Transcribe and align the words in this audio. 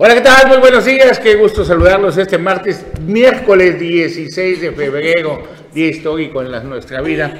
Hola, 0.00 0.14
¿qué 0.14 0.20
tal? 0.20 0.46
Muy 0.46 0.58
buenos 0.58 0.84
días, 0.84 1.18
qué 1.18 1.34
gusto 1.34 1.64
saludarlos 1.64 2.16
este 2.18 2.38
martes, 2.38 2.86
miércoles 3.00 3.80
16 3.80 4.60
de 4.60 4.70
febrero, 4.70 5.42
día 5.74 5.88
histórico 5.88 6.40
en 6.40 6.52
la, 6.52 6.60
nuestra 6.60 7.00
vida. 7.00 7.34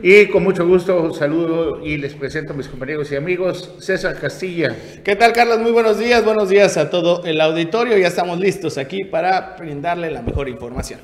Y 0.00 0.26
con 0.26 0.44
mucho 0.44 0.64
gusto 0.64 1.12
saludo 1.12 1.84
y 1.84 1.96
les 1.96 2.14
presento 2.14 2.52
a 2.52 2.56
mis 2.56 2.68
compañeros 2.68 3.10
y 3.10 3.16
amigos, 3.16 3.74
César 3.80 4.16
Castilla. 4.20 4.76
¿Qué 5.02 5.16
tal, 5.16 5.32
Carlos? 5.32 5.58
Muy 5.58 5.72
buenos 5.72 5.98
días, 5.98 6.24
buenos 6.24 6.48
días 6.48 6.76
a 6.76 6.88
todo 6.88 7.24
el 7.24 7.40
auditorio. 7.40 7.98
Ya 7.98 8.06
estamos 8.06 8.38
listos 8.38 8.78
aquí 8.78 9.02
para 9.02 9.56
brindarle 9.58 10.08
la 10.12 10.22
mejor 10.22 10.48
información. 10.48 11.00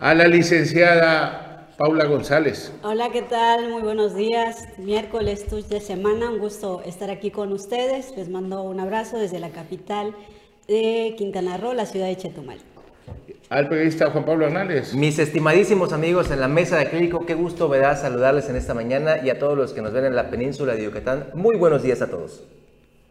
A 0.00 0.14
la 0.14 0.26
licenciada 0.26 1.53
Paula 1.76 2.04
González. 2.04 2.72
Hola, 2.84 3.10
¿qué 3.10 3.22
tal? 3.22 3.68
Muy 3.68 3.82
buenos 3.82 4.14
días. 4.14 4.68
Miércoles, 4.78 5.44
tuyo 5.48 5.66
de 5.66 5.80
semana, 5.80 6.30
un 6.30 6.38
gusto 6.38 6.82
estar 6.86 7.10
aquí 7.10 7.32
con 7.32 7.52
ustedes. 7.52 8.16
Les 8.16 8.28
mando 8.28 8.62
un 8.62 8.78
abrazo 8.78 9.18
desde 9.18 9.40
la 9.40 9.50
capital 9.50 10.14
de 10.68 11.16
Quintana 11.18 11.56
Roo, 11.56 11.72
la 11.72 11.86
ciudad 11.86 12.06
de 12.06 12.16
Chetumal. 12.16 12.58
Al 13.48 13.68
periodista 13.68 14.08
Juan 14.10 14.24
Pablo 14.24 14.46
Hernández. 14.46 14.94
Mis 14.94 15.18
estimadísimos 15.18 15.92
amigos 15.92 16.30
en 16.30 16.40
la 16.40 16.48
mesa 16.48 16.76
de 16.76 16.88
Clínico, 16.88 17.26
qué 17.26 17.34
gusto 17.34 17.68
me 17.68 17.78
da 17.78 17.96
saludarles 17.96 18.48
en 18.48 18.54
esta 18.54 18.72
mañana 18.72 19.18
y 19.24 19.30
a 19.30 19.40
todos 19.40 19.58
los 19.58 19.72
que 19.72 19.82
nos 19.82 19.92
ven 19.92 20.04
en 20.04 20.14
la 20.14 20.30
península 20.30 20.74
de 20.74 20.84
Yucatán. 20.84 21.30
Muy 21.34 21.56
buenos 21.56 21.82
días 21.82 22.00
a 22.02 22.08
todos. 22.08 22.44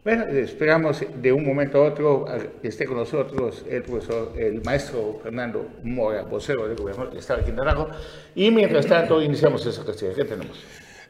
Bueno, 0.04 0.26
esperamos 0.26 1.02
de 1.22 1.32
un 1.32 1.46
momento 1.46 1.78
a 1.78 1.88
otro 1.88 2.26
que 2.62 2.68
esté 2.68 2.86
con 2.86 2.98
nosotros 2.98 3.64
el 3.70 3.84
profesor, 3.84 4.34
el 4.38 4.62
maestro 4.62 5.22
Fernando 5.24 5.66
Mora, 5.82 6.24
vocero 6.24 6.68
del 6.68 6.76
gobierno 6.76 7.06
del 7.06 7.20
Estado 7.20 7.40
de 7.40 7.46
Quintana 7.46 7.74
Roo. 7.74 7.88
Y 8.36 8.52
mientras 8.52 8.86
tanto, 8.86 9.22
iniciamos 9.22 9.66
esa 9.66 9.82
cuestión. 9.86 10.14
¿Qué 10.14 10.26
tenemos? 10.26 10.62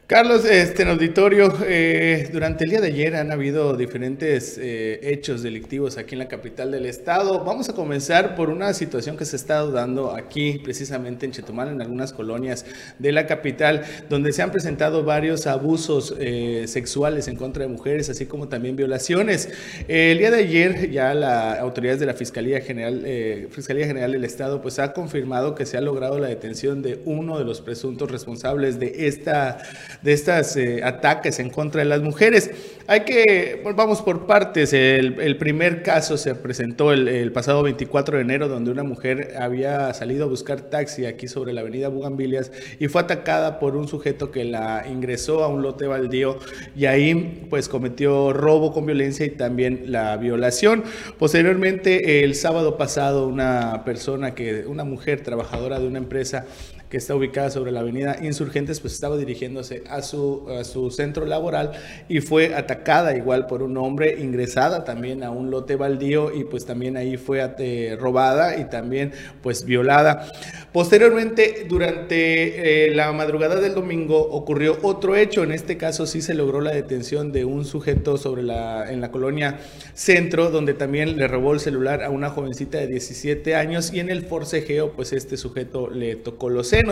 Carlos, 0.06 0.44
este, 0.44 0.82
en 0.82 0.90
auditorio, 0.90 1.54
eh, 1.66 2.28
durante 2.34 2.66
el 2.66 2.72
día 2.72 2.82
de 2.82 2.88
ayer 2.88 3.16
han 3.16 3.32
habido 3.32 3.78
diferentes 3.78 4.58
eh, 4.58 5.00
hechos 5.02 5.42
delictivos 5.44 5.98
aquí 5.98 6.16
en 6.16 6.20
la 6.20 6.28
capital 6.28 6.72
del 6.72 6.88
estado. 6.88 7.46
Vamos 7.46 7.70
a 7.70 7.74
comenzar 7.74 8.36
por 8.36 8.50
una 8.50 8.74
situación 8.74 9.16
que 9.16 9.24
se 9.24 9.38
está 9.38 9.66
dando 9.66 10.12
aquí, 10.12 10.60
precisamente 10.62 11.26
en 11.26 11.32
Chetumal, 11.32 11.70
en 11.70 11.82
algunas 11.82 12.12
colonias 12.12 12.66
de 13.00 13.14
la 13.14 13.28
capital, 13.28 13.84
donde 14.10 14.34
se 14.34 14.42
han 14.42 14.52
presentado 14.52 15.06
varios 15.06 15.48
abusos 15.48 16.14
eh, 16.20 16.66
sexuales 16.68 17.30
en 17.30 17.38
contra 17.38 17.64
de 17.64 17.70
mujeres, 17.70 18.10
así 18.10 18.26
como 18.26 18.50
también 18.50 18.76
violaciones. 18.76 19.48
el 19.88 20.18
día 20.18 20.32
de 20.32 20.40
ayer 20.40 20.92
ya 20.92 21.14
la 21.14 21.54
autoridades 21.54 22.02
de 22.02 22.08
la 22.08 22.14
Fiscalía 22.14 22.60
General, 22.60 23.08
Fiscalía 23.52 23.88
General 23.88 24.12
del 24.12 24.26
Estado, 24.26 24.62
pues 24.62 24.80
ha 24.80 24.92
confirmado 24.92 25.56
que 25.56 25.66
se 25.66 25.78
ha 25.78 25.82
logrado 25.82 26.20
la 26.20 26.28
detención 26.28 26.82
de 26.82 27.00
uno 27.06 27.40
de 27.40 27.46
los 27.46 27.62
presuntos 27.62 28.12
responsables 28.12 28.82
de 28.82 29.08
esta 29.08 29.60
de 30.04 30.14
estos 30.14 30.56
eh, 30.58 30.82
ataques 30.84 31.40
en 31.40 31.50
contra 31.50 31.80
de 31.82 31.86
las 31.86 32.02
mujeres. 32.02 32.52
Hay 32.86 33.02
que, 33.02 33.64
vamos 33.76 34.02
por 34.02 34.26
partes, 34.28 34.74
el, 34.74 35.38
primer 35.38 35.84
caso 35.84 36.18
se 36.18 36.36
presentó 36.36 36.92
el, 36.92 37.32
pasado 37.32 37.64
24 37.64 38.18
de 38.18 38.22
enero 38.22 38.50
donde 38.50 38.72
una 38.72 38.84
mujer 38.84 39.36
había 39.40 39.94
salido 39.94 40.26
a 40.26 40.28
buscar 40.28 40.62
taxi 40.62 41.06
aquí 41.06 41.30
sobre 41.30 41.54
la 41.54 41.62
avenida 41.62 41.88
Bugambilias 41.88 42.52
y 42.80 42.90
fue 42.90 43.02
atacada 43.02 43.60
por 43.60 43.78
un 43.78 43.88
sujeto 43.88 44.32
que 44.32 44.44
la 44.44 44.86
ingresó 44.92 45.44
a 45.44 45.48
un 45.48 45.62
lote 45.62 45.88
baldío 45.88 46.38
y 46.76 46.86
ahí 46.86 47.48
pues 47.50 47.70
cometió 47.70 48.34
robo 48.34 48.74
con 48.74 48.86
violencia 48.86 49.26
y 49.26 49.30
también 49.30 49.86
la 49.88 50.18
violación. 50.18 50.84
Posteriormente, 51.18 52.26
el 52.26 52.36
sábado 52.36 52.78
pasado, 52.78 53.28
una 53.28 53.84
persona 53.86 54.36
que, 54.36 54.66
una 54.68 54.84
mujer 54.84 55.22
trabajadora 55.22 55.80
de 55.80 55.88
una 55.88 56.00
empresa 56.00 56.46
que 56.94 56.98
está 56.98 57.16
ubicada 57.16 57.50
sobre 57.50 57.72
la 57.72 57.80
avenida 57.80 58.18
Insurgentes, 58.22 58.80
pues 58.80 58.94
estaba 58.94 59.18
dirigiéndose 59.18 59.84
a 59.90 60.04
su, 60.04 60.46
a 60.48 60.64
su 60.64 60.92
centro 60.92 61.26
laboral 61.26 61.72
y 62.08 62.22
fue 62.22 62.54
atacada 62.54 63.18
igual 63.18 63.48
por 63.48 63.64
un 63.64 63.76
hombre, 63.78 64.22
ingresada 64.22 64.84
también 64.84 65.24
a 65.24 65.32
un 65.32 65.50
lote 65.50 65.76
baldío 65.76 66.32
y 66.32 66.44
pues 66.44 66.68
también 66.68 66.96
ahí 66.96 67.18
fue 67.18 67.52
eh, 67.58 67.98
robada 68.00 68.60
y 68.60 68.66
también 68.66 69.12
pues 69.42 69.66
violada. 69.66 70.32
Posteriormente, 70.72 71.66
durante 71.68 72.86
eh, 72.86 72.92
la 72.94 73.12
madrugada 73.12 73.60
del 73.60 73.74
domingo 73.74 74.20
ocurrió 74.30 74.78
otro 74.84 75.16
hecho, 75.16 75.44
en 75.44 75.52
este 75.52 75.78
caso 75.78 76.06
sí 76.06 76.22
se 76.22 76.36
logró 76.36 76.62
la 76.62 76.76
detención 76.76 77.32
de 77.32 77.44
un 77.44 77.66
sujeto 77.66 78.18
sobre 78.18 78.44
la, 78.44 78.92
en 78.92 79.02
la 79.02 79.10
colonia 79.10 79.58
Centro, 79.96 80.52
donde 80.52 80.76
también 80.76 81.18
le 81.18 81.28
robó 81.28 81.54
el 81.54 81.60
celular 81.60 82.04
a 82.04 82.12
una 82.12 82.30
jovencita 82.30 82.78
de 82.78 82.86
17 82.86 83.56
años 83.56 83.92
y 83.92 84.00
en 84.00 84.12
el 84.12 84.22
forcejeo 84.22 84.92
pues 84.92 85.12
este 85.12 85.38
sujeto 85.38 85.90
le 85.90 86.16
tocó 86.16 86.50
los 86.50 86.68
senos. 86.68 86.83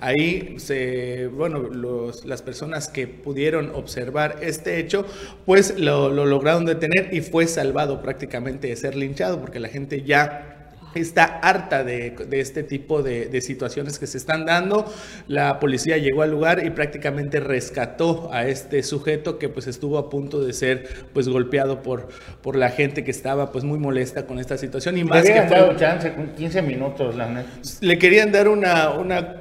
Ahí, 0.00 0.56
se, 0.58 1.26
bueno, 1.28 1.68
las 2.24 2.42
personas 2.42 2.88
que 2.88 3.06
pudieron 3.06 3.70
observar 3.74 4.38
este 4.42 4.78
hecho, 4.78 5.06
pues 5.46 5.78
lo, 5.78 6.10
lo 6.10 6.26
lograron 6.26 6.64
detener 6.64 7.12
y 7.12 7.20
fue 7.20 7.46
salvado 7.46 8.02
prácticamente 8.02 8.68
de 8.68 8.76
ser 8.76 8.96
linchado 8.96 9.40
porque 9.40 9.60
la 9.60 9.68
gente 9.68 10.02
ya 10.02 10.53
está 11.00 11.24
harta 11.24 11.84
de, 11.84 12.14
este 12.32 12.62
tipo 12.62 13.02
de, 13.02 13.40
situaciones 13.40 13.98
que 13.98 14.06
se 14.06 14.18
están 14.18 14.46
dando. 14.46 14.90
La 15.28 15.60
policía 15.60 15.98
llegó 15.98 16.22
al 16.22 16.30
lugar 16.30 16.64
y 16.64 16.70
prácticamente 16.70 17.40
rescató 17.40 18.30
a 18.32 18.46
este 18.46 18.82
sujeto 18.82 19.38
que 19.38 19.48
pues 19.48 19.66
estuvo 19.66 19.98
a 19.98 20.08
punto 20.08 20.44
de 20.44 20.52
ser 20.52 20.88
pues 21.12 21.28
golpeado 21.28 21.82
por, 21.82 22.08
por 22.42 22.56
la 22.56 22.70
gente 22.70 23.04
que 23.04 23.10
estaba 23.10 23.52
pues 23.52 23.64
muy 23.64 23.78
molesta 23.78 24.26
con 24.26 24.38
esta 24.38 24.56
situación. 24.56 24.96
Y 24.98 25.04
más 25.04 25.24
Le 25.24 25.30
habían 25.30 25.50
dado 25.50 25.76
chance 25.76 26.12
con 26.12 26.28
15 26.34 26.62
minutos, 26.62 27.14
la 27.16 27.28
neta. 27.28 27.48
Le 27.80 27.98
querían 27.98 28.32
dar 28.32 28.48
una, 28.48 28.90
una, 28.90 29.40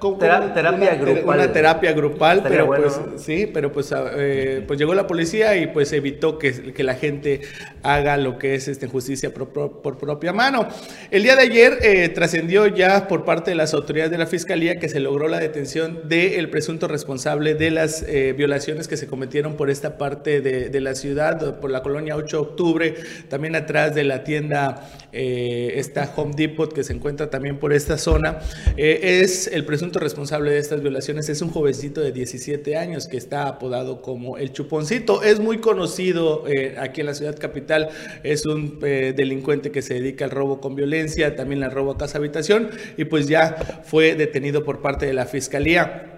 terapia, 0.54 0.96
grupal. 0.96 1.40
Una 1.40 1.52
terapia 1.52 1.94
grupal, 1.94 2.44
pero 2.44 2.68
pues 2.68 3.00
sí, 3.18 3.50
pero 3.54 3.72
pues, 3.72 3.94
eh, 4.18 4.64
pues 4.66 4.80
llegó 4.80 4.94
la 4.94 5.08
policía 5.08 5.56
y 5.56 5.68
pues 5.68 5.94
evitó 5.94 6.38
que, 6.38 6.74
que 6.74 6.84
la 6.84 6.96
gente 6.96 7.42
haga 7.84 8.18
lo 8.18 8.38
que 8.38 8.56
es 8.56 8.68
esta 8.68 8.88
justicia 8.88 9.34
por, 9.34 9.50
por 9.50 9.98
propia 9.98 10.34
mano. 10.34 10.68
El 11.12 11.24
día 11.24 11.36
de 11.36 11.43
ayer 11.44 11.80
eh, 11.82 12.10
trascendió 12.10 12.68
ya 12.68 13.08
por 13.08 13.26
parte 13.26 13.52
de 13.52 13.56
las 13.56 13.74
autoridades 13.74 14.12
de 14.12 14.18
la 14.18 14.26
Fiscalía 14.26 14.80
que 14.80 14.90
se 14.90 15.00
logró 15.00 15.28
la 15.28 15.40
detención 15.40 16.08
del 16.08 16.50
presunto 16.50 16.88
responsable 16.88 17.54
de 17.54 17.72
las 17.72 18.04
eh, 18.04 18.34
violaciones 18.36 18.88
que 18.88 18.98
se 18.98 19.08
cometieron 19.08 19.56
por 19.56 19.70
esta 19.70 19.98
parte 19.98 20.42
de, 20.42 20.82
la 20.82 20.96
ciudad, 20.96 21.60
por 21.60 21.70
la 21.70 21.82
colonia 21.82 22.16
8 22.16 22.38
de 22.38 22.42
octubre, 22.42 22.96
también 23.30 23.56
atrás 23.56 23.94
de 23.94 24.04
la 24.04 24.24
tienda, 24.24 24.90
eh, 25.14 25.74
esta 25.76 26.12
Home 26.16 26.34
Depot 26.36 26.74
que 26.74 26.84
se 26.84 26.94
encuentra 26.94 27.30
también 27.30 27.58
por 27.58 27.74
esta 27.74 27.98
zona. 27.98 28.40
es 28.78 29.48
el 29.48 29.66
presunto 29.66 30.00
responsable 30.00 30.52
de 30.52 30.58
estas 30.58 30.82
violaciones, 30.82 31.30
es 31.30 31.42
un 31.42 31.50
jovencito 31.50 32.02
de 32.02 32.12
17 32.12 32.78
años 32.78 33.08
que 33.08 33.18
está 33.18 33.48
apodado 33.48 34.02
como 34.02 34.38
el 34.38 34.52
Chuponcito. 34.52 35.24
Es 35.24 35.40
muy 35.40 35.60
conocido 35.60 36.46
aquí 36.80 37.02
en 37.02 37.08
la 37.08 37.14
ciudad 37.14 37.38
capital, 37.38 37.90
es 38.24 38.46
un 38.46 38.80
delincuente 38.80 39.72
que 39.72 39.82
se 39.82 39.96
dedica 39.96 40.26
al 40.26 40.32
robo 40.32 40.60
con 40.60 40.76
violencia 40.76 41.36
también 41.36 41.60
la 41.60 41.70
robo 41.70 41.92
a 41.92 41.98
casa 41.98 42.18
habitación 42.18 42.70
y 42.98 43.06
pues 43.06 43.28
ya 43.28 43.82
fue 43.84 44.16
detenido 44.16 44.64
por 44.64 44.82
parte 44.82 45.06
de 45.06 45.14
la 45.14 45.26
fiscalía. 45.26 46.10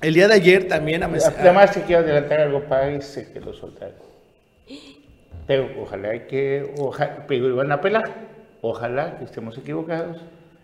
El 0.00 0.14
día 0.14 0.28
de 0.28 0.34
ayer 0.34 0.68
también... 0.68 1.02
Además, 1.02 1.72
si 1.72 1.80
quiero 1.80 2.02
adelantar 2.02 2.40
algo, 2.40 2.64
parece 2.64 3.32
que 3.32 3.40
lo 3.40 3.54
soltaron. 3.54 3.94
Pero 5.46 5.70
ojalá 5.80 6.26
que, 6.26 6.74
ojalá, 6.76 7.24
pero 7.26 7.48
iban 7.48 7.70
a 7.72 7.76
apelar. 7.76 8.35
Ojalá 8.60 9.18
que 9.18 9.24
estemos 9.24 9.56
equivocados 9.58 10.18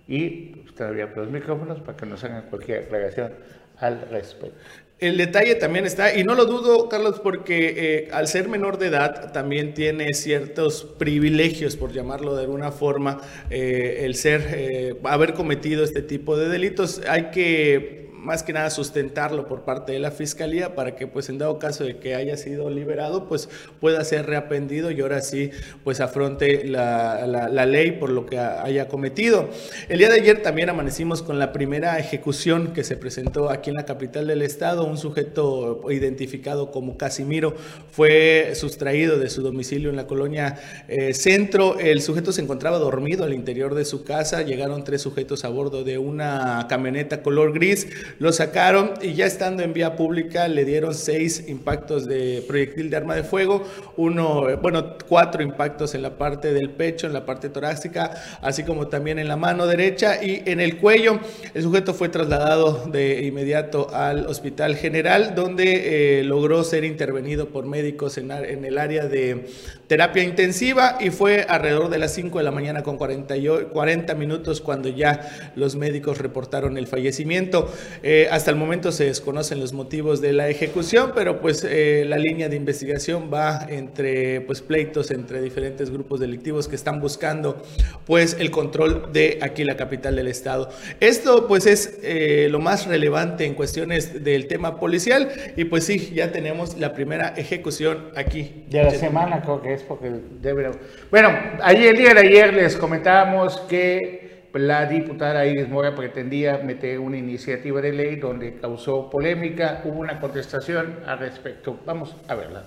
y 0.08 0.28
pues, 0.56 0.74
todavía 0.74 1.10
los 1.14 1.30
micrófonos 1.30 1.80
para 1.80 1.96
que 1.96 2.06
nos 2.06 2.22
hagan 2.24 2.42
cualquier 2.50 2.84
aclaración 2.84 3.32
al 3.78 4.08
respecto. 4.10 4.56
El 5.02 5.16
detalle 5.16 5.56
también 5.56 5.84
está, 5.84 6.16
y 6.16 6.22
no 6.22 6.36
lo 6.36 6.44
dudo, 6.44 6.88
Carlos, 6.88 7.18
porque 7.18 7.74
eh, 7.76 8.08
al 8.12 8.28
ser 8.28 8.48
menor 8.48 8.78
de 8.78 8.86
edad 8.86 9.32
también 9.32 9.74
tiene 9.74 10.14
ciertos 10.14 10.84
privilegios, 10.84 11.76
por 11.76 11.92
llamarlo 11.92 12.36
de 12.36 12.42
alguna 12.42 12.70
forma, 12.70 13.20
eh, 13.50 14.02
el 14.02 14.14
ser, 14.14 14.46
eh, 14.52 14.94
haber 15.02 15.34
cometido 15.34 15.82
este 15.82 16.02
tipo 16.02 16.36
de 16.36 16.48
delitos. 16.48 17.00
Hay 17.08 17.32
que 17.32 18.11
más 18.22 18.44
que 18.44 18.52
nada 18.52 18.70
sustentarlo 18.70 19.48
por 19.48 19.62
parte 19.62 19.92
de 19.92 19.98
la 19.98 20.12
fiscalía 20.12 20.76
para 20.76 20.94
que 20.94 21.08
pues 21.08 21.28
en 21.28 21.38
dado 21.38 21.58
caso 21.58 21.82
de 21.82 21.96
que 21.96 22.14
haya 22.14 22.36
sido 22.36 22.70
liberado 22.70 23.26
pues 23.26 23.48
pueda 23.80 24.04
ser 24.04 24.26
reaprendido 24.26 24.92
y 24.92 25.00
ahora 25.00 25.20
sí 25.22 25.50
pues 25.82 26.00
afronte 26.00 26.64
la, 26.64 27.26
la, 27.26 27.66
ley 27.66 27.92
por 27.92 28.10
lo 28.10 28.26
que 28.26 28.38
haya 28.38 28.86
cometido. 28.86 29.48
El 29.88 29.98
día 29.98 30.08
de 30.08 30.20
ayer 30.20 30.42
también 30.42 30.68
amanecimos 30.68 31.22
con 31.22 31.38
la 31.38 31.52
primera 31.52 31.98
ejecución 31.98 32.72
que 32.72 32.84
se 32.84 32.96
presentó 32.96 33.50
aquí 33.50 33.70
en 33.70 33.76
la 33.76 33.84
capital 33.84 34.28
del 34.28 34.42
estado. 34.42 34.84
Un 34.84 34.98
sujeto 34.98 35.80
identificado 35.90 36.70
como 36.70 36.96
Casimiro 36.96 37.54
fue 37.90 38.52
sustraído 38.54 39.18
de 39.18 39.30
su 39.30 39.42
domicilio 39.42 39.90
en 39.90 39.96
la 39.96 40.06
colonia 40.06 40.60
eh, 40.88 41.14
Centro. 41.14 41.78
El 41.78 42.02
sujeto 42.02 42.32
se 42.32 42.42
encontraba 42.42 42.78
dormido 42.78 43.24
al 43.24 43.32
interior 43.32 43.74
de 43.74 43.84
su 43.84 44.04
casa. 44.04 44.42
Llegaron 44.42 44.84
tres 44.84 45.02
sujetos 45.02 45.44
a 45.44 45.48
bordo 45.48 45.82
de 45.82 45.98
una 45.98 46.66
camioneta 46.68 47.22
color 47.22 47.52
gris 47.52 47.88
lo 48.18 48.32
sacaron 48.32 48.92
y 49.02 49.14
ya 49.14 49.26
estando 49.26 49.62
en 49.62 49.72
vía 49.72 49.96
pública 49.96 50.48
le 50.48 50.64
dieron 50.64 50.94
seis 50.94 51.44
impactos 51.48 52.06
de 52.06 52.44
proyectil 52.46 52.90
de 52.90 52.96
arma 52.96 53.14
de 53.14 53.22
fuego, 53.22 53.64
uno, 53.96 54.56
bueno, 54.58 54.96
cuatro 55.08 55.42
impactos 55.42 55.94
en 55.94 56.02
la 56.02 56.16
parte 56.16 56.52
del 56.52 56.70
pecho, 56.70 57.06
en 57.06 57.12
la 57.12 57.26
parte 57.26 57.48
torácica, 57.48 58.38
así 58.40 58.62
como 58.64 58.88
también 58.88 59.18
en 59.18 59.28
la 59.28 59.36
mano 59.36 59.66
derecha 59.66 60.22
y 60.22 60.42
en 60.46 60.60
el 60.60 60.78
cuello. 60.78 61.20
El 61.54 61.62
sujeto 61.62 61.94
fue 61.94 62.08
trasladado 62.08 62.86
de 62.86 63.24
inmediato 63.24 63.92
al 63.94 64.26
Hospital 64.26 64.76
General, 64.76 65.34
donde 65.34 66.20
eh, 66.20 66.24
logró 66.24 66.62
ser 66.64 66.84
intervenido 66.84 67.48
por 67.48 67.66
médicos 67.66 68.18
en, 68.18 68.30
en 68.30 68.64
el 68.64 68.78
área 68.78 69.06
de 69.06 69.46
terapia 69.86 70.22
intensiva 70.22 70.96
y 71.00 71.10
fue 71.10 71.44
alrededor 71.46 71.90
de 71.90 71.98
las 71.98 72.14
5 72.14 72.38
de 72.38 72.44
la 72.44 72.50
mañana 72.50 72.82
con 72.82 72.96
40, 72.96 73.34
40 73.70 74.14
minutos 74.14 74.60
cuando 74.60 74.88
ya 74.88 75.52
los 75.54 75.76
médicos 75.76 76.18
reportaron 76.18 76.78
el 76.78 76.86
fallecimiento. 76.86 77.70
Eh, 78.02 78.28
hasta 78.30 78.50
el 78.50 78.56
momento 78.56 78.90
se 78.90 79.04
desconocen 79.04 79.60
los 79.60 79.72
motivos 79.72 80.20
de 80.20 80.32
la 80.32 80.48
ejecución, 80.48 81.12
pero 81.14 81.40
pues 81.40 81.64
eh, 81.68 82.04
la 82.06 82.18
línea 82.18 82.48
de 82.48 82.56
investigación 82.56 83.30
va 83.32 83.66
entre 83.68 84.40
pues 84.40 84.60
pleitos 84.60 85.10
entre 85.10 85.40
diferentes 85.40 85.90
grupos 85.90 86.18
delictivos 86.18 86.66
que 86.66 86.74
están 86.74 87.00
buscando 87.00 87.62
pues 88.06 88.36
el 88.38 88.50
control 88.50 89.12
de 89.12 89.38
aquí 89.40 89.64
la 89.64 89.76
capital 89.76 90.16
del 90.16 90.28
estado. 90.28 90.68
Esto 91.00 91.46
pues 91.46 91.66
es 91.66 91.98
eh, 92.02 92.48
lo 92.50 92.58
más 92.58 92.86
relevante 92.86 93.44
en 93.44 93.54
cuestiones 93.54 94.24
del 94.24 94.48
tema 94.48 94.80
policial 94.80 95.30
y 95.56 95.64
pues 95.64 95.84
sí, 95.84 96.12
ya 96.14 96.32
tenemos 96.32 96.78
la 96.78 96.92
primera 96.92 97.34
ejecución 97.36 98.10
aquí. 98.16 98.64
De 98.68 98.82
la 98.82 98.90
semana 98.90 99.42
creo 99.42 99.62
que 99.62 99.74
es 99.74 99.82
porque 99.82 100.10
debe... 100.40 100.70
Bueno, 101.10 101.28
ayer, 101.62 101.90
el 101.90 101.96
día 101.96 102.14
de 102.14 102.20
ayer 102.20 102.54
les 102.54 102.76
comentábamos 102.76 103.60
que 103.68 104.21
la 104.54 104.86
diputada 104.86 105.46
Iris 105.46 105.68
Mora 105.68 105.94
pretendía 105.94 106.58
meter 106.58 106.98
una 106.98 107.16
iniciativa 107.16 107.80
de 107.80 107.92
ley 107.92 108.16
donde 108.16 108.58
causó 108.60 109.08
polémica, 109.08 109.82
hubo 109.84 110.00
una 110.00 110.20
contestación 110.20 110.98
al 111.06 111.18
respecto. 111.18 111.78
Vamos 111.86 112.16
a 112.28 112.34
verla. 112.34 112.64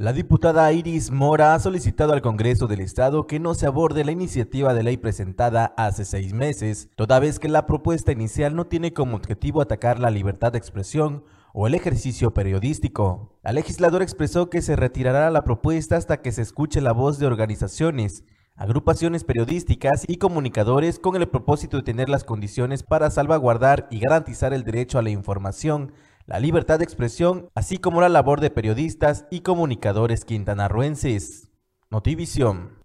La 0.00 0.14
diputada 0.14 0.72
Iris 0.72 1.10
Mora 1.10 1.54
ha 1.54 1.58
solicitado 1.58 2.14
al 2.14 2.22
Congreso 2.22 2.66
del 2.66 2.80
Estado 2.80 3.26
que 3.26 3.38
no 3.38 3.52
se 3.52 3.66
aborde 3.66 4.02
la 4.02 4.12
iniciativa 4.12 4.72
de 4.72 4.82
ley 4.82 4.96
presentada 4.96 5.74
hace 5.76 6.06
seis 6.06 6.32
meses, 6.32 6.88
toda 6.96 7.20
vez 7.20 7.38
que 7.38 7.50
la 7.50 7.66
propuesta 7.66 8.10
inicial 8.10 8.56
no 8.56 8.66
tiene 8.66 8.94
como 8.94 9.16
objetivo 9.16 9.60
atacar 9.60 9.98
la 9.98 10.08
libertad 10.08 10.52
de 10.52 10.58
expresión 10.58 11.24
o 11.52 11.66
el 11.66 11.74
ejercicio 11.74 12.32
periodístico. 12.32 13.38
La 13.42 13.52
legisladora 13.52 14.04
expresó 14.04 14.50
que 14.50 14.62
se 14.62 14.76
retirará 14.76 15.30
la 15.30 15.44
propuesta 15.44 15.96
hasta 15.96 16.22
que 16.22 16.32
se 16.32 16.42
escuche 16.42 16.80
la 16.80 16.92
voz 16.92 17.18
de 17.18 17.26
organizaciones, 17.26 18.24
agrupaciones 18.56 19.24
periodísticas 19.24 20.04
y 20.06 20.16
comunicadores 20.16 20.98
con 20.98 21.16
el 21.16 21.28
propósito 21.28 21.78
de 21.78 21.82
tener 21.82 22.08
las 22.08 22.24
condiciones 22.24 22.82
para 22.82 23.10
salvaguardar 23.10 23.88
y 23.90 24.00
garantizar 24.00 24.52
el 24.52 24.64
derecho 24.64 24.98
a 24.98 25.02
la 25.02 25.10
información 25.10 25.92
la 26.30 26.38
libertad 26.38 26.78
de 26.78 26.84
expresión, 26.84 27.50
así 27.56 27.78
como 27.78 28.00
la 28.00 28.08
labor 28.08 28.40
de 28.40 28.50
periodistas 28.50 29.26
y 29.32 29.40
comunicadores 29.40 30.24
quintanarruenses. 30.24 31.50
Notivisión. 31.90 32.78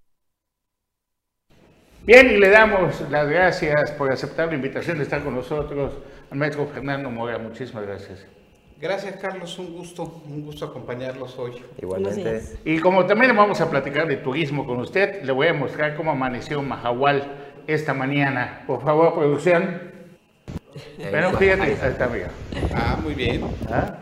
Bien, 2.07 2.27
y 2.27 2.38
le 2.38 2.50
damos 2.50 3.01
las 3.12 3.29
gracias 3.29 3.91
por 3.91 4.12
aceptar 4.12 4.47
la 4.47 4.56
invitación 4.56 4.97
de 4.97 5.03
estar 5.03 5.23
con 5.23 5.35
nosotros 5.35 5.94
al 6.31 6.51
Fernando 6.73 7.12
Mora. 7.12 7.38
Muchísimas 7.38 7.85
gracias. 7.85 8.25
Gracias, 8.80 9.16
Carlos. 9.18 9.57
Un 9.57 9.74
gusto, 9.74 10.22
un 10.27 10.44
gusto 10.44 10.66
acompañarlos 10.66 11.38
hoy. 11.39 11.54
Igualmente. 11.81 12.42
Y 12.66 12.80
como 12.80 13.06
también 13.06 13.36
vamos 13.36 13.62
a 13.62 13.69
platicar 13.69 14.07
de 14.07 14.18
turismo 14.18 14.66
con 14.66 14.80
usted, 14.80 15.24
le 15.24 15.31
voy 15.31 15.48
a 15.48 15.54
mostrar 15.54 15.95
cómo 15.95 16.12
amaneció 16.12 16.62
Mahahual 16.62 17.24
esta 17.68 17.94
mañana. 17.94 18.63
Por 18.68 18.83
favor, 18.83 19.13
producción. 19.16 19.95
Bueno, 21.10 21.31
fíjate, 21.31 21.62
ahí 21.62 21.72
está, 21.72 22.07
mira. 22.07 22.30
Ah, 22.75 22.98
muy 23.01 23.13
bien. 23.13 23.45
¿Ah? 23.69 23.95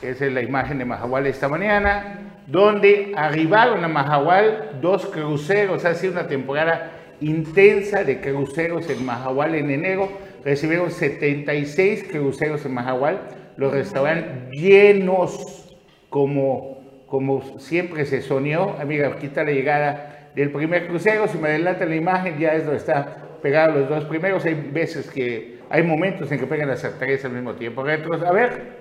Esa 0.00 0.26
es 0.26 0.32
la 0.32 0.42
imagen 0.42 0.78
de 0.78 0.84
Mahahual 0.84 1.26
esta 1.26 1.48
mañana, 1.48 2.32
donde 2.46 3.12
arribaron 3.16 3.84
a 3.84 3.88
Mahahual 3.88 4.78
dos 4.80 5.06
cruceros, 5.06 5.84
ha 5.84 5.94
sido 5.94 6.12
una 6.12 6.26
temporada 6.26 6.92
intensa 7.20 8.04
de 8.04 8.20
cruceros 8.20 8.88
en 8.90 9.04
Mahahual 9.04 9.54
en 9.54 9.70
enero, 9.70 10.08
recibieron 10.44 10.90
76 10.90 12.04
cruceros 12.10 12.64
en 12.64 12.74
Mahahual, 12.74 13.20
los 13.56 13.72
restaurantes 13.72 14.50
llenos 14.52 15.76
como, 16.10 16.80
como 17.06 17.58
siempre 17.58 18.04
se 18.04 18.22
soñó. 18.22 18.76
Amiga, 18.80 19.08
aquí 19.08 19.26
está 19.26 19.44
la 19.44 19.52
llegada 19.52 20.30
del 20.34 20.50
primer 20.50 20.88
crucero, 20.88 21.28
si 21.28 21.38
me 21.38 21.48
adelanta 21.48 21.86
la 21.86 21.94
imagen 21.94 22.38
ya 22.38 22.54
es 22.54 22.64
donde 22.64 22.78
está 22.78 23.18
pegado 23.40 23.78
los 23.78 23.88
dos 23.88 24.04
primeros, 24.06 24.44
hay 24.44 24.54
veces 24.54 25.10
que 25.10 25.58
hay 25.70 25.82
momentos 25.82 26.30
en 26.32 26.40
que 26.40 26.46
pegan 26.46 26.68
las 26.68 26.82
tres 26.98 27.24
al 27.24 27.32
mismo 27.32 27.54
tiempo. 27.54 27.82
a 27.82 28.32
ver, 28.32 28.78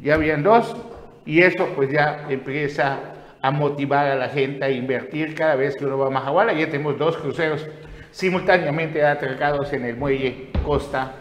ya 0.00 0.14
habían 0.14 0.42
dos 0.42 0.76
y 1.24 1.42
eso 1.42 1.66
pues 1.76 1.90
ya 1.90 2.26
empieza 2.28 2.98
a 3.42 3.50
motivar 3.50 4.06
a 4.06 4.16
la 4.16 4.28
gente 4.28 4.64
a 4.64 4.70
invertir 4.70 5.34
cada 5.34 5.54
vez 5.54 5.76
que 5.76 5.86
uno 5.86 5.98
va 5.98 6.08
a 6.08 6.10
Mahahuala. 6.10 6.52
Ya 6.52 6.66
tenemos 6.66 6.98
dos 6.98 7.16
cruceros 7.16 7.66
simultáneamente 8.10 9.04
atracados 9.04 9.72
en 9.72 9.84
el 9.84 9.96
muelle 9.96 10.50
Costa 10.64 11.14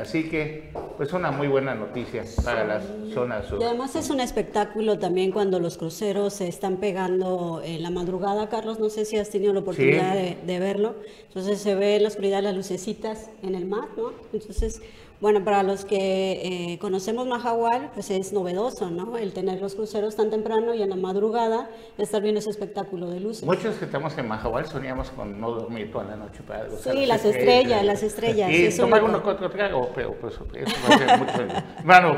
Así 0.00 0.28
que, 0.28 0.70
pues 0.96 1.12
una 1.12 1.30
muy 1.30 1.48
buena 1.48 1.74
noticia 1.74 2.24
para 2.44 2.64
la 2.64 2.80
zona 3.12 3.42
sur. 3.42 3.60
Y 3.60 3.64
además 3.64 3.94
es 3.96 4.10
un 4.10 4.20
espectáculo 4.20 4.98
también 4.98 5.30
cuando 5.32 5.60
los 5.60 5.78
cruceros 5.78 6.34
se 6.34 6.48
están 6.48 6.76
pegando 6.76 7.60
en 7.64 7.82
la 7.82 7.90
madrugada, 7.90 8.48
Carlos, 8.48 8.78
no 8.78 8.90
sé 8.90 9.04
si 9.04 9.18
has 9.18 9.30
tenido 9.30 9.52
la 9.52 9.60
oportunidad 9.60 10.14
de, 10.14 10.36
de, 10.46 10.58
verlo. 10.58 10.96
Entonces 11.26 11.60
se 11.60 11.74
ve 11.74 11.96
en 11.96 12.02
la 12.02 12.08
oscuridad 12.08 12.42
las 12.42 12.54
lucecitas 12.54 13.30
en 13.42 13.54
el 13.54 13.66
mar, 13.66 13.88
¿no? 13.96 14.12
Entonces 14.32 14.80
bueno, 15.20 15.42
para 15.44 15.64
los 15.64 15.84
que 15.84 16.72
eh, 16.72 16.78
conocemos 16.78 17.26
Mahahual, 17.26 17.90
pues 17.92 18.10
es 18.10 18.32
novedoso, 18.32 18.88
¿no? 18.88 19.18
El 19.18 19.32
tener 19.32 19.60
los 19.60 19.74
cruceros 19.74 20.14
tan 20.14 20.30
temprano 20.30 20.74
y 20.74 20.82
en 20.82 20.90
la 20.90 20.96
madrugada 20.96 21.68
estar 21.98 22.22
viendo 22.22 22.38
ese 22.38 22.50
espectáculo 22.50 23.10
de 23.10 23.18
luces. 23.18 23.44
Muchos 23.44 23.74
que 23.76 23.86
estamos 23.86 24.16
en 24.16 24.28
Mahahual 24.28 24.66
soñamos 24.66 25.10
con 25.10 25.40
no 25.40 25.50
dormir 25.50 25.90
toda 25.90 26.04
la 26.04 26.16
noche 26.16 26.42
para 26.46 26.66
gozar 26.66 26.94
Sí, 26.94 27.06
las 27.06 27.24
estrellas, 27.24 27.84
las 27.84 28.04
estrellas. 28.04 28.50
Y 28.52 28.76
tomar 28.76 29.02
uno 29.02 29.20
con 29.20 29.34
otro 29.34 29.50
trago, 29.50 29.90
pero 29.92 30.14
pues 30.14 30.34
eso 30.34 30.46
va 30.88 30.94
a 30.94 30.98
ser 30.98 31.18
mucho. 31.18 31.64
bueno, 31.84 32.16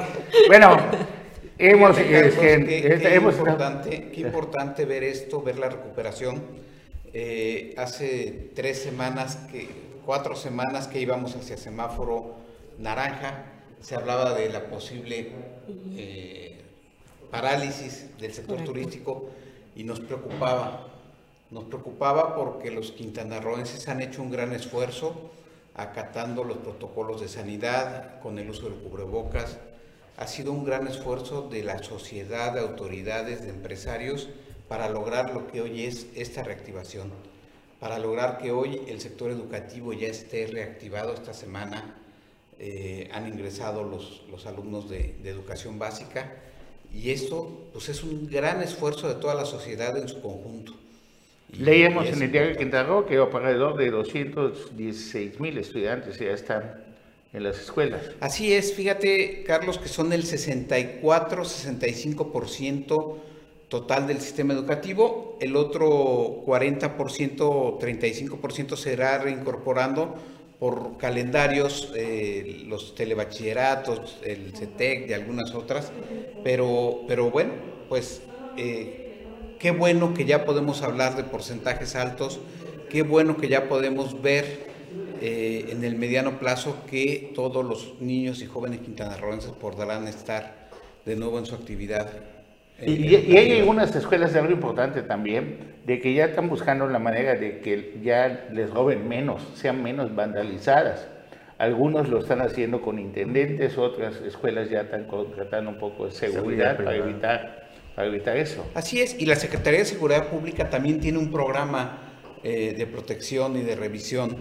bueno, 0.49 0.77
hemos... 1.57 1.99
es 1.99 2.35
qué, 2.35 3.15
hemos 3.15 3.35
importante, 3.39 4.11
qué 4.11 4.21
importante 4.21 4.85
ver 4.85 5.05
esto, 5.05 5.41
ver 5.41 5.59
la 5.59 5.71
recuperación. 5.71 6.43
Eh, 7.15 7.75
hace 7.79 8.51
tres 8.55 8.83
semanas, 8.83 9.37
que 9.51 9.69
cuatro 10.05 10.37
semanas 10.37 10.87
que 10.87 11.01
íbamos 11.01 11.35
hacia 11.35 11.57
semáforo 11.57 12.40
naranja, 12.81 13.45
se 13.81 13.95
hablaba 13.95 14.35
de 14.35 14.49
la 14.49 14.69
posible 14.69 15.33
eh, 15.97 16.61
parálisis 17.31 18.19
del 18.19 18.33
sector 18.33 18.63
turístico 18.65 19.31
y 19.77 19.85
nos 19.85 20.01
preocupaba. 20.01 20.87
Nos 21.51 21.65
preocupaba 21.65 22.37
porque 22.37 22.71
los 22.71 22.93
quintanarroenses 22.93 23.89
han 23.89 24.01
hecho 24.01 24.23
un 24.23 24.31
gran 24.31 24.53
esfuerzo 24.53 25.31
acatando 25.75 26.45
los 26.45 26.59
protocolos 26.59 27.21
de 27.21 27.29
sanidad 27.29 28.21
con 28.21 28.39
el 28.39 28.51
uso 28.51 28.69
del 28.69 28.75
cubrebocas. 28.75 29.59
Ha 30.17 30.27
sido 30.27 30.53
un 30.53 30.65
gran 30.65 30.87
esfuerzo 30.87 31.49
de 31.49 31.65
la 31.65 31.83
sociedad, 31.83 32.53
de 32.53 32.61
autoridades, 32.61 33.43
de 33.43 33.51
empresarios 33.51 34.29
para 34.69 34.89
lograr 34.89 35.33
lo 35.33 35.49
que 35.49 35.61
hoy 35.61 35.85
es 35.85 36.07
esta 36.15 36.43
reactivación, 36.43 37.11
para 37.81 37.99
lograr 37.99 38.39
que 38.39 38.53
hoy 38.53 38.83
el 38.87 39.01
sector 39.01 39.31
educativo 39.31 39.93
ya 39.93 40.09
esté 40.09 40.47
reactivado 40.47 41.15
esta 41.15 41.33
semana 41.33 42.00
eh, 42.63 43.09
han 43.11 43.27
ingresado 43.27 43.85
los, 43.85 44.21
los 44.31 44.45
alumnos 44.45 44.91
de, 44.91 45.15
educación 45.25 45.79
básica 45.79 46.31
y 46.93 47.11
esto 47.11 47.71
pues 47.73 47.89
es 47.89 48.03
un 48.03 48.29
gran 48.29 48.61
esfuerzo 48.61 49.09
de 49.09 49.15
toda 49.15 49.35
la 49.35 49.47
sociedad 49.47 49.97
en 49.97 50.09
su 50.09 50.21
conjunto. 50.21 50.75
Leíamos 51.59 52.09
en 52.09 52.21
el 52.21 52.31
diario 52.31 52.55
Quintana 52.59 53.03
que 53.09 53.17
alrededor 53.17 53.79
de 53.79 53.91
216 53.91 55.41
mil 55.41 55.57
estudiantes 55.57 56.19
ya 56.19 56.33
están 56.33 56.85
en 57.33 57.45
las 57.45 57.59
escuelas. 57.59 58.03
Así 58.21 58.53
es, 58.53 58.75
fíjate 58.75 59.43
Carlos 59.45 59.79
que 59.79 59.89
son 59.89 60.13
el 60.13 60.25
64-65% 60.25 63.17
total 63.71 64.07
del 64.07 64.21
sistema 64.21 64.53
educativo, 64.53 65.39
el 65.41 65.57
otro 65.57 66.45
40%, 66.45 67.79
35% 67.79 68.77
será 68.77 69.17
reincorporando 69.17 70.17
por 70.61 70.99
calendarios, 70.99 71.91
eh, 71.97 72.65
los 72.67 72.95
telebachilleratos, 72.95 74.19
el 74.23 74.53
CETEC, 74.55 75.09
de 75.09 75.15
algunas 75.15 75.55
otras, 75.55 75.91
pero, 76.45 77.01
pero 77.09 77.31
bueno, 77.31 77.55
pues 77.89 78.21
eh, 78.59 79.25
qué 79.59 79.71
bueno 79.71 80.13
que 80.13 80.27
ya 80.27 80.45
podemos 80.45 80.83
hablar 80.83 81.17
de 81.17 81.25
porcentajes 81.25 81.97
altos, 81.97 82.41
qué 82.91 83.03
bueno 83.03 83.39
que 83.39 83.49
ya 83.49 83.71
podemos 83.71 84.21
ver 84.21 84.69
eh, 85.23 85.69
en 85.71 85.83
el 85.83 85.97
mediano 85.97 86.39
plazo 86.39 86.77
que 86.89 87.33
todos 87.35 87.65
los 87.65 87.95
niños 88.01 88.43
y 88.43 88.47
jóvenes 88.47 88.81
quintanarroenses 88.81 89.53
podrán 89.53 90.07
estar 90.09 90.69
de 91.07 91.17
nuevo 91.17 91.39
en 91.39 91.47
su 91.47 91.55
actividad 91.55 92.11
Y, 92.87 93.15
y, 93.15 93.37
hay 93.37 93.59
algunas 93.59 93.95
escuelas 93.95 94.33
de 94.33 94.41
algo 94.41 94.53
importante 94.53 95.03
también, 95.03 95.59
de 95.87 96.01
que 96.01 96.15
ya 96.15 96.27
están 96.27 96.49
buscando 96.49 96.87
la 96.89 96.99
manera 96.99 97.35
de 97.35 97.61
que 97.61 97.99
ya 98.03 98.49
les 98.53 98.71
roben 98.71 99.09
menos, 99.09 99.43
sean 99.55 99.83
menos 99.83 100.15
vandalizadas. 100.15 101.09
Algunos 101.59 102.09
lo 102.09 102.21
están 102.21 102.41
haciendo 102.41 102.81
con 102.81 102.99
intendentes, 102.99 103.77
otras 103.77 104.17
escuelas 104.23 104.71
ya 104.71 104.83
están 104.83 105.05
contratando 105.05 105.71
un 105.71 105.79
poco 105.79 106.07
de 106.07 106.13
seguridad, 106.13 106.77
para 106.77 106.97
evitar, 106.97 107.69
para 107.95 108.09
evitar 108.09 108.37
eso. 108.39 108.67
Así 108.75 109.03
es, 109.03 109.21
y 109.21 109.27
la 109.27 109.37
Secretaría 109.37 109.81
de 109.81 109.85
Seguridad 109.85 110.29
Pública 110.29 110.71
también 110.71 111.01
tiene 111.01 111.19
un 111.19 111.31
programa 111.31 111.99
eh, 112.43 112.75
de 112.79 112.87
protección 112.87 113.59
y 113.59 113.61
de 113.61 113.77
revisión 113.77 114.37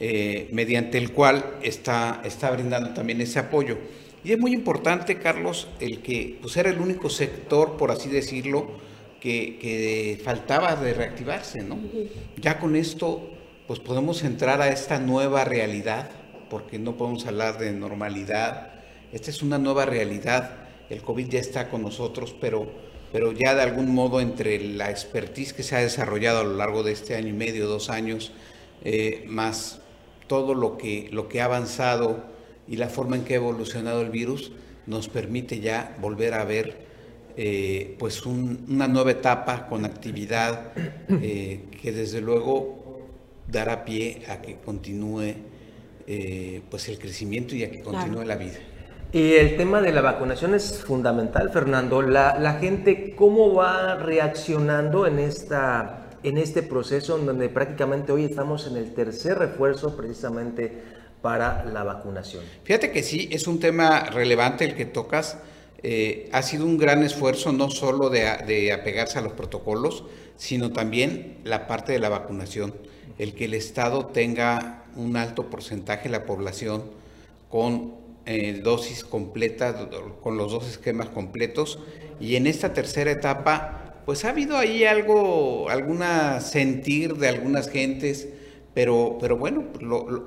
eh, 0.00 0.48
mediante 0.52 0.96
el 0.96 1.12
cual 1.12 1.44
está, 1.62 2.22
está 2.24 2.50
brindando 2.50 2.94
también 2.94 3.20
ese 3.20 3.38
apoyo. 3.38 3.76
Y 4.24 4.32
es 4.32 4.38
muy 4.38 4.54
importante, 4.54 5.18
Carlos, 5.18 5.68
el 5.80 6.00
que 6.00 6.38
pues, 6.40 6.56
era 6.56 6.70
el 6.70 6.80
único 6.80 7.10
sector, 7.10 7.76
por 7.76 7.90
así 7.90 8.08
decirlo, 8.08 8.66
que, 9.20 9.58
que 9.58 10.18
faltaba 10.24 10.76
de 10.76 10.94
reactivarse, 10.94 11.62
¿no? 11.62 11.78
Ya 12.36 12.58
con 12.58 12.74
esto, 12.74 13.30
pues 13.66 13.80
podemos 13.80 14.22
entrar 14.24 14.62
a 14.62 14.68
esta 14.68 14.98
nueva 14.98 15.44
realidad 15.44 16.10
porque 16.48 16.78
no 16.78 16.96
podemos 16.96 17.26
hablar 17.26 17.58
de 17.58 17.72
normalidad. 17.72 18.70
Esta 19.12 19.30
es 19.30 19.42
una 19.42 19.58
nueva 19.58 19.84
realidad. 19.84 20.56
El 20.88 21.02
COVID 21.02 21.28
ya 21.28 21.40
está 21.40 21.68
con 21.68 21.82
nosotros, 21.82 22.34
pero, 22.40 22.66
pero 23.12 23.32
ya 23.32 23.54
de 23.54 23.62
algún 23.62 23.94
modo 23.94 24.20
entre 24.20 24.58
la 24.60 24.90
expertise 24.90 25.52
que 25.52 25.62
se 25.62 25.76
ha 25.76 25.80
desarrollado 25.80 26.40
a 26.40 26.44
lo 26.44 26.56
largo 26.56 26.82
de 26.82 26.92
este 26.92 27.14
año 27.14 27.28
y 27.28 27.32
medio, 27.32 27.66
dos 27.66 27.90
años, 27.90 28.32
eh, 28.84 29.24
más 29.26 29.80
todo 30.26 30.54
lo 30.54 30.78
que, 30.78 31.08
lo 31.12 31.28
que 31.28 31.40
ha 31.40 31.46
avanzado 31.46 32.33
y 32.66 32.76
la 32.76 32.88
forma 32.88 33.16
en 33.16 33.24
que 33.24 33.34
ha 33.34 33.36
evolucionado 33.36 34.00
el 34.00 34.10
virus, 34.10 34.52
nos 34.86 35.08
permite 35.08 35.60
ya 35.60 35.96
volver 36.00 36.34
a 36.34 36.44
ver 36.44 36.84
eh, 37.36 37.96
pues 37.98 38.24
una 38.26 38.86
nueva 38.86 39.10
etapa 39.10 39.66
con 39.66 39.84
actividad 39.84 40.72
eh, 41.08 41.64
que 41.82 41.90
desde 41.92 42.20
luego 42.20 43.08
dará 43.50 43.84
pie 43.84 44.22
a 44.28 44.40
que 44.40 44.56
continúe 44.56 45.34
eh, 46.06 46.62
pues 46.70 46.88
el 46.88 46.98
crecimiento 46.98 47.54
y 47.56 47.64
a 47.64 47.70
que 47.70 47.80
continúe 47.80 48.24
la 48.24 48.36
vida. 48.36 48.58
Y 49.12 49.34
el 49.34 49.56
tema 49.56 49.80
de 49.80 49.92
la 49.92 50.00
vacunación 50.00 50.54
es 50.54 50.82
fundamental, 50.84 51.50
Fernando. 51.50 52.02
La, 52.02 52.38
la, 52.38 52.54
gente, 52.54 53.14
¿cómo 53.16 53.54
va 53.54 53.96
reaccionando 53.96 55.06
en, 55.06 55.20
esta, 55.20 56.10
en 56.24 56.36
este 56.36 56.62
proceso 56.62 57.18
en 57.18 57.26
donde 57.26 57.48
prácticamente 57.48 58.10
hoy 58.10 58.24
estamos 58.24 58.66
en 58.66 58.76
el 58.76 58.92
tercer 58.92 59.38
refuerzo 59.38 59.96
precisamente 59.96 60.82
para 61.24 61.64
la 61.64 61.84
vacunación? 61.84 62.44
Fíjate 62.64 62.92
que 62.92 63.02
sí, 63.02 63.30
es 63.32 63.46
un 63.46 63.58
tema 63.58 64.00
relevante 64.00 64.66
el 64.66 64.74
que 64.74 64.84
tocas. 64.84 65.38
Eh, 65.82 66.28
ha 66.32 66.42
sido 66.42 66.66
un 66.66 66.76
gran 66.76 67.02
esfuerzo 67.02 67.50
no 67.50 67.70
solo 67.70 68.10
de, 68.10 68.70
apegarse 68.70 69.18
a 69.18 69.22
los 69.22 69.32
protocolos, 69.32 70.04
sino 70.36 70.70
también 70.70 71.38
la 71.42 71.66
parte 71.66 71.92
de 71.92 71.98
la 71.98 72.10
vacunación. 72.10 72.74
El 73.16 73.32
que 73.34 73.46
el 73.46 73.54
Estado 73.54 74.04
tenga 74.04 74.84
un 74.96 75.16
alto 75.16 75.48
porcentaje 75.48 76.04
de 76.04 76.10
la 76.10 76.26
población 76.26 76.90
con 77.48 77.94
eh, 78.26 78.60
dosis 78.62 79.02
completas, 79.02 79.76
con 80.20 80.36
los 80.36 80.52
dos 80.52 80.68
esquemas 80.68 81.08
completos. 81.08 81.78
Y 82.20 82.36
en 82.36 82.46
esta 82.46 82.74
tercera 82.74 83.10
etapa, 83.10 83.94
pues 84.04 84.26
ha 84.26 84.28
habido 84.28 84.58
ahí 84.58 84.84
algo, 84.84 85.70
alguna 85.70 86.42
sentir 86.42 87.14
de 87.14 87.28
algunas 87.28 87.70
gentes, 87.70 88.28
pero, 88.74 89.18
pero 89.20 89.36
bueno, 89.36 89.64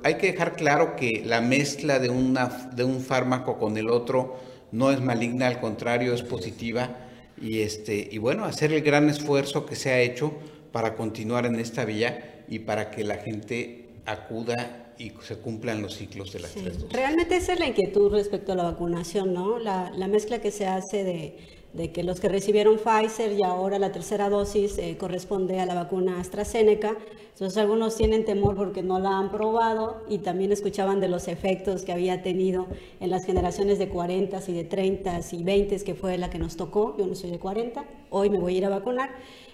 hay 0.02 0.14
que 0.14 0.32
dejar 0.32 0.56
claro 0.56 0.96
que 0.96 1.22
la 1.24 1.42
mezcla 1.42 1.98
de, 1.98 2.08
una, 2.08 2.70
de 2.74 2.82
un 2.82 3.00
fármaco 3.00 3.58
con 3.58 3.76
el 3.76 3.90
otro 3.90 4.36
no 4.72 4.90
es 4.90 5.00
maligna, 5.00 5.46
al 5.46 5.60
contrario, 5.60 6.14
es 6.14 6.22
positiva. 6.22 6.96
Y, 7.40 7.60
este, 7.60 8.08
y 8.10 8.18
bueno, 8.18 8.44
hacer 8.44 8.72
el 8.72 8.82
gran 8.82 9.08
esfuerzo 9.08 9.66
que 9.66 9.76
se 9.76 9.90
ha 9.90 10.00
hecho 10.00 10.32
para 10.72 10.96
continuar 10.96 11.46
en 11.46 11.60
esta 11.60 11.84
vía 11.84 12.44
y 12.48 12.60
para 12.60 12.90
que 12.90 13.04
la 13.04 13.18
gente 13.18 13.90
acuda 14.06 14.94
y 14.98 15.12
se 15.22 15.36
cumplan 15.36 15.80
los 15.82 15.94
ciclos 15.96 16.32
de 16.32 16.40
las 16.40 16.52
tres 16.52 16.80
dosis. 16.80 16.92
Realmente 16.92 17.36
esa 17.36 17.52
es 17.52 17.60
la 17.60 17.66
inquietud 17.66 18.10
respecto 18.10 18.52
a 18.52 18.56
la 18.56 18.64
vacunación, 18.64 19.32
¿no? 19.32 19.58
La, 19.58 19.92
la 19.94 20.08
mezcla 20.08 20.40
que 20.40 20.50
se 20.50 20.66
hace 20.66 21.04
de, 21.04 21.36
de, 21.72 21.92
que 21.92 22.02
los 22.02 22.20
que 22.20 22.28
recibieron 22.28 22.78
Pfizer 22.78 23.32
y 23.32 23.42
ahora 23.42 23.78
la 23.78 23.92
tercera 23.92 24.28
dosis 24.28 24.78
eh, 24.78 24.96
corresponde 24.98 25.60
a 25.60 25.66
la 25.66 25.74
vacuna 25.74 26.20
AstraZeneca. 26.20 26.96
Entonces 27.32 27.56
algunos 27.58 27.96
tienen 27.96 28.24
temor 28.24 28.56
porque 28.56 28.82
no 28.82 28.98
la 28.98 29.18
han 29.18 29.30
probado 29.30 30.02
y 30.08 30.18
también 30.18 30.50
escuchaban 30.50 31.00
de 31.00 31.08
los 31.08 31.28
efectos 31.28 31.82
que 31.82 31.92
había 31.92 32.22
tenido 32.22 32.66
en 33.00 33.10
las 33.10 33.24
generaciones 33.24 33.78
de 33.78 33.88
40 33.88 34.40
y 34.48 34.52
de 34.52 34.64
30 34.64 35.20
y 35.32 35.42
20 35.44 35.84
que 35.84 35.94
fue 35.94 36.18
la 36.18 36.30
que 36.30 36.38
nos 36.38 36.56
tocó. 36.56 36.96
Yo 36.98 37.06
no 37.06 37.14
soy 37.14 37.30
de 37.30 37.38
40, 37.38 37.84
hoy 38.10 38.30
me 38.30 38.38
voy 38.38 38.54
a 38.54 38.58
ir 38.58 38.64
a 38.64 38.68
vacunar. 38.68 39.10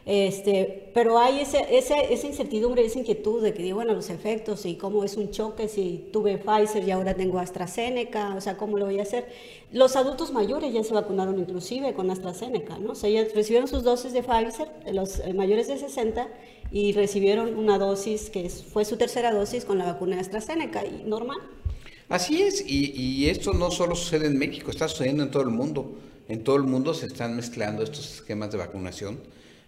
Este, 0.07 0.91
pero 0.93 1.19
hay 1.19 1.41
ese, 1.41 1.65
esa 1.79 2.27
incertidumbre, 2.27 2.85
esa 2.85 2.99
inquietud 2.99 3.43
de 3.43 3.55
que, 3.55 3.63
digo, 3.63 3.77
bueno, 3.77 3.95
los 3.95 4.11
efectos 4.11 4.67
y 4.67 4.75
cómo 4.75 5.03
es 5.03 5.17
un 5.17 5.31
choque 5.31 5.67
si 5.67 6.11
tuve 6.13 6.37
Pfizer 6.37 6.87
y 6.87 6.91
ahora 6.91 7.15
tengo 7.15 7.39
AstraZeneca, 7.39 8.35
o 8.35 8.41
sea, 8.43 8.59
¿cómo 8.59 8.77
lo 8.77 8.85
voy 8.85 8.99
a 8.99 9.03
hacer? 9.03 9.27
Los 9.73 9.97
adultos 9.97 10.31
mayores 10.31 10.75
ya 10.75 10.85
se 10.85 10.93
vacunaron 10.93 11.39
inclusive 11.39 11.95
con 11.95 12.11
AstraZeneca, 12.11 12.79
¿no? 12.79 12.93
O 12.93 12.95
sea, 12.95 13.09
ya 13.09 13.25
recibieron 13.35 13.67
sus 13.67 13.83
dosis 13.83 14.13
de 14.13 14.23
Pfizer, 14.23 14.69
los 14.93 15.21
eh, 15.21 15.33
mayores 15.33 15.69
de 15.69 15.79
60, 15.79 16.29
y 16.71 16.93
recibieron 16.93 17.57
una 17.57 17.79
dosis 17.79 18.29
que 18.29 18.51
fue 18.51 18.85
su 18.85 18.99
tercera 18.99 19.33
dosis 19.33 19.65
con 19.65 19.79
la 19.79 19.87
vacuna 19.87 20.17
de 20.17 20.21
AstraZeneca, 20.21 20.85
y 20.85 21.05
normal. 21.07 21.39
Así 22.11 22.43
es, 22.43 22.63
y, 22.67 22.93
y 22.93 23.31
esto 23.31 23.55
no 23.55 23.71
solo 23.71 23.97
sucede 23.97 24.27
en 24.27 24.37
México, 24.39 24.71
está 24.71 24.87
sucediendo 24.87 25.23
en 25.23 25.31
todo 25.31 25.45
el 25.45 25.51
mundo. 25.51 25.95
En 26.29 26.43
todo 26.43 26.57
el 26.57 26.65
mundo 26.65 26.95
se 26.95 27.07
están 27.07 27.37
mezclando 27.37 27.83
estos 27.83 28.15
esquemas 28.15 28.51
de 28.51 28.59
vacunación 28.59 29.19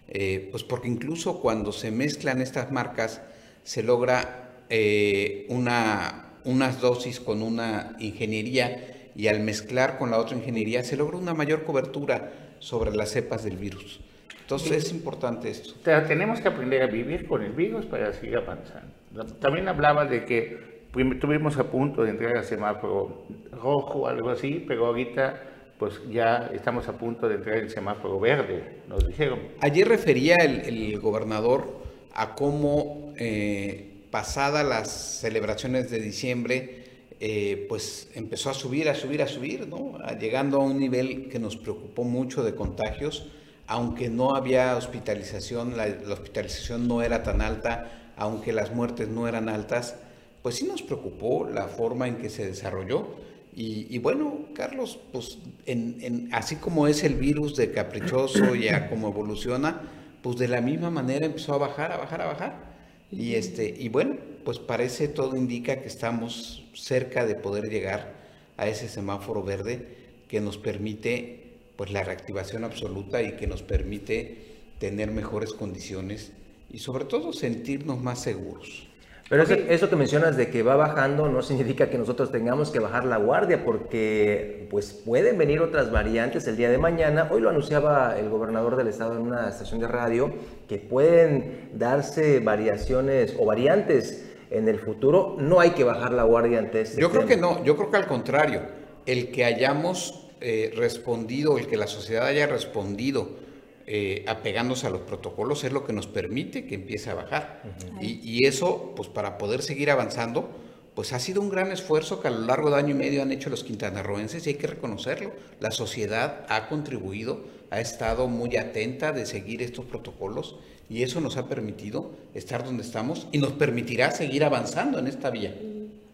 eh, 0.09 0.49
pues 0.51 0.63
porque 0.63 0.89
incluso 0.89 1.41
cuando 1.41 1.73
se 1.73 1.91
mezclan 1.91 2.41
estas 2.41 2.71
marcas 2.71 3.23
se 3.65 3.83
logra 3.83 4.51
eh, 4.69 5.47
una, 5.49 6.27
unas 6.45 6.81
dosis 6.81 7.19
con 7.19 7.43
una 7.43 7.97
ingeniería 7.99 9.11
y 9.17 9.27
al 9.27 9.41
mezclar 9.41 9.99
con 9.99 10.11
la 10.11 10.19
otra 10.19 10.37
ingeniería 10.37 10.85
se 10.85 10.97
logra 10.97 11.17
una 11.17 11.35
mayor 11.35 11.65
cobertura 11.65 12.33
sobre 12.61 12.95
las 12.95 13.11
cepas 13.11 13.43
del 13.43 13.57
virus. 13.57 14.01
Entonces 14.43 14.85
es 14.85 14.93
importante 14.93 15.51
esto. 15.51 15.75
tenemos 16.07 16.41
que 16.41 16.49
aprender 16.49 16.83
a 16.83 16.87
vivir 16.87 17.27
con 17.27 17.43
el 17.43 17.53
virus 17.53 17.85
para 17.87 18.13
seguir 18.13 18.37
avanzando. 18.37 18.95
También 19.41 19.67
hablaba 19.67 20.05
de 20.05 20.25
que 20.25 20.87
tuvimos 21.21 21.59
a 21.59 21.65
punto 21.65 22.05
de 22.05 22.11
entrar 22.11 22.37
a 22.37 22.45
semáforo 22.45 23.25
rojo 23.51 24.07
algo 24.07 24.31
así, 24.31 24.65
pero 24.69 24.87
ahorita 24.87 25.56
pues 25.79 26.01
ya 26.11 26.51
estamos 26.55 26.89
a 26.89 26.97
punto 26.97 27.29
de 27.29 27.37
entrar 27.37 27.59
en 27.59 27.71
semáforo 27.71 28.19
verde, 28.19 28.81
nos 28.89 29.07
dijeron. 29.07 29.41
Ayer 29.61 29.87
refería 29.87 30.37
el, 30.37 30.99
gobernador 31.01 31.83
a 32.15 32.35
cómo 32.35 33.13
eh, 33.19 34.05
pasada 34.11 34.65
las 34.65 34.91
celebraciones 35.21 35.91
de 35.91 36.01
diciembre, 36.01 36.85
eh, 37.21 37.67
pues 37.69 38.11
empezó 38.15 38.51
a 38.51 38.55
subir, 38.55 38.89
a 38.89 38.95
subir, 38.95 39.23
a 39.23 39.29
subir, 39.29 39.69
¿no? 39.69 39.99
llegando 40.19 40.61
a 40.61 40.65
un 40.65 40.79
nivel 40.79 41.29
que 41.29 41.39
nos 41.39 41.57
preocupó 41.57 42.05
mucho 42.05 42.43
de 42.43 42.55
contagios, 42.55 43.29
aunque 43.67 44.09
no 44.09 44.35
había 44.35 44.77
hospitalización, 44.77 45.77
la 45.77 45.87
hospitalización 46.13 46.89
no 46.89 47.03
era 47.03 47.23
tan 47.23 47.41
alta, 47.41 48.13
aunque 48.17 48.53
las 48.53 48.73
muertes 48.75 49.09
no 49.09 49.29
eran 49.29 49.49
altas, 49.49 49.97
pues 50.43 50.57
sí 50.57 50.67
nos 50.67 50.83
preocupó 50.83 51.49
la 51.49 51.67
forma 51.67 52.07
en 52.07 52.17
que 52.17 52.31
se 52.31 52.47
desarrolló 52.47 53.17
y, 53.59 53.97
bueno, 54.01 54.51
Carlos, 54.53 54.99
pues 55.13 55.39
en, 55.65 56.29
así 56.33 56.57
como 56.57 56.89
es 56.89 57.03
el 57.05 57.15
virus 57.15 57.57
de 57.57 57.73
caprichoso, 57.73 58.55
ya 58.55 58.87
como 58.91 59.09
evoluciona, 59.09 59.81
pues 60.23 60.37
de 60.37 60.47
la 60.47 60.61
misma 60.61 60.91
manera 60.91 61.25
empezó 61.25 61.55
a 61.55 61.59
bajar, 61.59 61.91
a 61.91 61.97
bajar, 61.97 62.21
a 62.21 62.27
bajar. 62.27 62.77
Y, 63.11 63.35
este, 63.35 63.75
y 63.79 63.89
bueno, 63.89 64.17
pues 64.45 64.59
parece, 64.59 65.09
todo 65.09 65.37
indica 65.37 65.81
que 65.81 65.89
estamos 65.89 66.67
cerca 66.75 67.25
de 67.25 67.35
poder 67.35 67.71
llegar 67.71 68.15
a 68.59 68.69
ese 68.69 68.89
semáforo 68.89 69.43
verde 69.43 69.89
que 70.29 70.43
nos 70.43 70.59
permite 70.59 71.55
pues 71.77 71.91
la 71.93 72.03
reactivación 72.03 72.63
absoluta 72.63 73.23
y 73.23 73.37
que 73.37 73.47
nos 73.47 73.63
permite 73.63 74.57
tener 74.79 75.11
mejores 75.11 75.55
condiciones 75.55 76.33
y 76.71 76.81
sobre 76.81 77.07
todo 77.07 77.33
sentirnos 77.33 78.03
más 78.03 78.21
seguros. 78.21 78.87
Pero 79.29 79.43
eso, 79.43 79.91
que 79.91 79.97
mencionas 79.97 80.37
de 80.37 80.51
que 80.51 80.63
va 80.63 80.77
bajando 80.77 81.29
no 81.29 81.43
significa 81.43 81.91
que 81.91 81.99
nosotros 81.99 82.31
tengamos 82.31 82.71
que 82.71 82.79
bajar 82.79 83.05
la 83.05 83.17
guardia 83.17 83.65
porque 83.65 84.69
pues 84.71 84.93
pueden 84.93 85.37
venir 85.37 85.61
otras 85.61 85.91
variantes 85.91 86.47
el 86.47 86.57
día 86.57 86.71
de 86.71 86.79
mañana. 86.79 87.29
Hoy 87.33 87.41
lo 87.41 87.51
anunciaba 87.51 88.17
el 88.17 88.31
gobernador 88.31 88.77
del 88.77 88.87
estado 88.87 89.17
en 89.17 89.23
una 89.23 89.49
estación 89.49 89.81
de 89.81 89.89
radio 89.89 90.33
que 90.69 90.79
pueden 90.79 91.71
darse 91.75 92.39
variaciones 92.39 93.35
o 93.37 93.47
variantes 93.47 94.33
en 94.51 94.69
el 94.69 94.79
futuro. 94.79 95.37
No 95.41 95.59
hay 95.59 95.71
que 95.71 95.83
bajar 95.83 96.13
la 96.13 96.23
guardia 96.23 96.61
ante 96.61 96.83
este 96.83 97.01
Yo 97.01 97.11
creo 97.11 97.27
que 97.27 97.37
no, 97.37 97.65
yo 97.65 97.77
creo 97.77 97.91
que 97.91 97.97
al 97.97 98.07
contrario, 98.07 98.63
el 99.07 99.33
que 99.33 99.45
hayamos 99.45 100.29
eh, 100.41 100.73
respondido, 100.77 101.59
el 101.59 101.67
que 101.67 101.77
la 101.77 101.89
sociedad 101.89 102.27
haya 102.27 102.47
respondido 102.47 103.45
eh, 103.87 104.25
apegándose 104.27 104.87
a 104.87 104.91
los 104.91 105.03
protocolos 105.03 105.63
es 105.63 105.73
lo 105.73 105.85
que 105.85 105.93
nos 105.93 106.07
permite 106.07 106.67
que 106.67 106.75
empiece 106.75 107.11
a 107.11 107.15
bajar. 107.15 107.63
y, 108.01 108.45
eso, 108.47 108.93
pues 108.97 109.09
para 109.09 109.39
poder 109.39 109.63
seguir 109.63 109.91
avanzando, 109.91 110.51
pues 110.97 111.13
ha 111.13 111.21
sido 111.21 111.43
un 111.43 111.51
gran 111.51 111.71
esfuerzo 111.71 112.21
que 112.23 112.29
a 112.29 112.31
lo 112.31 112.47
largo 112.47 112.71
de 112.71 112.77
año 112.77 112.91
y 112.91 112.99
medio 112.99 113.23
han 113.23 113.31
hecho 113.31 113.51
los 113.51 113.63
quintanarroenses 113.65 114.47
y 114.47 114.51
hay 114.51 114.57
que 114.57 114.67
reconocerlo. 114.67 115.31
La 115.61 115.71
sociedad 115.71 116.47
ha 116.49 116.69
contribuido, 116.69 117.45
ha 117.71 117.81
estado 117.81 118.29
muy 118.29 118.57
atenta 118.57 119.13
de 119.13 119.27
seguir 119.27 119.63
estos 119.63 119.85
protocolos 119.85 120.57
y 120.89 121.03
eso 121.03 121.21
nos 121.21 121.37
ha 121.37 121.49
permitido 121.49 122.13
estar 122.35 122.65
donde 122.65 122.83
estamos 122.83 123.29
y 123.31 123.39
nos 123.39 123.53
permitirá 123.53 124.11
seguir 124.11 124.43
avanzando 124.43 124.99
en 124.99 125.07
esta 125.07 125.31
vía. 125.31 125.55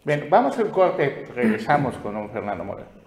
Bien, 0.05 0.27
vamos 0.29 0.59
al 0.59 0.71
corte, 0.73 1.27
regresamos 1.33 1.95
con 1.99 2.15
don 2.15 2.31
Fernando 2.31 2.65
Moreno. 2.65 3.02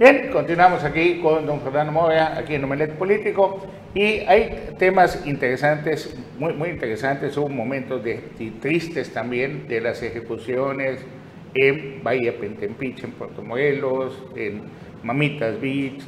Bien, 0.00 0.30
continuamos 0.32 0.82
aquí 0.82 1.20
con 1.20 1.44
don 1.44 1.60
Fernando 1.60 1.92
Moya, 1.92 2.34
aquí 2.38 2.54
en 2.54 2.64
Omelet 2.64 2.96
Político, 2.96 3.66
y 3.92 4.20
hay 4.20 4.70
temas 4.78 5.26
interesantes, 5.26 6.16
muy, 6.38 6.54
muy 6.54 6.70
interesantes, 6.70 7.36
hubo 7.36 7.50
momentos 7.50 8.02
de, 8.02 8.14
tristes 8.62 9.12
también 9.12 9.68
de 9.68 9.82
las 9.82 10.02
ejecuciones 10.02 11.00
en 11.52 12.02
Bahía 12.02 12.34
Pentempiche, 12.38 13.04
en 13.04 13.12
Puerto 13.12 13.42
Morelos, 13.42 14.14
en 14.34 14.62
Mamitas 15.02 15.60
Beach, 15.60 16.02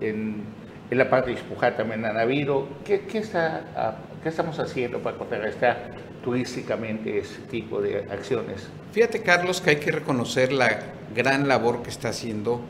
en, 0.00 0.42
en, 0.88 0.98
la 0.98 1.10
parte 1.10 1.32
de 1.32 1.36
Ispujá 1.36 1.76
también 1.76 2.06
han 2.06 2.16
habido. 2.16 2.66
¿Qué, 2.86 3.00
qué, 3.00 3.18
está, 3.18 3.66
ah, 3.76 3.96
¿Qué 4.22 4.30
estamos 4.30 4.58
haciendo 4.58 5.00
para 5.00 5.18
contrarrestar 5.18 5.90
turísticamente 6.24 7.18
ese 7.18 7.42
tipo 7.50 7.82
de 7.82 7.98
acciones? 8.10 8.70
Fíjate, 8.92 9.20
Carlos, 9.20 9.60
que 9.60 9.68
hay 9.68 9.76
que 9.76 9.92
reconocer 9.92 10.54
la 10.54 10.78
gran 11.14 11.48
labor 11.48 11.82
que 11.82 11.90
está 11.90 12.08
haciendo 12.08 12.62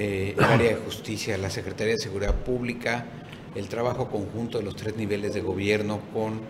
eh, 0.00 0.36
el 0.38 0.44
área 0.44 0.68
de 0.68 0.76
justicia, 0.76 1.36
la 1.38 1.50
Secretaría 1.50 1.94
de 1.94 1.98
Seguridad 1.98 2.32
Pública, 2.32 3.04
el 3.56 3.66
trabajo 3.66 4.08
conjunto 4.08 4.58
de 4.58 4.64
los 4.64 4.76
tres 4.76 4.96
niveles 4.96 5.34
de 5.34 5.40
gobierno 5.40 6.00
con 6.14 6.40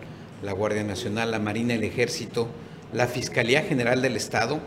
la 0.43 0.51
Guardia 0.51 0.83
Nacional, 0.83 1.31
la 1.31 1.39
Marina, 1.39 1.73
el 1.73 1.83
Ejército, 1.83 2.47
la 2.93 3.07
Fiscalía 3.07 3.63
General 3.63 4.03
del 4.03 4.17
Estado. 4.17 4.59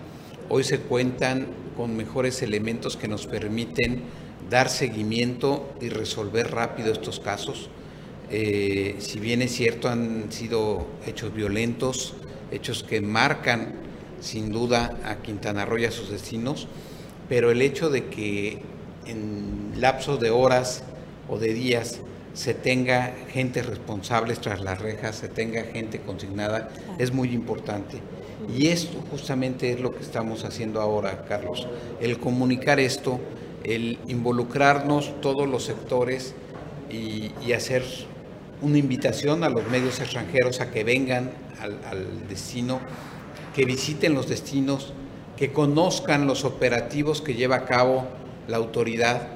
Hoy 0.49 0.65
se 0.65 0.81
cuentan 0.81 1.47
con 1.77 1.97
mejores 1.97 2.43
elementos 2.43 2.97
que 2.97 3.07
nos 3.07 3.29
permiten 3.29 4.03
dar 4.51 4.69
seguimiento 4.69 5.73
y 5.81 5.89
resolver 5.89 6.51
rápido 6.51 6.91
estos 6.91 7.21
casos. 7.21 7.71
Eh, 8.31 8.97
si 8.99 9.21
bien 9.21 9.43
es 9.43 9.53
cierto, 9.53 9.91
han 9.91 10.33
sido 10.33 10.89
hechos 11.07 11.33
violentos, 11.33 12.15
hechos 12.51 12.83
que 12.83 13.01
marcan 13.01 13.75
sin 14.21 14.51
duda 14.51 14.99
a 15.05 15.23
Quintana 15.23 15.67
Roo 15.67 15.79
y 15.79 15.85
a 15.85 15.93
sus 15.93 16.11
destinos, 16.11 16.67
pero 17.29 17.53
el 17.53 17.63
hecho 17.63 17.89
de 17.89 18.07
que 18.07 18.72
en 19.07 19.73
lapsos 19.77 20.21
de 20.21 20.31
horas 20.31 20.83
o 21.29 21.39
de 21.39 21.53
días 21.53 22.01
se 22.35 22.55
tenga 22.55 23.13
gente 23.31 23.63
responsable 23.63 24.35
tras 24.37 24.63
las 24.63 24.81
rejas, 24.81 25.17
se 25.17 25.29
tenga 25.29 25.65
gente 25.65 26.01
consignada, 26.01 26.71
es 26.99 27.13
muy 27.13 27.31
importante. 27.31 27.99
Y 28.57 28.69
esto 28.69 29.03
justamente 29.11 29.73
es 29.73 29.81
lo 29.81 29.93
que 29.93 30.01
estamos 30.01 30.45
haciendo 30.45 30.81
ahora, 30.81 31.25
Carlos. 31.29 31.69
El 32.01 32.19
comunicar 32.19 32.81
esto, 32.81 33.21
el 33.65 33.99
involucrarnos 34.09 35.21
todos 35.21 35.49
los 35.49 35.65
sectores 35.65 36.35
y, 36.91 37.31
hacer 37.53 37.85
una 38.63 38.79
invitación 38.79 39.45
a 39.45 39.51
los 39.51 39.69
medios 39.69 40.01
extranjeros 40.01 40.61
a 40.61 40.71
que 40.71 40.85
vengan 40.85 41.33
al 41.61 42.29
destino, 42.29 42.81
que 43.55 43.65
visiten 43.67 44.15
los 44.15 44.29
destinos, 44.29 44.95
que 45.37 45.53
conozcan 45.53 46.27
los 46.27 46.45
operativos 46.45 47.21
que 47.21 47.35
lleva 47.35 47.57
a 47.57 47.65
cabo 47.67 48.07
la 48.49 48.57
autoridad, 48.57 49.29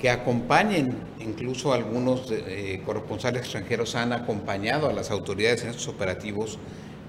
que 0.00 0.10
acompañen, 0.10 0.96
incluso 1.20 1.72
algunos 1.72 2.30
eh, 2.30 2.82
corresponsales 2.84 3.42
extranjeros 3.42 3.94
han 3.94 4.12
acompañado 4.12 4.88
a 4.88 4.92
las 4.92 5.10
autoridades 5.10 5.62
en 5.62 5.70
estos 5.70 5.88
operativos, 5.88 6.58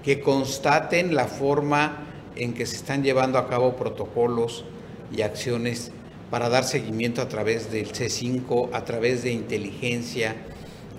que 0.02 0.20
constaten 0.20 1.14
la 1.14 1.26
forma 1.26 2.06
en 2.36 2.54
que 2.54 2.64
se 2.64 2.76
están 2.76 3.02
llevando 3.02 3.38
a 3.38 3.48
cabo 3.48 3.76
protocolos 3.76 4.64
y 5.14 5.22
acciones 5.22 5.90
para 6.30 6.48
dar 6.48 6.64
seguimiento 6.64 7.22
a 7.22 7.28
través 7.28 7.70
del 7.70 7.92
C5, 7.92 8.70
a 8.72 8.84
través 8.84 9.22
de 9.22 9.32
inteligencia, 9.32 10.34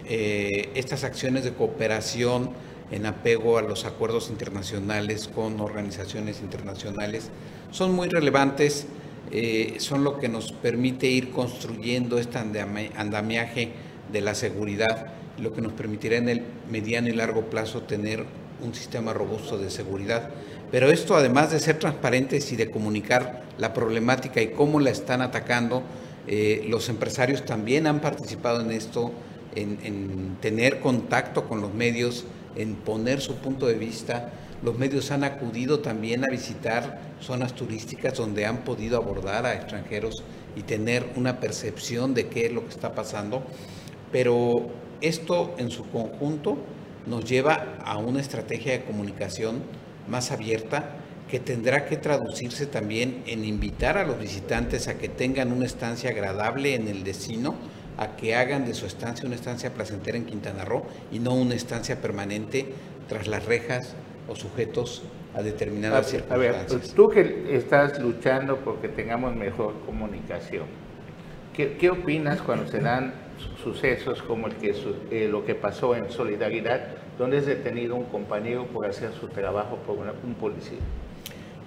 eh, 0.06 0.70
estas 0.76 1.04
acciones 1.04 1.44
de 1.44 1.54
cooperación 1.54 2.52
en 2.92 3.06
apego 3.06 3.58
a 3.58 3.62
los 3.62 3.84
acuerdos 3.84 4.30
internacionales 4.30 5.28
con 5.28 5.60
organizaciones 5.60 6.40
internacionales 6.40 7.30
son 7.72 7.92
muy 7.94 8.08
relevantes 8.08 8.88
eh, 9.32 9.76
son 9.80 10.04
lo 10.04 10.20
que 10.20 10.30
nos 10.30 10.52
permite 10.52 11.08
ir 11.08 11.32
construyendo 11.32 12.18
este 12.18 12.38
andamiaje 12.38 13.72
de 14.12 14.22
la 14.22 14.36
seguridad, 14.36 15.08
lo 15.38 15.54
que 15.54 15.62
nos 15.62 15.74
permitirá 15.74 16.18
en 16.18 16.30
el 16.30 16.44
mediano 16.70 17.10
y 17.10 17.14
largo 17.14 17.50
plazo 17.50 17.82
tener 17.82 18.26
un 18.64 18.74
sistema 18.74 19.14
robusto 19.14 19.58
de 19.58 19.70
seguridad. 19.70 20.30
Pero 20.72 20.90
esto, 20.90 21.16
además 21.16 21.52
de 21.52 21.60
ser 21.60 21.80
transparentes 21.80 22.52
y 22.52 22.56
de 22.56 22.72
comunicar 22.72 23.44
la 23.58 23.74
problemática 23.74 24.42
y 24.42 24.48
cómo 24.48 24.80
la 24.80 24.90
están 24.90 25.22
atacando, 25.22 25.84
eh, 26.28 26.66
los 26.68 26.90
empresarios 26.90 27.46
también 27.46 27.88
han 27.88 28.02
participado 28.02 28.62
en 28.62 28.72
esto, 28.72 29.12
en 29.56 30.38
tener 30.40 30.82
contacto 30.82 31.48
con 31.48 31.62
los 31.62 31.74
medios, 31.74 32.26
en 32.56 32.76
poner 32.76 33.22
su 33.22 33.36
punto 33.38 33.66
de 33.66 33.74
vista 33.74 34.32
los 34.64 34.78
medios 34.78 35.12
han 35.12 35.24
acudido 35.24 35.80
también 35.80 36.24
a 36.24 36.32
visitar 36.32 37.00
zonas 37.22 37.54
turísticas 37.54 38.16
donde 38.16 38.46
han 38.46 38.60
podido 38.60 38.98
abordar 38.98 39.46
a 39.46 39.54
extranjeros 39.54 40.24
y 40.56 40.64
tener 40.64 41.06
una 41.16 41.40
percepción 41.40 42.14
de 42.14 42.28
qué 42.28 42.48
es 42.48 42.52
lo 42.52 42.64
que 42.64 42.70
está 42.72 42.96
pasando. 42.96 43.44
Pero 44.12 44.70
esto 45.02 45.54
en 45.58 45.70
su 45.70 45.88
conjunto 45.90 46.58
nos 47.06 47.26
lleva 47.26 47.78
a 47.84 47.98
una 47.98 48.20
estrategia 48.20 48.74
de 48.74 48.84
comunicación 48.84 49.62
más 50.08 50.32
abierta 50.32 50.96
que 51.30 51.40
tendrá 51.40 51.86
que 51.86 51.98
traducirse 51.98 52.66
también 52.66 53.24
en 53.28 53.46
invitar 53.46 53.98
a 53.98 54.06
los 54.06 54.20
visitantes 54.20 54.88
a 54.88 54.98
que 54.98 55.10
tengan 55.10 55.52
una 55.52 55.66
estancia 55.66 56.10
agradable 56.10 56.74
en 56.74 56.88
el 56.88 57.04
destino, 57.04 57.56
a 57.98 58.16
que 58.16 58.36
hagan 58.36 58.66
de 58.66 58.74
su 58.74 58.86
estancia 58.86 59.26
una 59.26 59.36
estancia 59.36 59.74
placentera 59.74 60.18
en 60.18 60.26
Quintana 60.26 60.64
Roo 60.64 60.86
y 61.12 61.20
no 61.20 61.34
una 61.34 61.56
estancia 61.56 62.02
permanente 62.02 62.74
tras 63.10 63.28
las 63.28 63.46
rejas 63.46 63.96
o 64.28 64.36
sujetos 64.36 65.04
a 65.36 65.42
determinadas 65.42 66.10
circunstancias. 66.10 66.70
A 66.70 66.78
ver, 66.78 66.94
tú 66.96 67.10
que 67.10 67.56
estás 67.56 68.00
luchando 68.00 68.58
porque 68.58 68.90
tengamos 68.90 69.36
mejor 69.36 69.74
comunicación, 69.86 70.66
¿qué, 71.54 71.90
opinas 71.90 72.42
cuando 72.42 72.68
se 72.68 72.80
dan 72.80 73.14
sucesos 73.64 74.22
como 74.22 74.48
el 74.48 74.56
que, 74.56 74.76
eh, 75.12 75.28
lo 75.30 75.46
que 75.46 75.56
pasó 75.56 75.96
en 75.96 76.10
Solidaridad, 76.10 76.82
donde 77.18 77.38
es 77.38 77.46
detenido 77.46 77.96
un 77.96 78.06
compañero 78.06 78.66
por 78.68 78.86
hacer 78.86 79.12
su 79.20 79.28
trabajo 79.28 79.78
por 79.86 79.98
un 79.98 80.34
policía? 80.36 80.80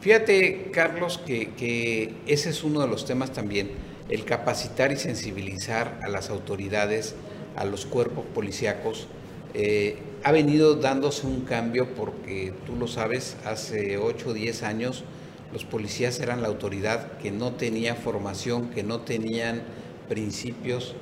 Fíjate, 0.00 0.70
Carlos, 0.72 1.18
que, 1.18 1.50
que 1.50 2.14
ese 2.26 2.50
es 2.50 2.64
uno 2.64 2.80
de 2.80 2.88
los 2.88 3.04
temas 3.04 3.32
también, 3.32 3.70
el 4.08 4.24
capacitar 4.24 4.90
y 4.92 4.96
sensibilizar 4.96 6.00
a 6.02 6.08
las 6.08 6.30
autoridades, 6.30 7.14
a 7.56 7.64
los 7.64 7.86
cuerpos 7.86 8.24
policíacos, 8.34 9.06
eh, 9.54 9.98
ha 10.22 10.32
venido 10.32 10.74
dándose 10.74 11.26
un 11.26 11.42
cambio 11.42 11.94
porque 11.94 12.52
tú 12.66 12.76
lo 12.76 12.86
sabes, 12.86 13.36
hace 13.44 13.96
8 13.96 14.30
o 14.30 14.32
10 14.32 14.62
años 14.62 15.04
los 15.52 15.64
policías 15.64 16.20
eran 16.20 16.42
la 16.42 16.48
autoridad 16.48 17.18
que 17.18 17.30
no 17.30 17.52
tenía 17.52 17.94
formación, 17.94 18.70
que 18.70 18.82
no 18.82 19.00
tenían 19.00 19.62
principios, 20.08 20.94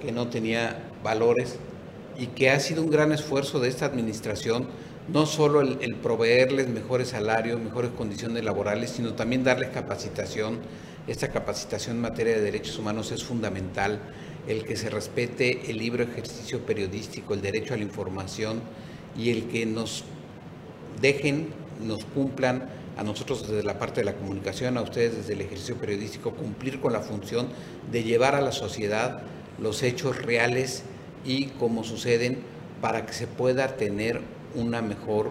que 0.00 0.12
no 0.12 0.28
tenía 0.28 0.84
valores 1.02 1.58
y 2.18 2.28
que 2.28 2.50
ha 2.50 2.60
sido 2.60 2.82
un 2.82 2.90
gran 2.90 3.12
esfuerzo 3.12 3.60
de 3.60 3.68
esta 3.68 3.84
administración, 3.86 4.66
no 5.08 5.26
solo 5.26 5.60
el, 5.60 5.78
el 5.82 5.96
proveerles 5.96 6.68
mejores 6.68 7.08
salarios, 7.08 7.60
mejores 7.60 7.90
condiciones 7.90 8.44
laborales, 8.44 8.90
sino 8.90 9.14
también 9.14 9.44
darles 9.44 9.70
capacitación. 9.70 10.60
Esta 11.06 11.28
capacitación 11.28 11.96
en 11.96 12.02
materia 12.02 12.34
de 12.34 12.40
derechos 12.40 12.78
humanos 12.78 13.10
es 13.10 13.24
fundamental 13.24 14.00
el 14.48 14.64
que 14.64 14.76
se 14.76 14.90
respete 14.90 15.70
el 15.70 15.78
libre 15.78 16.04
ejercicio 16.04 16.60
periodístico, 16.60 17.34
el 17.34 17.42
derecho 17.42 17.74
a 17.74 17.76
la 17.76 17.84
información 17.84 18.60
y 19.16 19.30
el 19.30 19.48
que 19.48 19.66
nos 19.66 20.04
dejen, 21.00 21.48
nos 21.80 22.04
cumplan 22.04 22.68
a 22.96 23.02
nosotros 23.02 23.48
desde 23.48 23.62
la 23.62 23.78
parte 23.78 24.00
de 24.00 24.04
la 24.04 24.14
comunicación, 24.14 24.76
a 24.76 24.82
ustedes 24.82 25.16
desde 25.16 25.32
el 25.34 25.40
ejercicio 25.40 25.76
periodístico, 25.76 26.32
cumplir 26.32 26.80
con 26.80 26.92
la 26.92 27.00
función 27.00 27.48
de 27.90 28.02
llevar 28.02 28.34
a 28.34 28.40
la 28.40 28.52
sociedad 28.52 29.22
los 29.60 29.82
hechos 29.82 30.20
reales 30.22 30.82
y 31.24 31.46
cómo 31.46 31.84
suceden 31.84 32.38
para 32.80 33.06
que 33.06 33.12
se 33.12 33.26
pueda 33.26 33.76
tener 33.76 34.20
una 34.54 34.82
mejor 34.82 35.30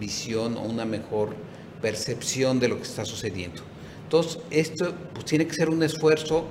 visión 0.00 0.56
o 0.56 0.62
una 0.62 0.84
mejor 0.84 1.34
percepción 1.80 2.58
de 2.58 2.68
lo 2.68 2.76
que 2.76 2.82
está 2.82 3.04
sucediendo. 3.04 3.62
Entonces, 4.04 4.38
esto 4.50 4.94
pues, 5.12 5.26
tiene 5.26 5.46
que 5.46 5.54
ser 5.54 5.68
un 5.68 5.82
esfuerzo 5.82 6.46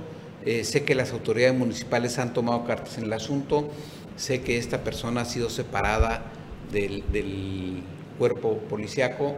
eh, 0.46 0.64
sé 0.64 0.84
que 0.84 0.94
las 0.94 1.12
autoridades 1.12 1.58
municipales 1.58 2.18
han 2.18 2.32
tomado 2.32 2.64
cartas 2.64 2.98
en 2.98 3.04
el 3.04 3.12
asunto, 3.12 3.68
sé 4.16 4.42
que 4.42 4.58
esta 4.58 4.84
persona 4.84 5.22
ha 5.22 5.24
sido 5.24 5.50
separada 5.50 6.32
del, 6.72 7.82
cuerpo 8.16 8.56
policiaco, 8.70 9.34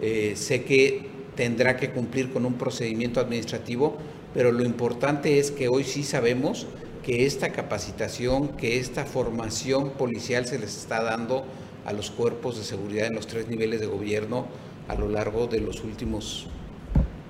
eh, 0.00 0.32
sé 0.34 0.64
que 0.64 1.08
tendrá 1.36 1.76
que 1.76 1.90
cumplir 1.90 2.32
con 2.32 2.44
un 2.44 2.54
procedimiento 2.54 3.20
administrativo, 3.20 3.98
pero 4.34 4.50
lo 4.50 4.64
importante 4.64 5.38
es 5.38 5.52
que 5.52 5.68
hoy 5.68 5.84
sí 5.84 6.02
sabemos 6.02 6.66
que 7.04 7.24
esta 7.24 7.52
capacitación, 7.52 8.48
que 8.56 8.78
esta 8.78 9.04
formación 9.04 9.90
policial 9.90 10.46
se 10.46 10.58
les 10.58 10.76
está 10.76 11.02
dando 11.02 11.44
a 11.84 11.92
los 11.92 12.10
cuerpos 12.10 12.58
de 12.58 12.64
seguridad 12.64 13.06
en 13.06 13.14
los 13.14 13.28
tres 13.28 13.46
niveles 13.46 13.80
de 13.80 13.86
gobierno 13.86 14.46
a 14.88 14.96
lo 14.96 15.08
largo 15.08 15.46
de 15.46 15.60
los 15.60 15.84
últimos 15.84 16.48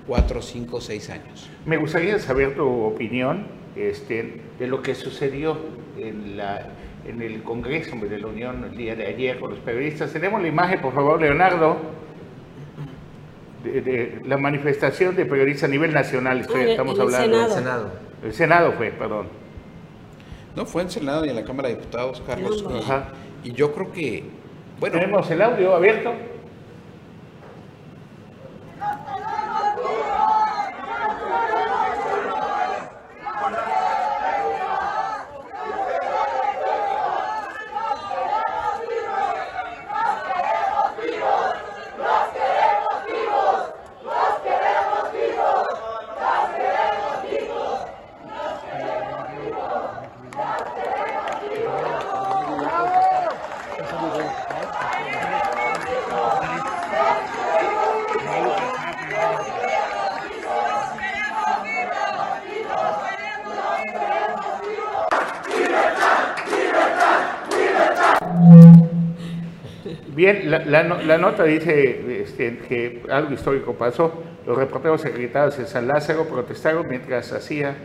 cuatro, 0.07 0.41
cinco, 0.41 0.79
seis 0.79 1.09
años. 1.09 1.49
Me 1.65 1.77
gustaría 1.77 2.17
saber 2.19 2.55
tu 2.55 2.65
opinión 2.65 3.47
este, 3.75 4.41
de 4.57 4.67
lo 4.67 4.81
que 4.81 4.95
sucedió 4.95 5.57
en, 5.97 6.37
la, 6.37 6.69
en 7.05 7.21
el 7.21 7.43
Congreso 7.43 7.95
de 7.97 8.17
la 8.17 8.27
Unión 8.27 8.63
el 8.63 8.77
día 8.77 8.95
de 8.95 9.05
ayer 9.05 9.39
con 9.39 9.51
los 9.51 9.59
periodistas. 9.59 10.11
Tenemos 10.13 10.41
la 10.41 10.47
imagen, 10.47 10.81
por 10.81 10.93
favor, 10.93 11.21
Leonardo, 11.21 11.77
de, 13.63 14.21
la 14.25 14.37
manifestación 14.37 15.15
de 15.15 15.25
periodistas 15.25 15.65
a 15.65 15.67
nivel 15.67 15.93
nacional, 15.93 16.47
ah, 16.47 16.61
estamos 16.61 16.99
hablando. 16.99 17.45
El 17.45 17.51
Senado. 17.51 17.91
El 18.23 18.33
Senado 18.33 18.71
fue, 18.73 18.91
perdón. 18.91 19.27
No, 20.55 20.65
fue 20.65 20.81
en 20.81 20.89
Senado 20.89 21.25
y 21.25 21.29
en 21.29 21.35
la 21.35 21.43
Cámara 21.43 21.69
de 21.69 21.75
Diputados, 21.75 22.23
Carlos. 22.25 22.65
Y, 23.43 23.49
y 23.49 23.53
yo 23.53 23.73
creo 23.73 23.91
que, 23.91 24.23
bueno... 24.79 24.97
Tenemos 24.99 25.29
el 25.29 25.41
audio 25.41 25.75
abierto. 25.75 26.13
La, 70.67 70.83
nota 70.83 71.45
dice 71.45 72.21
este, 72.23 72.57
que 72.57 73.01
algo 73.09 73.33
histórico 73.33 73.75
pasó. 73.75 74.21
Los 74.45 74.57
reporteros 74.57 74.99
secretarios 74.99 75.57
de 75.57 75.65
San 75.65 75.87
Lázaro 75.87 76.25
protestaron 76.25 76.87
mientras 76.89 77.31
hacía 77.31 77.75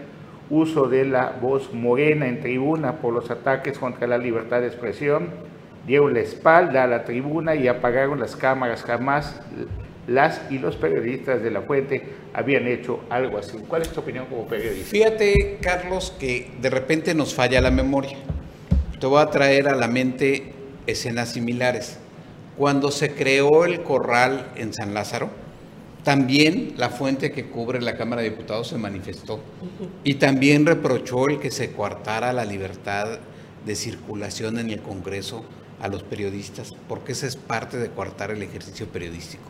uso 0.51 0.89
de 0.89 1.05
la 1.05 1.31
voz 1.41 1.73
morena 1.73 2.27
en 2.27 2.41
tribuna 2.41 2.97
por 2.97 3.15
los 3.15 3.31
ataques 3.31 3.79
contra 3.79 4.09
la 4.09 4.19
libertad 4.19 4.61
de 4.61 4.67
expresión. 4.67 5.29
Dieron 5.87 6.13
la 6.13 6.21
espalda 6.21 6.83
a 6.83 6.89
la 6.89 7.05
tribuna 7.05 7.55
y 7.55 7.69
apagaron 7.69 8.19
las 8.19 8.35
cámaras. 8.35 8.83
Jamás 8.83 9.41
las 10.09 10.41
y 10.51 10.59
los 10.59 10.75
periodistas 10.75 11.41
de 11.41 11.53
la 11.53 11.63
fuente 11.63 12.03
habían 12.35 12.67
hecho 12.67 12.99
algo 13.11 13.39
así. 13.39 13.59
¿Cuál 13.69 13.83
es 13.83 13.91
tu 13.91 14.01
opinión 14.01 14.27
como 14.27 14.49
periodista? 14.49 14.91
Fíjate, 14.91 15.59
Carlos, 15.63 16.17
que 16.19 16.51
de 16.61 16.69
repente 16.69 17.15
nos 17.15 17.33
falla 17.33 17.61
la 17.61 17.71
memoria. 17.71 18.19
Te 18.99 19.07
voy 19.07 19.23
a 19.23 19.27
traer 19.27 19.69
a 19.69 19.77
la 19.77 19.87
mente 19.87 20.53
escenas 20.89 21.29
similares. 21.31 22.02
Cuando 22.57 22.91
se 22.91 23.15
creó 23.15 23.65
el 23.65 23.83
corral 23.83 24.53
en 24.57 24.73
San 24.73 24.95
Lázaro, 24.95 25.31
también 26.05 26.75
la 26.77 26.91
fuente 26.91 27.31
que 27.31 27.47
cubre 27.47 27.81
la 27.81 27.97
Cámara 27.97 28.23
de 28.23 28.31
Diputados 28.31 28.69
se 28.69 28.77
manifestó 28.77 29.41
y 30.03 30.15
también 30.15 30.67
reprochó 30.67 31.29
el 31.29 31.39
que 31.39 31.51
se 31.51 31.73
coartara 31.73 32.33
la 32.33 32.45
libertad 32.45 33.21
de 33.65 33.77
circulación 33.77 34.59
en 34.59 34.71
el 34.71 34.83
Congreso 34.83 35.45
a 35.81 35.89
los 35.89 36.03
periodistas, 36.03 36.73
porque 36.89 37.13
esa 37.13 37.27
es 37.27 37.37
parte 37.37 37.77
de 37.77 37.91
coartar 37.91 38.31
el 38.31 38.43
ejercicio 38.43 38.87
periodístico. 38.89 39.45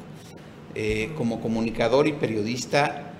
Eh, 0.74 1.12
como 1.16 1.40
comunicador 1.40 2.06
y 2.06 2.12
periodista, 2.12 3.12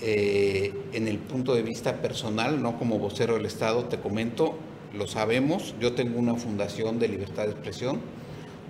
eh, 0.00 0.72
en 0.92 1.08
el 1.08 1.18
punto 1.18 1.54
de 1.54 1.62
vista 1.62 2.02
personal, 2.02 2.62
no 2.62 2.78
como 2.78 2.98
vocero 2.98 3.34
del 3.34 3.46
Estado, 3.46 3.84
te 3.84 3.98
comento, 3.98 4.56
lo 4.92 5.06
sabemos, 5.06 5.74
yo 5.80 5.94
tengo 5.94 6.18
una 6.18 6.34
fundación 6.34 6.98
de 6.98 7.08
libertad 7.08 7.44
de 7.44 7.52
expresión, 7.52 8.00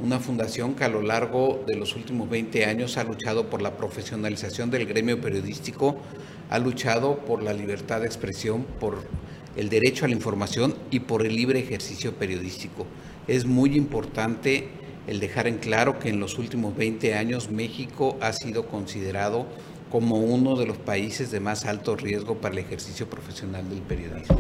una 0.03 0.19
fundación 0.19 0.75
que 0.75 0.85
a 0.85 0.89
lo 0.89 1.03
largo 1.03 1.63
de 1.67 1.77
los 1.77 1.95
últimos 1.95 2.29
20 2.29 2.65
años 2.65 2.97
ha 2.97 3.05
luchado 3.05 3.49
por 3.49 3.63
la 3.63 3.77
profesionalización 3.77 4.71
del 4.71 4.87
gremio 4.87 5.21
periodístico, 5.21 5.97
ha 6.51 6.59
luchado 6.59 7.19
por 7.19 7.43
la 7.43 7.53
libertad 7.53 8.01
de 8.01 8.07
expresión, 8.07 8.65
por 8.81 9.05
el 9.57 9.69
derecho 9.69 10.05
a 10.05 10.09
la 10.09 10.15
información 10.15 10.75
y 10.91 11.01
por 11.01 11.25
el 11.25 11.37
libre 11.37 11.61
ejercicio 11.61 12.15
periodístico. 12.15 12.87
Es 13.29 13.45
muy 13.45 13.77
importante 13.77 14.69
el 15.07 15.21
dejar 15.21 15.47
en 15.47 15.59
claro 15.59 15.99
que 15.99 16.09
en 16.09 16.19
los 16.19 16.39
últimos 16.39 16.77
20 16.77 17.15
años 17.15 17.51
México 17.51 18.17
ha 18.21 18.33
sido 18.33 18.67
considerado 18.67 19.47
como 19.91 20.17
uno 20.17 20.57
de 20.57 20.67
los 20.67 20.77
países 20.77 21.31
de 21.31 21.39
más 21.39 21.67
alto 21.67 21.95
riesgo 21.95 22.37
para 22.39 22.55
el 22.55 22.59
ejercicio 22.59 23.09
profesional 23.09 23.69
del 23.69 23.81
periodismo. 23.81 24.39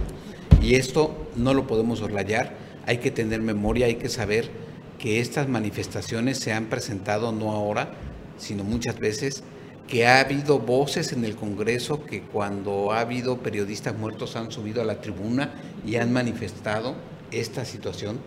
Y 0.60 0.74
esto 0.74 1.28
no 1.36 1.54
lo 1.54 1.66
podemos 1.66 2.00
orlayar, 2.00 2.56
hay 2.86 2.98
que 2.98 3.10
tener 3.10 3.40
memoria, 3.40 3.86
hay 3.86 3.96
que 3.96 4.08
saber 4.08 4.63
que 5.04 5.20
estas 5.20 5.50
manifestaciones 5.50 6.38
se 6.38 6.54
han 6.54 6.70
presentado 6.70 7.30
no 7.30 7.52
ahora, 7.52 7.90
sino 8.38 8.64
muchas 8.64 8.98
veces, 8.98 9.44
que 9.86 10.06
ha 10.06 10.20
habido 10.20 10.60
voces 10.60 11.12
en 11.12 11.26
el 11.26 11.36
Congreso 11.36 12.06
que 12.06 12.22
cuando 12.22 12.90
ha 12.90 13.00
habido 13.00 13.36
periodistas 13.36 13.98
muertos 13.98 14.34
han 14.34 14.50
subido 14.50 14.80
a 14.80 14.86
la 14.86 15.02
tribuna 15.02 15.52
y 15.86 15.96
han 15.96 16.10
manifestado 16.10 16.94
esta 17.32 17.66
situación 17.66 18.18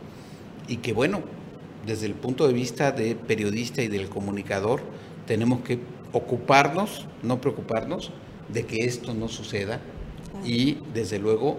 y 0.67 0.77
que 0.77 0.93
bueno, 0.93 1.21
desde 1.87 2.05
el 2.05 2.13
punto 2.13 2.47
de 2.47 2.53
vista 2.53 2.91
de 2.91 3.15
periodista 3.15 3.81
y 3.81 3.87
del 3.87 4.07
comunicador, 4.07 4.81
tenemos 5.25 5.61
que 5.61 5.79
ocuparnos, 6.13 7.07
no 7.23 7.41
preocuparnos, 7.41 8.11
de 8.49 8.67
que 8.67 8.85
esto 8.85 9.15
no 9.15 9.29
suceda 9.29 9.79
y 10.45 10.77
desde 10.93 11.17
luego 11.17 11.57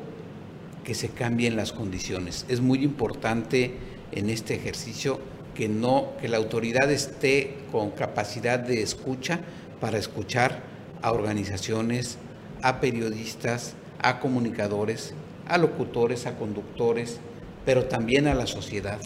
que 0.85 0.95
se 0.95 1.09
cambien 1.09 1.57
las 1.57 1.73
condiciones. 1.73 2.47
Es 2.49 2.61
muy 2.61 2.85
importante 2.85 3.98
en 4.13 4.31
este 4.31 4.55
ejercicio 4.55 5.21
que 5.55 5.69
no 5.69 6.13
que 6.21 6.29
la 6.29 6.37
autoridad 6.37 6.91
esté 6.91 7.57
con 7.73 7.91
capacidad 7.91 8.59
de 8.59 8.83
escucha 8.83 9.41
para 9.81 9.99
escuchar 9.99 10.63
a 11.03 11.13
organizaciones, 11.13 12.19
a 12.63 12.81
periodistas, 12.81 13.75
a 14.01 14.21
comunicadores, 14.21 15.15
a 15.47 15.59
locutores, 15.59 16.27
a 16.27 16.37
conductores, 16.37 17.19
pero 17.65 17.87
también 17.87 18.29
a 18.29 18.35
la 18.35 18.47
sociedad 18.47 19.01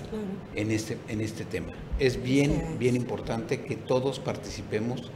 en 0.55 0.71
este 0.71 0.99
en 1.09 1.21
este 1.21 1.45
tema. 1.45 1.73
Es 1.99 2.23
bien 2.23 2.77
bien 2.79 2.97
importante 2.97 3.63
que 3.63 3.77
todos 3.77 4.19
participemos 4.19 5.11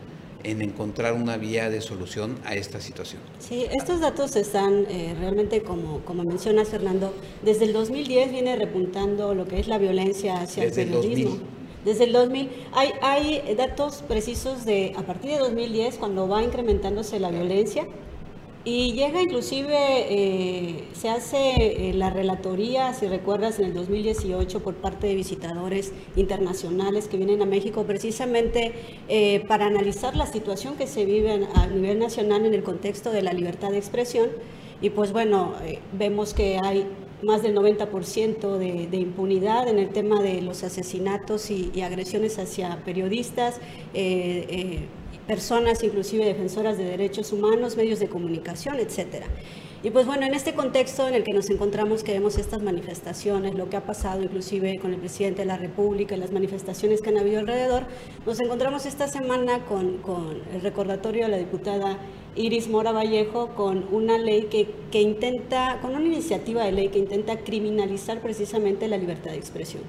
en 0.47 0.63
encontrar 0.63 1.13
una 1.13 1.37
vía 1.37 1.69
de 1.71 1.81
solución 1.81 2.39
a 2.45 2.55
esta 2.55 2.81
situación. 2.81 3.21
Sí, 3.41 3.67
estos 3.71 4.01
datos 4.01 4.37
están 4.37 4.87
eh, 4.89 5.15
realmente, 5.19 5.63
como, 5.63 6.01
como 6.01 6.23
mencionas 6.23 6.69
Fernando, 6.69 7.13
desde 7.43 7.65
el 7.65 7.73
2010 7.73 8.31
viene 8.31 8.57
repuntando 8.57 9.35
lo 9.35 9.47
que 9.47 9.59
es 9.59 9.67
la 9.67 9.79
violencia 9.79 10.41
hacia 10.41 10.65
el 10.65 10.73
periodismo. 10.73 11.39
Desde 11.85 12.05
el 12.05 12.13
2000 12.13 12.51
hay, 12.73 12.91
hay 13.03 13.55
datos 13.57 14.03
precisos 14.09 14.65
de 14.65 14.93
a 14.97 15.03
partir 15.03 15.31
de 15.33 15.39
2010 15.39 15.97
cuando 15.99 16.27
va 16.27 16.43
incrementándose 16.43 17.21
la 17.21 17.31
violencia 17.31 17.87
y 18.69 18.95
llega 18.95 19.23
inclusive, 19.23 19.77
eh, 19.79 20.89
se 20.93 21.09
hace 21.09 21.37
eh, 21.89 21.93
la 21.95 22.11
relatoría, 22.11 22.93
si 22.95 23.07
recuerdas, 23.07 23.61
en 23.61 23.67
el 23.67 23.75
2018 23.75 24.59
por 24.59 24.75
parte 24.75 25.07
de 25.07 25.15
visitadores 25.15 25.93
internacionales 26.17 27.07
que 27.07 27.17
vienen 27.17 27.41
a 27.43 27.47
México 27.47 27.85
precisamente 27.85 28.73
eh, 29.09 29.45
para 29.47 29.67
analizar 29.67 30.17
la 30.17 30.27
situación 30.27 30.75
que 30.75 30.89
se 30.89 31.05
vive 31.05 31.47
a 31.55 31.67
nivel 31.69 32.01
nacional 32.01 32.45
en 32.45 32.55
el 32.55 32.65
contexto 32.65 33.13
de 33.13 33.23
la 33.23 33.33
libertad 33.33 33.71
de 33.71 33.79
expresión. 33.79 34.31
Y 34.81 34.91
pues 34.91 35.13
bueno, 35.13 35.55
vemos 35.93 36.35
que 36.35 36.59
hay 36.59 36.89
más 37.23 37.45
del 37.45 37.55
90% 37.55 38.59
de, 38.59 38.89
de, 38.89 38.97
impunidad 38.97 39.69
en 39.69 39.79
el 39.79 39.91
tema 39.91 40.21
de 40.21 40.43
los 40.43 40.65
asesinatos 40.65 41.53
y, 41.53 41.81
agresiones 41.83 42.39
hacia 42.41 42.85
periodistas 42.85 43.61
personas, 45.27 45.83
inclusive 45.83 46.25
defensoras 46.25 46.79
de 46.79 46.85
derechos 46.85 47.33
humanos, 47.33 47.77
medios 47.77 47.99
de 47.99 48.09
comunicación, 48.09 48.79
etcétera. 48.79 49.27
Y 49.83 49.91
pues 49.91 50.07
bueno, 50.07 50.27
en 50.27 50.35
este 50.35 50.55
contexto 50.55 51.07
en 51.07 51.15
el 51.15 51.23
que 51.23 51.33
nos 51.33 51.51
encontramos, 51.51 52.03
que 52.03 52.13
vemos 52.13 52.39
estas 52.39 52.63
manifestaciones, 52.63 53.55
lo 53.55 53.69
que 53.69 53.77
ha 53.77 53.85
pasado 53.85 54.23
inclusive 54.23 54.79
con 54.81 54.93
el 54.93 54.99
presidente 54.99 55.43
de 55.43 55.47
la 55.47 55.59
República, 55.59 56.17
las 56.17 56.33
manifestaciones 56.33 57.03
que 57.03 57.11
han 57.11 57.19
habido 57.19 57.41
alrededor, 57.41 57.85
nos 58.25 58.41
encontramos 58.41 58.87
esta 58.87 59.07
semana 59.07 59.65
con, 59.67 60.01
el 60.53 60.61
recordatorio 60.63 61.27
de 61.27 61.31
la 61.31 61.37
diputada 61.37 61.99
Iris 62.35 62.69
Mora 62.69 62.93
Vallejo 62.93 63.55
con 63.55 63.87
una 63.93 64.19
ley 64.19 64.49
que, 64.51 64.69
que, 64.91 65.03
intenta, 65.03 65.79
con 65.81 65.95
una 65.95 66.07
iniciativa 66.07 66.65
de 66.65 66.73
ley 66.73 66.89
que 66.89 66.99
intenta 66.99 67.39
criminalizar 67.39 68.21
precisamente 68.21 68.89
la 68.89 68.97
libertad 68.97 69.33
de 69.33 69.37
expresión. 69.37 69.83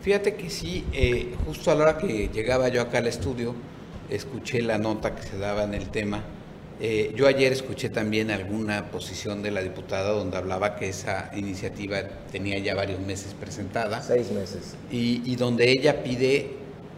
Fíjate 0.00 0.36
que 0.36 0.48
sí, 0.48 0.84
eh, 0.92 1.34
justo 1.46 1.70
a 1.70 1.74
la 1.74 1.82
hora 1.82 1.98
que 1.98 2.28
llegaba 2.32 2.68
yo 2.68 2.82
acá 2.82 2.98
al 2.98 3.06
estudio, 3.06 3.54
escuché 4.10 4.62
la 4.62 4.78
nota 4.78 5.14
que 5.14 5.22
se 5.22 5.38
daba 5.38 5.64
en 5.64 5.74
el 5.74 5.88
tema 5.90 6.22
Eh, 6.80 7.12
yo 7.14 7.28
ayer 7.28 7.52
escuché 7.52 7.88
también 7.88 8.32
alguna 8.32 8.90
posición 8.90 9.42
de 9.42 9.52
la 9.52 9.62
diputada 9.62 10.10
donde 10.10 10.36
hablaba 10.36 10.74
que 10.74 10.88
esa 10.88 11.30
iniciativa 11.36 12.02
tenía 12.32 12.58
ya 12.58 12.74
varios 12.74 13.00
meses 13.00 13.34
presentada. 13.38 14.02
Seis 14.02 14.32
meses. 14.32 14.74
Y, 14.90 15.36
donde 15.36 15.70
ella 15.70 16.02
pide, 16.02 16.50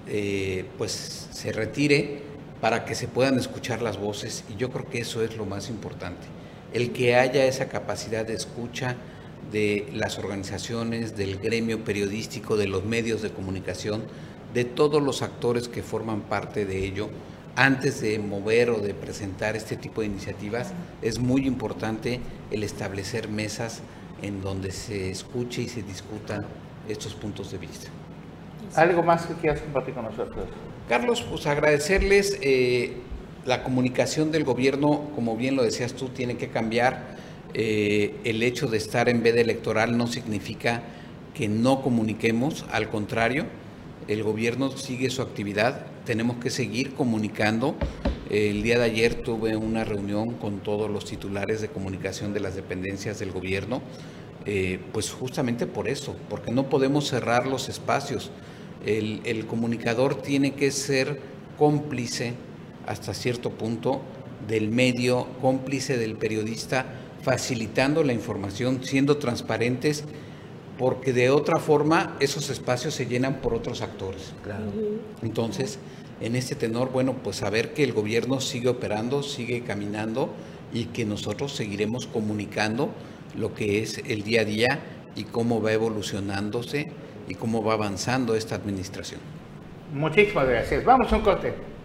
eh, 0.09 0.65
pues, 0.79 1.29
se 1.31 1.53
retire 1.53 2.23
para 2.61 2.87
que 2.87 2.95
se 2.95 3.07
puedan 3.07 3.39
escuchar 3.39 3.83
las 3.83 3.99
voces. 3.99 4.45
Y 4.49 4.57
yo 4.57 4.71
creo 4.71 4.89
que 4.89 5.01
eso 5.01 5.23
es 5.23 5.37
lo 5.37 5.45
más 5.45 5.69
importante. 5.69 6.27
El 6.73 6.93
que 6.93 7.15
haya 7.17 7.45
esa 7.45 7.69
capacidad 7.69 8.25
de 8.25 8.35
escucha 8.35 8.97
de 9.53 9.87
las 9.95 10.19
organizaciones, 10.19 11.17
del 11.17 11.39
gremio 11.39 11.85
periodístico, 11.85 12.57
de 12.57 12.67
los 12.67 12.85
medios 12.85 13.21
de 13.21 13.31
comunicación, 13.31 14.05
de 14.57 14.65
todos 14.65 15.03
los 15.03 15.21
actores 15.21 15.69
que 15.69 15.83
forman 15.83 16.23
parte 16.23 16.65
de 16.65 16.83
ello 16.83 17.11
antes 17.57 18.01
de 18.01 18.19
mover 18.19 18.71
o 18.71 18.79
de 18.79 18.95
presentar 18.95 19.55
este 19.55 19.77
tipo 19.77 20.01
de 20.01 20.07
iniciativas, 20.07 20.73
es 21.03 21.19
muy 21.19 21.47
importante 21.47 22.21
el 22.51 22.63
establecer 22.63 23.29
mesas 23.29 23.83
en 24.23 24.41
donde 24.41 24.71
se 24.71 25.11
escuche 25.11 25.61
y 25.61 25.69
se 25.69 25.83
discutan 25.83 26.47
estos 26.89 27.13
puntos 27.15 27.53
de 27.53 27.59
vista. 27.59 27.91
¿Algo 28.77 29.03
más 29.03 29.27
que 29.27 29.35
quieras 29.35 29.61
compartir 29.61 29.93
con 29.93 30.05
nosotros? 30.05 30.47
Carlos, 30.89 31.21
pues 31.29 31.47
agradecerles 31.47 32.39
eh, 32.41 32.95
la 33.45 33.63
comunicación 33.63 34.33
del 34.33 34.45
gobierno, 34.45 35.11
como 35.15 35.37
bien 35.37 35.55
lo 35.55 35.65
decías 35.65 35.93
tú, 35.93 36.09
tiene 36.09 36.39
que 36.39 36.49
cambiar. 36.49 37.17
Eh, 37.53 38.21
el 38.25 38.43
hecho 38.43 38.69
de 38.69 38.79
estar 38.79 39.11
en 39.11 39.23
veda 39.23 39.43
electoral 39.43 39.99
no 39.99 40.07
significa 40.07 40.81
que 41.35 41.47
no 41.47 41.83
comuniquemos, 41.83 42.65
al 42.73 42.89
contrario, 42.89 43.45
el 44.09 44.23
gobierno 44.23 44.71
sigue 44.71 45.11
su 45.11 45.23
actividad, 45.23 45.87
tenemos 46.05 46.37
que 46.37 46.51
seguir 46.51 46.95
comunicando. 46.95 47.75
El 48.31 48.63
día 48.63 48.79
de 48.79 48.85
ayer 48.85 49.15
tuve 49.15 49.57
una 49.57 49.85
reunión 49.85 50.35
con 50.35 50.61
todos 50.61 50.91
los 50.91 51.05
titulares 51.05 51.61
de 51.61 51.69
comunicación 51.69 52.33
de 52.33 52.41
las 52.41 52.55
dependencias 52.55 53.19
del 53.19 53.33
gobierno, 53.33 53.83
eh, 54.45 54.81
pues 54.93 55.11
justamente 55.11 55.67
por 55.67 55.89
eso, 55.89 56.17
porque 56.29 56.53
no 56.53 56.69
podemos 56.69 57.09
cerrar 57.09 57.47
los 57.47 57.69
espacios. 57.69 58.31
El, 58.85 59.21
el 59.25 59.47
comunicador 59.47 60.23
tiene 60.23 60.55
que 60.55 60.71
ser 60.71 61.21
cómplice 61.59 62.35
hasta 62.87 63.15
cierto 63.15 63.51
punto 63.51 64.03
del 64.47 64.71
medio, 64.71 65.27
cómplice 65.41 65.99
del 65.99 66.17
periodista, 66.17 66.87
facilitando 67.23 68.05
la 68.05 68.13
información, 68.13 68.85
siendo 68.85 69.17
transparentes 69.17 70.05
porque 70.79 71.13
de 71.13 71.31
otra 71.31 71.59
forma 71.59 72.17
esos 72.21 72.51
espacios 72.51 72.95
se 72.95 73.07
llenan 73.07 73.41
por 73.41 73.55
otros 73.55 73.83
actores. 73.83 74.35
Entonces, 75.23 75.79
en 76.21 76.37
este 76.37 76.55
tenor, 76.55 76.91
bueno, 76.93 77.15
pues 77.23 77.37
saber 77.37 77.73
que 77.75 77.85
el 77.85 77.93
gobierno 77.93 78.41
sigue 78.41 78.69
operando, 78.69 79.23
sigue 79.23 79.63
caminando 79.63 80.31
y 80.73 80.87
que 80.87 81.05
nosotros 81.05 81.53
seguiremos 81.53 82.07
comunicando 82.07 82.91
lo 83.37 83.55
que 83.55 83.83
es 83.83 83.99
el 84.07 84.23
día 84.23 84.43
a 84.43 84.45
día 84.45 84.81
y 85.15 85.25
cómo 85.25 85.63
va 85.63 85.73
evolucionándose 85.73 86.93
y 87.29 87.35
cómo 87.35 87.63
va 87.63 87.75
avanzando 87.75 88.35
esta 88.35 88.55
administración. 88.55 89.21
Muchísimas 89.93 90.49
gracias. 90.49 90.85
Vamos 90.85 91.13
a 91.13 91.17
un 91.17 91.23
corte. 91.23 91.76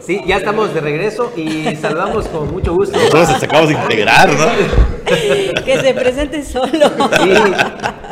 Sí, 0.00 0.20
ya 0.26 0.36
estamos 0.36 0.72
de 0.74 0.80
regreso 0.80 1.32
y 1.36 1.74
saludamos 1.80 2.26
con 2.28 2.50
mucho 2.52 2.74
gusto. 2.74 2.96
Nosotros 2.96 3.30
nos 3.30 3.42
acabamos 3.42 3.68
de 3.70 3.74
integrar, 3.74 4.28
¿no? 4.28 4.46
que 5.64 5.78
se 5.80 5.94
presente 5.94 6.44
solo. 6.44 6.70
Sí, 6.70 7.32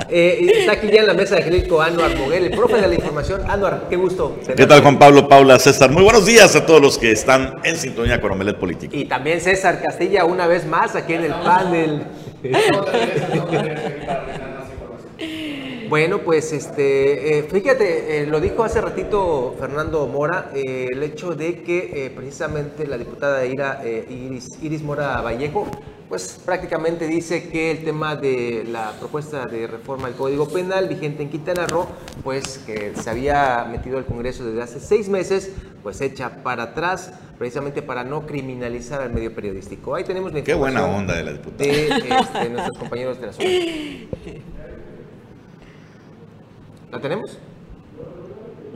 eh, 0.08 0.52
está 0.58 0.72
aquí 0.72 0.88
ya 0.92 1.00
en 1.00 1.06
la 1.06 1.14
mesa 1.14 1.36
de 1.36 1.42
Angélico 1.42 1.80
Anuar 1.80 2.16
Moguel, 2.16 2.44
el 2.44 2.50
profe 2.50 2.80
de 2.80 2.88
la 2.88 2.94
información. 2.94 3.42
Anuar, 3.48 3.86
qué 3.88 3.96
gusto. 3.96 4.38
¿Qué 4.56 4.66
tal, 4.66 4.82
Juan 4.82 4.98
Pablo, 4.98 5.28
Paula, 5.28 5.58
César? 5.58 5.90
Muy 5.90 6.02
buenos 6.02 6.26
días 6.26 6.54
a 6.56 6.66
todos 6.66 6.80
los 6.80 6.98
que 6.98 7.12
están 7.12 7.56
en 7.62 7.76
sintonía 7.76 8.20
con 8.20 8.32
Omelet 8.32 8.56
Político. 8.56 8.96
Y 8.96 9.04
también 9.04 9.40
César 9.40 9.80
Castilla, 9.80 10.24
una 10.24 10.46
vez 10.46 10.66
más, 10.66 10.96
aquí 10.96 11.14
en 11.14 11.24
el 11.24 11.34
panel. 11.34 12.02
Bueno, 15.90 16.20
pues 16.20 16.52
este, 16.52 17.38
eh, 17.40 17.42
fíjate, 17.42 18.22
eh, 18.22 18.26
lo 18.26 18.38
dijo 18.38 18.62
hace 18.62 18.80
ratito 18.80 19.56
Fernando 19.58 20.06
Mora, 20.06 20.52
eh, 20.54 20.86
el 20.88 21.02
hecho 21.02 21.34
de 21.34 21.64
que 21.64 22.12
precisamente 22.14 22.86
la 22.86 22.96
diputada 22.96 23.44
Ira, 23.44 23.82
Iris, 23.84 24.46
Iris 24.62 24.84
Mora 24.84 25.20
Vallejo, 25.20 25.66
pues 26.08 26.40
prácticamente 26.46 27.08
dice 27.08 27.48
que 27.48 27.72
el 27.72 27.84
tema 27.84 28.14
de 28.14 28.64
la 28.70 28.92
propuesta 29.00 29.46
de 29.46 29.66
reforma 29.66 30.06
al 30.06 30.14
Código 30.14 30.48
Penal 30.48 30.86
vigente 30.86 31.24
en 31.24 31.28
Quintana 31.28 31.66
Roo, 31.66 31.88
pues 32.22 32.58
que 32.58 32.92
se 32.94 33.10
había 33.10 33.66
metido 33.68 33.98
al 33.98 34.06
Congreso 34.06 34.44
desde 34.44 34.62
hace 34.62 34.78
seis 34.78 35.08
meses, 35.08 35.50
pues 35.82 36.00
echa 36.02 36.44
para 36.44 36.62
atrás, 36.62 37.14
precisamente 37.36 37.82
para 37.82 38.04
no 38.04 38.28
criminalizar 38.28 39.00
al 39.00 39.12
medio 39.12 39.34
periodístico. 39.34 39.96
Ahí 39.96 40.04
tenemos 40.04 40.32
la 40.32 40.44
Qué 40.44 40.54
buena 40.54 40.84
onda 40.84 41.16
de 41.16 41.24
la 41.24 41.32
diputada. 41.32 41.68
De 41.68 41.88
este, 41.88 42.48
nuestros 42.48 42.78
compañeros 42.78 43.20
de 43.20 43.26
la 43.26 43.32
zona. 43.32 43.48
¿La 46.90 47.00
tenemos? 47.00 47.38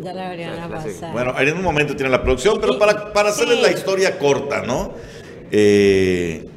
Ya 0.00 0.12
la 0.12 0.30
habrían 0.30 0.70
pasado. 0.70 1.12
Bueno, 1.12 1.38
en 1.38 1.56
un 1.56 1.62
momento 1.62 1.94
tiene 1.96 2.10
la 2.10 2.22
producción, 2.22 2.58
pero 2.60 2.78
para, 2.78 3.12
para 3.12 3.30
hacerles 3.30 3.60
la 3.60 3.70
historia 3.70 4.18
corta, 4.18 4.62
¿no? 4.62 4.92
Eh, 5.50 6.48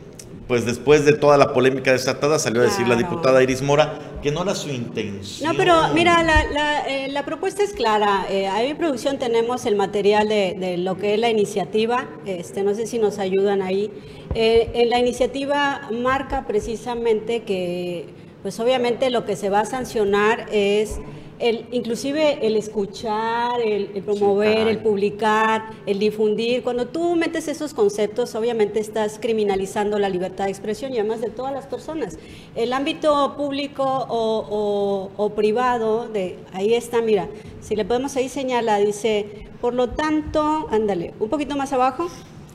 pues 0.48 0.66
después 0.66 1.06
de 1.06 1.14
toda 1.14 1.38
la 1.38 1.54
polémica 1.54 1.92
desatada 1.92 2.40
salió 2.40 2.62
a 2.62 2.66
decir 2.66 2.88
la 2.88 2.96
diputada 2.96 3.44
Iris 3.44 3.62
Mora 3.62 4.00
que 4.24 4.32
no 4.32 4.44
era 4.44 4.56
su 4.56 4.70
intención. 4.70 5.52
No, 5.52 5.58
pero 5.58 5.94
mira, 5.94 6.24
la, 6.24 6.46
la, 6.46 6.88
eh, 6.88 7.10
la 7.12 7.26
propuesta 7.26 7.64
es 7.64 7.74
clara. 7.74 8.26
Eh, 8.30 8.48
ahí 8.48 8.70
en 8.70 8.78
producción 8.78 9.20
tenemos 9.20 9.66
el 9.66 9.76
material 9.76 10.30
de, 10.30 10.56
de, 10.58 10.78
lo 10.78 10.98
que 10.98 11.14
es 11.14 11.20
la 11.20 11.30
iniciativa. 11.30 12.08
Este, 12.26 12.64
no 12.64 12.74
sé 12.74 12.88
si 12.88 12.98
nos 12.98 13.20
ayudan 13.20 13.62
ahí. 13.62 13.92
Eh, 14.34 14.72
en 14.74 14.90
la 14.90 15.00
iniciativa 15.00 15.90
marca 15.92 16.46
precisamente 16.48 17.44
que, 17.44 18.06
pues 18.42 18.60
obviamente 18.60 19.10
lo 19.10 19.26
que 19.26 19.36
se 19.36 19.50
va 19.50 19.62
a 19.62 19.66
sancionar 19.66 20.46
es 20.52 21.00
el, 21.40 21.66
inclusive 21.72 22.46
el 22.46 22.56
escuchar, 22.56 23.62
el, 23.62 23.88
promover, 24.04 24.68
el 24.68 24.80
publicar, 24.80 25.70
el 25.86 26.00
difundir, 26.00 26.64
cuando 26.64 26.88
tú 26.88 27.16
metes 27.16 27.48
esos 27.48 27.74
conceptos, 27.74 28.36
obviamente 28.36 28.80
estás 28.80 29.20
criminalizando 29.20 30.00
la 30.00 30.10
libertad 30.10 30.46
de 30.46 30.52
expresión 30.52 30.94
y 30.94 31.00
además 31.00 31.22
de 31.22 31.30
todas 31.30 31.54
las 31.54 31.68
personas. 31.68 32.18
El 32.56 32.74
ámbito 32.74 33.36
público 33.38 33.84
o, 33.84 35.12
o 35.16 35.30
privado, 35.32 36.08
de, 36.08 36.40
ahí 36.54 36.74
está, 36.74 37.02
mira, 37.02 37.28
si 37.62 37.76
le 37.76 37.86
podemos 37.86 38.16
ahí 38.16 38.30
señalar, 38.30 38.86
dice, 38.86 39.48
por 39.62 39.74
lo 39.74 39.90
tanto, 39.90 40.68
ándale, 40.72 41.14
un 41.20 41.30
poquito 41.30 41.56
más 41.56 41.74
abajo. 41.74 42.08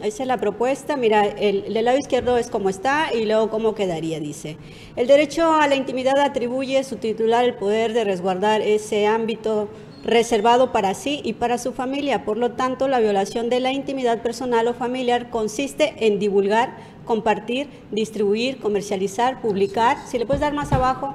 Esa 0.03 0.25
es 0.25 0.27
la 0.27 0.38
propuesta. 0.38 0.97
Mira, 0.97 1.25
el, 1.25 1.73
lado 1.85 1.97
izquierdo 1.97 2.37
es 2.37 2.51
como 2.51 2.69
está 2.69 3.15
y 3.15 3.25
luego 3.25 3.51
cómo 3.51 3.77
quedaría, 3.77 4.19
dice. 4.19 4.57
El 4.97 5.07
derecho 5.07 5.53
a 5.53 5.69
la 5.69 5.77
intimidad 5.77 6.19
atribuye 6.19 6.83
su 6.83 6.97
titular 6.97 7.45
el 7.45 7.55
poder 7.55 7.93
de 7.93 8.03
resguardar 8.03 8.62
ese 8.62 9.07
ámbito 9.07 9.69
reservado 10.05 10.73
para 10.73 10.95
sí 10.95 11.21
y 11.23 11.35
para 11.35 11.57
su 11.57 11.73
familia. 11.73 12.25
Por 12.25 12.37
lo 12.37 12.53
tanto, 12.53 12.88
la 12.88 12.99
violación 12.99 13.49
de 13.49 13.61
la 13.61 13.71
intimidad 13.71 14.23
personal 14.23 14.67
o 14.67 14.75
familiar 14.75 15.31
consiste 15.31 15.95
en 16.05 16.19
divulgar, 16.19 16.77
compartir, 17.05 17.69
distribuir, 17.93 18.59
comercializar, 18.59 19.41
publicar. 19.41 19.99
Si 20.09 20.19
le 20.19 20.27
puedes 20.27 20.41
dar 20.41 20.53
más 20.53 20.73
abajo. 20.73 21.15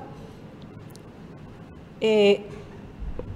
Eh, 2.00 2.42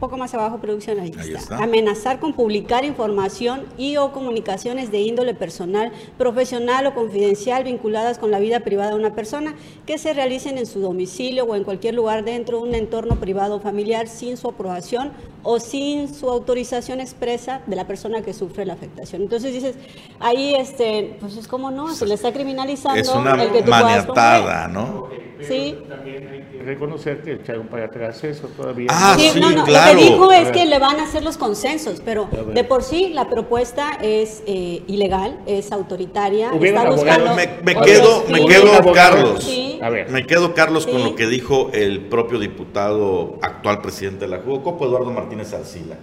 poco 0.02 0.18
más 0.18 0.34
abajo, 0.34 0.58
producción, 0.58 1.00
ahí, 1.00 1.14
está. 1.36 1.58
Amenazar 1.58 2.20
con 2.20 2.34
publicar 2.34 2.84
información 2.84 3.68
y 3.78 3.98
o 3.98 4.12
comunicaciones 4.12 4.92
de 4.92 5.00
índole 5.00 5.36
personal, 5.36 5.92
profesional 6.18 6.88
o 6.88 6.96
confidencial 6.96 7.64
vinculadas 7.64 8.18
con 8.18 8.32
la 8.32 8.40
vida 8.40 8.62
privada 8.62 8.90
de 8.90 8.96
una 8.96 9.14
persona 9.14 9.54
que 9.86 10.00
se 10.00 10.14
realicen 10.14 10.58
en 10.58 10.66
su 10.66 10.82
domicilio 10.82 11.46
o 11.46 11.56
en 11.56 11.64
cualquier 11.64 11.94
lugar 11.94 12.26
dentro 12.26 12.58
de 12.58 12.70
un 12.70 12.76
entorno 12.76 13.18
privado 13.18 13.58
o 13.58 13.60
familiar 13.60 14.08
sin 14.08 14.38
su 14.38 14.50
aprobación 14.50 15.12
o 15.44 15.60
sin 15.60 16.14
su 16.14 16.30
autorización 16.30 17.00
expresa 17.00 17.62
de 17.68 17.76
la 17.76 17.86
persona 17.86 18.24
que 18.24 18.34
sufre 18.34 18.66
la 18.66 18.74
afectación. 18.74 19.22
Entonces 19.22 19.54
dices, 19.54 19.76
ahí 20.20 20.56
este, 20.56 21.16
pues 21.20 21.38
es 21.38 21.48
como 21.48 21.70
no, 21.70 21.94
se 21.94 22.08
le 22.08 22.16
está 22.16 22.34
criminalizando 22.34 23.00
es 23.00 23.10
una 23.10 23.42
el 23.42 23.52
que 23.52 23.62
tú 23.62 23.70
maniatada, 23.70 24.68
¿no? 24.68 25.21
Sí. 25.48 25.78
También 25.88 26.28
hay 26.28 26.42
que 26.44 26.64
reconocer 26.64 27.22
que 27.22 27.34
echaron 27.34 27.68
para 27.68 27.86
atrás 27.86 28.24
eso 28.24 28.48
todavía. 28.48 28.88
Ah, 28.90 29.16
sí, 29.18 29.40
no, 29.40 29.52
no, 29.52 29.64
claro. 29.66 29.94
Lo 29.94 30.00
que 30.00 30.12
dijo 30.12 30.32
es 30.32 30.50
que 30.50 30.66
le 30.66 30.80
van 30.80 31.00
a 31.00 31.04
hacer 31.04 31.24
los 31.24 31.38
consensos, 31.38 32.02
pero 32.04 32.30
de 32.54 32.64
por 32.64 32.84
sí 32.84 33.10
la 33.10 33.30
propuesta 33.30 33.98
es 34.02 34.44
eh, 34.46 34.84
ilegal, 34.88 35.40
es 35.46 35.72
autoritaria. 35.72 36.52
Está 36.52 36.90
buscando 36.90 37.36
me, 37.36 37.48
me 37.64 37.76
quedo, 37.82 38.26
me 38.30 38.46
quedo, 38.46 38.92
Carlos. 38.94 39.44
Sí. 39.44 39.80
A 39.82 39.90
ver. 39.90 40.10
Me 40.10 40.26
quedo, 40.26 40.54
Carlos, 40.54 40.86
con 40.86 41.04
lo 41.04 41.16
que 41.16 41.28
dijo 41.28 41.70
el 41.74 42.02
propio 42.02 42.40
diputado 42.40 43.40
actual 43.42 43.82
presidente 43.82 44.26
de 44.26 44.32
la 44.32 44.40
Jugocopo, 44.40 44.86
Eduardo 44.86 45.12
Martínez 45.12 45.54
Arcila. 45.54 45.98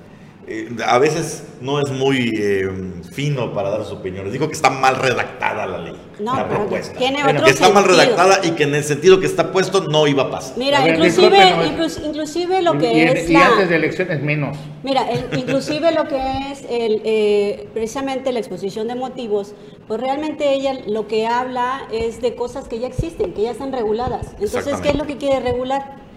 Eh, 0.49 0.69
a 0.87 0.99
veces 0.99 1.45
no 1.61 1.81
es 1.81 1.91
muy 1.91 2.33
eh, 2.37 2.71
fino 3.13 3.53
para 3.53 3.71
dar 3.71 3.83
sus 3.85 3.93
opiniones. 3.95 4.33
Dijo 4.33 4.47
que 4.47 4.55
está 4.55 4.71
mal 4.71 4.97
redactada 4.97 5.67
la 5.67 5.79
ley, 5.79 5.95
No, 6.21 6.37
la 6.37 6.47
pero 6.49 6.61
propuesta. 6.61 6.97
tiene 6.99 7.23
Bueno, 7.23 7.41
otro 7.41 7.45
que 7.47 7.51
está 7.53 7.69
mal 7.71 7.85
redactada 7.85 8.41
y 8.45 8.53
que 8.53 8.63
en 8.65 8.75
el 8.75 8.85
sentido 8.85 9.19
que 9.21 9.27
está 9.27 9.53
puesto 9.53 9.83
no 9.89 10.07
iba 10.07 10.25
a 10.25 10.31
pasar. 10.31 10.57
Mira, 10.57 10.79
A 10.79 10.85
ver, 10.85 10.95
inclusive, 10.95 11.29
discúlpenos. 11.31 11.67
inclus- 11.99 12.07
inclusive 12.07 12.63
lo 12.63 12.79
que 12.79 12.93
y, 12.93 13.01
es 13.01 13.31
y 13.31 13.33
la... 13.33 13.47
antes 13.47 13.69
de 13.69 13.77
elecciones 13.77 14.23
menos. 14.23 14.57
Mira, 14.83 15.11
el- 15.11 15.39
inclusive 15.39 15.93
lo 15.93 16.07
que 16.09 16.21
es 16.53 16.65
el, 16.71 17.03
eh, 17.05 17.69
precisamente 17.75 18.33
la 18.33 18.39
exposición 18.39 18.89
de 18.89 18.95
motivos, 18.95 19.55
pues 19.87 20.01
realmente 20.01 20.53
ella 20.55 20.75
lo 20.87 21.07
que 21.09 21.27
habla 21.27 21.83
es 21.93 22.21
de 22.23 22.35
cosas 22.35 22.69
que 22.69 22.79
ya 22.79 22.87
existen, 22.87 23.33
que 23.35 23.43
ya 23.43 23.51
están 23.51 23.73
reguladas. 23.73 24.29
Entonces, 24.41 24.81
¿qué 24.81 24.91
es 24.91 24.95
lo 24.97 25.07
que 25.07 25.17
quiere 25.17 25.41
regular? 25.41 26.08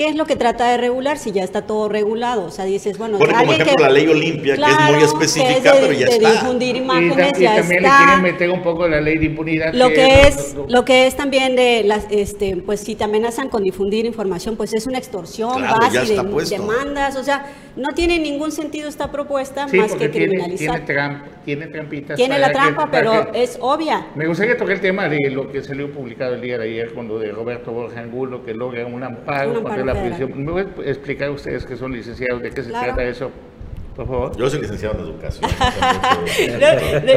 ¿Qué 0.00 0.08
es 0.08 0.16
lo 0.16 0.24
que 0.24 0.34
trata 0.34 0.66
de 0.70 0.78
regular 0.78 1.18
si 1.18 1.30
ya 1.30 1.44
está 1.44 1.66
todo 1.66 1.86
regulado? 1.90 2.44
O 2.46 2.50
sea, 2.50 2.64
dices, 2.64 2.96
bueno, 2.96 3.18
Pone 3.18 3.34
como 3.34 3.52
ejemplo 3.52 3.84
la 3.84 3.90
ley 3.90 4.06
Olimpia, 4.08 4.56
que 4.56 4.62
es 4.62 4.94
muy 4.94 5.04
específica, 5.04 5.52
que 5.52 5.58
es 5.58 5.62
de- 5.74 5.80
pero 5.82 5.92
ya 5.92 6.06
de 6.06 6.12
está. 6.12 6.32
difundir 6.32 6.74
Y, 6.74 6.78
imágenes, 6.78 7.32
y 7.38 7.42
ya 7.42 7.56
también 7.56 7.84
está. 7.84 7.98
le 8.00 8.04
quieren 8.06 8.22
meter 8.22 8.50
un 8.50 8.62
poco 8.62 8.88
la 8.88 8.98
ley 9.02 9.18
de 9.18 9.26
impunidad. 9.26 9.74
Lo 9.74 9.88
que 9.90 10.22
es, 10.22 10.54
no- 10.54 10.64
lo 10.70 10.86
que 10.86 11.06
es 11.06 11.14
también 11.18 11.54
de 11.54 11.82
las, 11.84 12.06
este, 12.08 12.56
pues 12.64 12.80
si 12.80 12.94
te 12.94 13.04
amenazan 13.04 13.50
con 13.50 13.62
difundir 13.62 14.06
información, 14.06 14.56
pues 14.56 14.72
es 14.72 14.86
una 14.86 14.96
extorsión, 14.96 15.52
Claro, 15.58 15.76
vas 15.78 15.92
y 15.92 16.14
de- 16.14 16.56
demandas, 16.56 17.16
o 17.16 17.22
sea, 17.22 17.44
no 17.80 17.88
tiene 17.94 18.18
ningún 18.18 18.52
sentido 18.52 18.88
esta 18.88 19.10
propuesta 19.10 19.66
Sí, 19.68 19.78
más 19.78 19.94
que 19.94 20.10
criminalizar. 20.10 20.84
tiene, 20.84 21.00
tramp- 21.00 21.22
tiene 21.44 21.66
trampitas. 21.66 22.16
Tiene 22.16 22.38
la 22.38 22.52
trampa, 22.52 22.88
pero 22.90 23.32
que- 23.32 23.42
es 23.42 23.58
obvia. 23.60 24.06
Me 24.14 24.26
gustaría 24.26 24.56
tocar 24.56 24.74
el 24.74 24.80
tema 24.80 25.08
de 25.08 25.30
lo 25.30 25.50
que 25.50 25.62
salió 25.62 25.90
publicado 25.90 26.34
el 26.34 26.40
día 26.42 26.58
de 26.58 26.64
ayer 26.68 26.94
con 26.94 27.08
lo 27.08 27.18
de 27.18 27.32
Roberto 27.32 27.72
Borja 27.72 28.00
Angulo, 28.00 28.44
que 28.44 28.54
logra 28.54 28.86
un 28.86 29.02
amparo, 29.02 29.50
Un 29.50 29.56
amparo 29.58 29.76
contra 29.82 29.94
la 29.94 30.02
prisión. 30.06 30.44
¿Me 30.44 30.52
pueden 30.64 30.88
explicar 30.88 31.30
ustedes 31.30 31.64
que 31.66 31.76
son 31.76 31.92
licenciados 31.92 32.42
de 32.42 32.50
qué 32.50 32.62
se 32.62 32.68
Claro. 32.70 32.86
trata 32.94 33.02
eso? 33.04 33.30
Por 33.96 34.06
favor. 34.06 34.36
Yo 34.36 34.48
soy 34.48 34.60
licenciado 34.60 34.94
en 34.94 35.00
educación. 35.00 35.50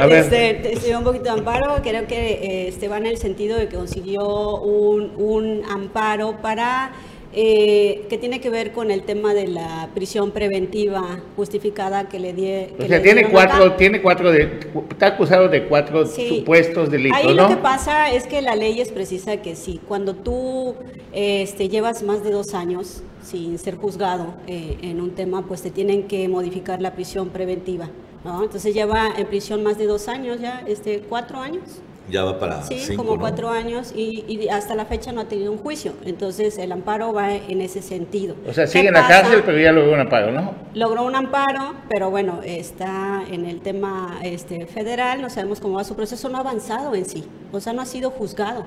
A 0.02 0.06
ver. 0.06 0.12
este, 0.14 0.54
te- 0.56 0.76
se 0.78 0.88
dio 0.88 0.98
un 0.98 1.04
poquito 1.04 1.26
de 1.26 1.30
amparo, 1.32 1.76
creo 1.82 2.08
que 2.08 2.32
eh, 2.34 2.68
este 2.68 2.88
va 2.88 2.98
en 2.98 3.06
el 3.06 3.18
sentido 3.18 3.58
de 3.58 3.68
que 3.68 3.76
consiguió 3.78 4.58
un, 4.58 5.14
un 5.16 5.62
amparo 5.70 6.38
para 6.42 6.92
eh, 7.36 8.06
que 8.10 8.18
tiene 8.18 8.40
que 8.40 8.50
ver 8.50 8.72
con 8.72 8.92
el 8.92 9.04
tema 9.04 9.34
de 9.34 9.48
la 9.48 9.90
prisión 9.96 10.32
preventiva 10.32 11.20
justificada 11.36 12.08
que 12.10 12.20
le 12.20 12.34
die. 12.34 12.74
que 12.78 12.84
O 12.84 12.88
sea, 12.88 12.98
le 12.98 13.04
tiene 13.04 13.30
cuatro, 13.30 13.64
acá. 13.66 13.78
tiene 13.78 14.02
cuatro 14.02 14.32
de, 14.32 14.60
está 14.92 15.08
acusado 15.08 15.50
de 15.50 15.66
cuatro 15.66 16.06
Sí. 16.06 16.38
supuestos 16.40 16.90
delitos, 16.92 17.18
Ahí 17.18 17.28
¿no? 17.36 17.44
lo 17.44 17.48
que 17.50 17.58
pasa 17.58 18.12
es 18.12 18.28
que 18.28 18.42
la 18.42 18.56
ley 18.56 18.80
es 18.80 18.92
precisa 18.92 19.38
que 19.38 19.56
sí, 19.56 19.80
cuando 19.88 20.14
tú 20.16 20.76
este, 21.12 21.70
llevas 21.70 22.04
más 22.04 22.24
de 22.24 22.32
dos 22.32 22.54
años 22.54 23.02
sin 23.24 23.58
ser 23.58 23.78
juzgado 23.78 24.36
eh, 24.48 24.78
en 24.82 25.02
un 25.02 25.12
tema, 25.12 25.46
pues 25.48 25.62
te 25.62 25.72
tienen 25.72 26.04
que 26.08 26.28
modificar 26.28 26.82
la 26.82 26.94
prisión 26.94 27.30
preventiva. 27.30 27.90
¿no? 28.24 28.44
Entonces 28.44 28.74
lleva 28.74 29.10
en 29.18 29.26
prisión 29.28 29.64
más 29.64 29.78
de 29.78 29.86
dos 29.86 30.08
años 30.08 30.40
ya, 30.40 30.64
este, 30.68 31.00
cuatro 31.00 31.40
años. 31.40 31.64
Ya 32.10 32.24
va 32.26 32.38
para 32.38 32.64
Sí, 32.64 32.80
cinco, 32.80 33.04
como 33.04 33.16
¿no? 33.16 33.22
cuatro 33.22 33.50
años 33.50 33.94
y, 33.96 34.26
y 34.28 34.50
hasta 34.50 34.76
la 34.76 34.86
fecha 34.86 35.12
no 35.14 35.22
ha 35.22 35.26
tenido 35.26 35.52
un 35.52 35.58
juicio. 35.58 35.94
Entonces 36.06 36.58
el 36.58 36.72
amparo 36.72 37.14
va 37.14 37.34
en 37.34 37.62
ese 37.62 37.82
sentido. 37.82 38.36
O 38.48 38.54
sea, 38.54 38.66
¿Qué 38.66 38.72
sigue 38.72 38.88
en 38.90 38.94
la 38.94 39.08
cárcel, 39.08 39.42
pero 39.46 39.58
ya 39.58 39.72
logró 39.72 39.94
un 39.94 40.00
amparo, 40.02 40.32
¿no? 40.32 40.54
Logró 40.74 41.04
un 41.04 41.16
amparo, 41.16 41.76
pero 41.90 42.10
bueno, 42.10 42.42
está 42.44 43.24
en 43.32 43.46
el 43.46 43.62
tema 43.62 44.20
este, 44.22 44.66
federal, 44.66 45.22
no 45.22 45.30
sabemos 45.30 45.60
cómo 45.62 45.76
va 45.76 45.84
su 45.84 45.96
proceso, 45.96 46.28
no 46.28 46.38
ha 46.38 46.42
avanzado 46.42 46.94
en 46.94 47.06
sí, 47.06 47.24
o 47.52 47.60
sea, 47.60 47.72
no 47.74 47.82
ha 47.82 47.86
sido 47.86 48.12
juzgado. 48.12 48.66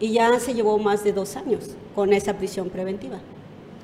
Y 0.00 0.12
ya 0.12 0.38
se 0.40 0.52
llevó 0.52 0.78
más 0.78 1.04
de 1.04 1.12
dos 1.12 1.36
años 1.36 1.70
con 1.94 2.12
esa 2.12 2.34
prisión 2.34 2.68
preventiva. 2.70 3.18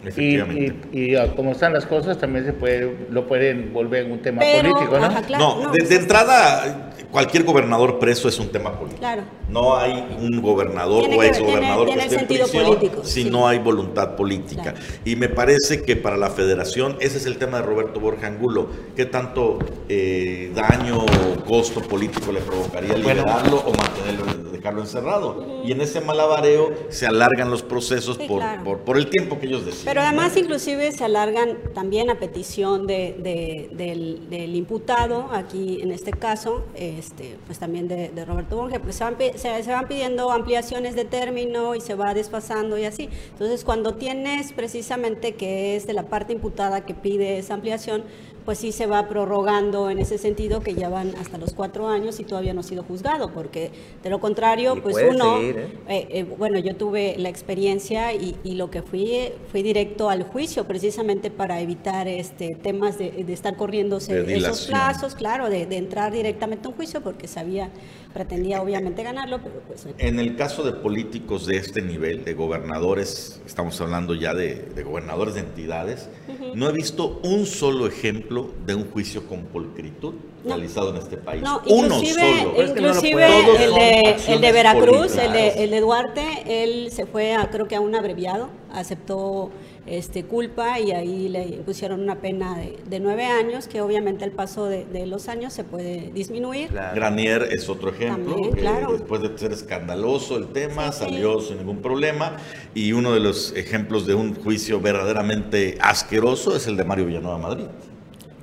Y, 0.04 0.08
Efectivamente. 0.08 0.74
y, 0.92 1.00
y, 1.12 1.16
ah, 1.16 1.32
como 1.36 1.52
están 1.52 1.72
las 1.72 1.86
cosas, 1.86 2.18
también 2.18 2.44
se 2.44 2.52
puede, 2.52 2.96
lo 3.10 3.26
pueden 3.28 3.72
volver 3.72 4.10
un 4.10 4.20
tema 4.20 4.40
Pero, 4.40 4.70
político, 4.72 4.98
¿no? 4.98 5.06
ajá, 5.06 5.22
claro, 5.22 5.44
no, 5.44 5.62
no, 5.64 5.70
de, 5.70 5.94
entrada, 5.94 6.90
cualquier 7.12 7.44
gobernador 7.44 8.00
preso 8.00 8.28
es 8.28 8.36
un 8.40 8.48
tema 8.48 8.72
político. 8.76 8.98
Claro. 8.98 9.22
No 9.48 9.76
hay 9.76 9.92
un 10.18 10.42
gobernador 10.42 11.02
Tiene 11.02 11.16
o 11.16 11.20
que- 11.20 11.26
exgobernador 11.28 11.86
tiene- 11.86 12.00
que 12.00 12.08
esté 12.08 12.14
en 12.16 12.20
el 12.20 12.26
prisión 12.48 12.64
político, 12.64 13.04
si 13.04 13.22
sí. 13.22 13.30
no 13.30 13.46
hay 13.46 13.58
voluntad 13.60 14.16
política. 14.16 14.62
Claro. 14.62 14.78
Y 15.04 15.14
me 15.14 15.28
parece 15.28 15.82
que 15.82 15.94
para 15.94 16.16
la 16.16 16.30
federación, 16.30 16.96
ese 17.00 17.18
es 17.18 17.26
el 17.26 17.38
tema 17.38 17.58
de 17.58 17.66
Roberto 17.66 18.00
Borja 18.00 18.26
Angulo, 18.26 18.68
qué 18.96 19.04
tanto 19.06 19.58
eh, 19.88 20.50
daño 20.54 20.98
o 21.04 21.44
costo 21.44 21.80
político 21.80 22.32
le 22.32 22.40
provocaría 22.40 22.94
liberarlo 22.96 23.58
o 23.58 23.72
mantenerlo, 23.72 24.51
dejarlo 24.62 24.80
encerrado. 24.82 25.44
Y 25.64 25.72
en 25.72 25.80
ese 25.80 26.00
malabareo 26.00 26.72
se 26.88 27.06
alargan 27.06 27.50
los 27.50 27.62
procesos 27.62 28.16
Sí, 28.16 28.26
por, 28.28 28.38
claro. 28.38 28.62
por, 28.64 28.78
por 28.78 28.96
el 28.96 29.08
tiempo 29.10 29.38
que 29.40 29.46
ellos 29.46 29.66
deciden. 29.66 29.86
Pero 29.86 30.00
además 30.02 30.36
inclusive 30.36 30.92
se 30.92 31.04
alargan 31.04 31.58
también 31.74 32.10
a 32.10 32.18
petición 32.18 32.86
de, 32.86 33.16
de- 33.18 33.68
del, 33.72 34.30
del 34.30 34.54
imputado, 34.54 35.28
aquí 35.32 35.80
en 35.82 35.90
este 35.90 36.12
caso, 36.12 36.62
este, 36.76 37.36
pues 37.46 37.58
también 37.58 37.88
de, 37.88 38.10
de 38.10 38.24
Roberto 38.24 38.56
Borges, 38.56 38.78
pues 38.80 38.94
se 38.96 39.04
van, 39.04 39.16
se 39.38 39.72
van 39.72 39.88
pidiendo 39.88 40.30
ampliaciones 40.30 40.94
de 40.94 41.04
término 41.04 41.74
y 41.74 41.80
se 41.80 41.94
va 41.96 42.14
desfasando 42.14 42.78
y 42.78 42.84
así. 42.84 43.08
Entonces 43.32 43.64
cuando 43.64 43.94
tienes 43.94 44.52
precisamente 44.52 45.34
que 45.34 45.74
es 45.76 45.86
de 45.86 45.92
la 45.92 46.04
parte 46.04 46.32
imputada 46.32 46.84
que 46.86 46.94
pide 46.94 47.38
esa 47.38 47.54
ampliación, 47.54 48.04
pues 48.44 48.58
sí 48.58 48.72
se 48.72 48.86
va 48.86 49.08
prorrogando 49.08 49.90
en 49.90 49.98
ese 49.98 50.18
sentido 50.18 50.60
que 50.60 50.74
ya 50.74 50.88
van 50.88 51.14
hasta 51.20 51.38
los 51.38 51.52
cuatro 51.54 51.88
años 51.88 52.18
y 52.20 52.24
todavía 52.24 52.52
no 52.54 52.60
ha 52.60 52.64
sido 52.64 52.82
juzgado, 52.82 53.32
porque 53.32 53.70
de 54.02 54.10
lo 54.10 54.20
contrario, 54.20 54.76
Y 54.76 54.80
pues 54.80 54.96
uno... 55.08 55.38
seguir, 55.38 55.58
¿eh? 55.58 55.68
Eh, 55.88 56.08
eh, 56.10 56.24
bueno, 56.38 56.58
yo 56.58 56.74
tuve 56.74 57.14
la 57.18 57.28
experiencia 57.28 58.12
y, 58.12 58.36
y 58.42 58.54
lo 58.54 58.70
que 58.70 58.82
fui, 58.82 59.30
fui 59.50 59.62
directo 59.62 60.10
al 60.10 60.24
juicio 60.24 60.64
precisamente 60.66 61.30
para 61.30 61.60
evitar 61.60 62.08
este 62.08 62.48
temas 62.62 62.98
de, 62.98 63.10
de 63.10 63.32
estar 63.32 63.56
corriéndose 63.56 64.22
De 64.22 64.36
esos 64.36 64.66
plazos, 64.66 65.14
claro, 65.14 65.48
de, 65.48 65.66
de 65.66 65.76
entrar 65.76 66.12
directamente 66.12 66.66
a 66.66 66.70
un 66.70 66.76
juicio 66.76 67.00
porque 67.00 67.28
sabía, 67.28 67.70
pretendía 68.12 68.60
obviamente 68.60 69.02
ganarlo, 69.02 69.40
pero 69.42 69.60
pues. 69.66 69.86
En 69.98 70.18
el 70.18 70.36
caso 70.36 70.62
de 70.62 70.72
políticos 70.72 71.46
de 71.46 71.56
este 71.56 71.82
nivel, 71.82 72.24
de 72.24 72.34
gobernadores, 72.34 73.40
estamos 73.46 73.80
hablando 73.80 74.14
ya 74.14 74.34
de, 74.34 74.54
de 74.54 74.82
gobernadores 74.82 75.34
de 75.34 75.40
entidades, 75.40 76.08
no 76.54 76.68
he 76.68 76.72
visto 76.72 77.20
un 77.22 77.46
solo 77.46 77.86
ejemplo 77.86 78.31
de 78.66 78.74
un 78.74 78.90
juicio 78.90 79.26
con 79.26 79.44
pulcritud 79.44 80.14
No. 80.44 80.56
realizado 80.56 80.90
en 80.90 80.96
este 80.96 81.16
país. 81.16 81.42
No, 81.42 81.60
Uno 81.66 81.96
inclusive, 81.96 82.20
solo. 82.42 82.52
No 82.56 82.62
inclusive 82.64 83.26
Todos 83.26 83.60
el, 83.60 83.74
de, 83.74 84.16
el 84.34 84.40
de 84.40 84.52
Veracruz, 84.52 85.16
el 85.16 85.32
de, 85.32 85.48
el 85.64 85.70
de 85.70 85.80
Duarte, 85.80 86.24
él 86.64 86.90
se 86.90 87.06
fue 87.06 87.34
a, 87.34 87.50
creo 87.50 87.68
que 87.68 87.76
a 87.76 87.80
un 87.80 87.94
abreviado, 87.94 88.48
aceptó 88.72 89.50
este, 89.86 90.24
culpa 90.24 90.78
y 90.78 90.92
ahí 90.92 91.28
le 91.28 91.44
pusieron 91.66 92.00
una 92.00 92.20
pena 92.20 92.56
de, 92.56 92.78
de 92.88 93.00
nueve 93.00 93.24
años, 93.24 93.66
que 93.66 93.80
obviamente 93.80 94.24
al 94.24 94.30
paso 94.30 94.66
de, 94.66 94.84
de 94.84 95.06
los 95.06 95.28
años 95.28 95.52
se 95.52 95.64
puede 95.64 96.10
disminuir. 96.14 96.68
Claro. 96.68 96.94
Granier 96.94 97.48
es 97.50 97.68
otro 97.68 97.90
ejemplo, 97.90 98.34
También, 98.34 98.52
claro. 98.54 98.92
después 98.92 99.20
de 99.22 99.36
ser 99.36 99.52
escandaloso 99.52 100.36
el 100.36 100.48
tema, 100.52 100.92
Sí, 100.92 100.98
sí. 100.98 101.04
salió 101.04 101.40
sin 101.40 101.58
ningún 101.58 101.78
problema. 101.82 102.36
Y 102.74 102.92
uno 102.92 103.12
de 103.12 103.20
los 103.20 103.52
ejemplos 103.56 104.06
de 104.06 104.14
un 104.14 104.34
juicio 104.36 104.80
verdaderamente 104.80 105.78
asqueroso 105.80 106.54
es 106.56 106.66
el 106.68 106.76
de 106.76 106.84
Mario 106.84 107.06
Villanueva 107.06 107.38
Madrid. 107.38 107.66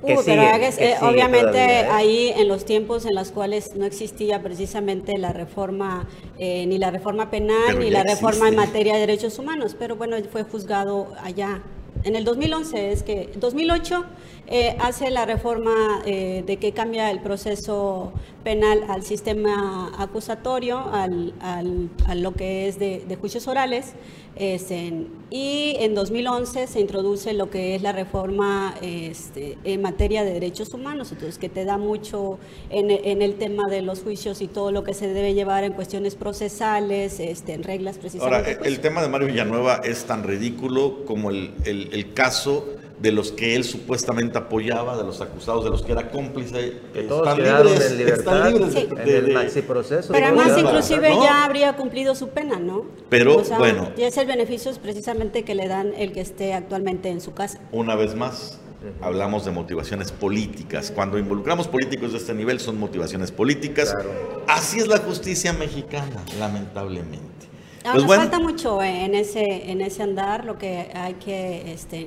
Que 0.04 0.14
Uh, 0.14 0.22
pero 0.24 0.42
es- 0.42 0.76
que 0.76 0.84
eh, 0.92 0.94
sigue 0.98 1.08
obviamente 1.10 1.48
todavía, 1.50 1.80
¿eh? 1.82 1.88
ahí 1.90 2.32
en 2.36 2.48
los 2.48 2.64
tiempos 2.64 3.04
en 3.06 3.14
los 3.14 3.30
cuales 3.32 3.74
no 3.76 3.84
existía 3.84 4.42
precisamente 4.42 5.18
la 5.18 5.32
reforma, 5.32 6.08
eh, 6.38 6.64
ni 6.66 6.78
la 6.78 6.90
reforma 6.90 7.30
penal, 7.30 7.58
Pero 7.66 7.80
ni 7.80 7.90
la 7.90 8.02
reforma 8.04 8.48
en 8.48 8.56
materia 8.56 8.94
de 8.94 9.00
derechos 9.00 9.38
humanos, 9.38 9.76
pero 9.78 9.96
bueno, 9.96 10.16
fue 10.32 10.42
juzgado 10.44 11.08
allá. 11.22 11.60
En 12.02 12.16
el 12.16 12.24
2011 12.24 12.92
es 12.92 13.02
que, 13.02 13.30
2008 13.36 14.04
eh, 14.46 14.74
hace 14.80 15.10
la 15.10 15.26
reforma 15.26 16.00
de 16.04 16.56
que 16.58 16.72
cambia 16.72 17.10
el 17.10 17.20
proceso 17.20 18.12
penal 18.42 18.84
al 18.88 19.02
sistema 19.02 19.92
acusatorio, 19.98 20.78
al, 20.92 21.34
al- 21.40 21.90
a 22.06 22.14
lo 22.14 22.32
que 22.32 22.68
es 22.68 22.78
de, 22.78 23.04
de 23.06 23.16
juicios 23.16 23.46
orales, 23.48 23.92
este, 24.36 25.06
y 25.30 25.76
en 25.80 25.94
2011 25.94 26.66
se 26.66 26.80
introduce 26.80 27.34
lo 27.34 27.50
que 27.50 27.74
es 27.74 27.82
la 27.82 27.92
reforma 27.92 28.74
este, 28.80 29.58
en 29.64 29.82
materia 29.82 30.24
de 30.24 30.32
derechos 30.32 30.72
humanos, 30.74 31.12
entonces 31.12 31.38
que 31.38 31.48
te 31.48 31.64
da 31.64 31.76
mucho 31.78 32.38
en, 32.70 32.90
en 32.90 33.22
el 33.22 33.34
tema 33.34 33.68
de 33.68 33.82
los 33.82 34.00
juicios 34.02 34.40
y 34.40 34.46
todo 34.48 34.72
lo 34.72 34.82
que 34.84 34.94
se 34.94 35.08
debe 35.12 35.34
llevar 35.34 35.64
en 35.64 35.72
cuestiones 35.72 36.14
procesales, 36.14 37.20
este, 37.20 37.52
en 37.54 37.62
reglas 37.62 37.98
precisamente. 37.98 38.36
Ahora, 38.50 38.58
pues. 38.58 38.68
el 38.72 38.80
tema 38.80 39.02
de 39.02 39.08
Mario 39.08 39.28
Villanueva 39.28 39.80
es 39.84 40.04
tan 40.04 40.24
ridículo 40.24 41.04
como 41.04 41.30
el, 41.30 41.52
el- 41.64 41.90
el 41.92 42.12
caso 42.14 42.66
de 43.00 43.12
los 43.12 43.32
que 43.32 43.56
él 43.56 43.64
supuestamente 43.64 44.36
apoyaba, 44.36 44.96
de 44.96 45.04
los 45.04 45.20
acusados, 45.22 45.64
de 45.64 45.70
los 45.70 45.82
que 45.82 45.92
era 45.92 46.10
cómplice. 46.10 46.74
Que 46.92 47.02
todos 47.04 47.26
están 47.28 47.42
libres, 47.64 47.90
en 47.92 47.98
libertad 47.98 48.34
están 48.36 48.52
libres 48.52 48.74
de- 48.74 48.80
Sí. 48.80 48.88
en 48.90 49.04
de- 49.06 49.16
el 49.18 49.26
de- 49.26 49.32
maxi 49.32 49.62
proceso. 49.62 50.12
Pero 50.12 50.26
además 50.26 50.58
inclusive 50.58 51.10
¿no? 51.10 51.22
ya 51.24 51.44
habría 51.44 51.76
cumplido 51.76 52.14
su 52.14 52.28
pena, 52.28 52.58
¿no? 52.58 52.84
Pero, 53.08 53.42
bueno. 53.58 53.90
Y 53.96 54.02
es 54.02 54.16
el 54.18 54.26
beneficio 54.26 54.70
es 54.70 54.78
precisamente 54.78 55.44
que 55.44 55.54
le 55.54 55.66
dan 55.66 55.94
el 55.96 56.12
que 56.12 56.20
esté 56.20 56.52
actualmente 56.52 57.08
en 57.08 57.20
su 57.22 57.32
casa. 57.32 57.58
Una 57.72 57.94
vez 57.96 58.14
más, 58.14 58.58
hablamos 59.00 59.44
de 59.46 59.50
motivaciones 59.50 60.12
políticas. 60.12 60.90
Cuando 60.94 61.18
involucramos 61.18 61.68
políticos 61.68 62.12
de 62.12 62.18
este 62.18 62.34
nivel 62.34 62.60
son 62.60 62.78
motivaciones 62.78 63.32
políticas. 63.32 63.92
Claro. 63.94 64.10
Así 64.46 64.78
es 64.78 64.88
la 64.88 64.98
justicia 64.98 65.52
mexicana, 65.54 66.22
lamentablemente. 66.38 67.48
Ah, 67.82 67.94
nos 67.94 68.06
falta 68.06 68.38
mucho 68.38 68.82
en 68.82 69.14
ese, 69.14 69.70
en 69.70 69.80
ese 69.80 70.02
andar, 70.02 70.44
lo 70.44 70.58
que 70.58 70.90
hay 70.92 71.14
que 71.14 71.72
este, 71.72 72.06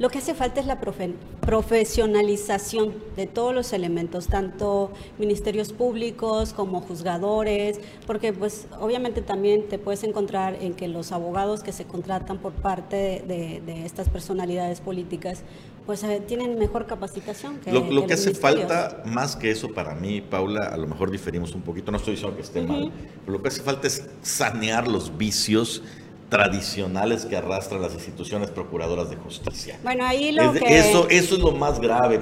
lo 0.00 0.08
que 0.08 0.18
hace 0.18 0.34
falta 0.34 0.58
es 0.58 0.66
la 0.66 0.80
profesionalización 0.80 2.94
de 3.14 3.26
todos 3.26 3.54
los 3.54 3.72
elementos, 3.72 4.26
tanto 4.26 4.90
ministerios 5.16 5.72
públicos 5.72 6.52
como 6.52 6.80
juzgadores, 6.80 7.78
porque 8.04 8.32
pues 8.32 8.66
obviamente 8.80 9.22
también 9.22 9.68
te 9.68 9.78
puedes 9.78 10.02
encontrar 10.02 10.56
en 10.60 10.74
que 10.74 10.88
los 10.88 11.12
abogados 11.12 11.62
que 11.62 11.70
se 11.70 11.84
contratan 11.84 12.38
por 12.38 12.50
parte 12.52 13.22
de, 13.26 13.62
de 13.64 13.86
estas 13.86 14.08
personalidades 14.08 14.80
políticas 14.80 15.44
pues 15.90 16.04
eh, 16.04 16.22
tienen 16.24 16.56
mejor 16.56 16.86
capacitación. 16.86 17.58
Que, 17.58 17.72
lo, 17.72 18.06
que, 18.06 18.14
hace 18.14 18.32
falta, 18.32 19.02
más 19.06 19.34
que 19.34 19.50
eso 19.50 19.74
para 19.74 19.92
mí, 19.92 20.20
Paula, 20.20 20.68
a 20.68 20.76
lo 20.76 20.86
mejor 20.86 21.10
diferimos 21.10 21.52
un 21.52 21.62
poquito, 21.62 21.90
no 21.90 21.96
estoy 21.96 22.14
diciendo 22.14 22.36
que 22.36 22.42
esté 22.42 22.62
mal, 22.62 22.92
pero 23.26 23.38
lo 23.38 23.42
que 23.42 23.48
hace 23.48 23.60
falta 23.60 23.88
es 23.88 24.04
sanear 24.22 24.86
los 24.86 25.18
vicios 25.18 25.82
tradicionales 26.30 27.26
que 27.26 27.36
arrastran 27.36 27.82
las 27.82 27.92
instituciones 27.92 28.50
procuradoras 28.50 29.10
de 29.10 29.16
justicia. 29.16 29.78
Bueno, 29.82 30.06
ahí 30.06 30.30
lo 30.30 30.52
que... 30.52 30.78
Eso, 30.78 31.08
eso 31.10 31.34
es 31.34 31.40
lo 31.40 31.52
más 31.52 31.80
grave. 31.80 32.20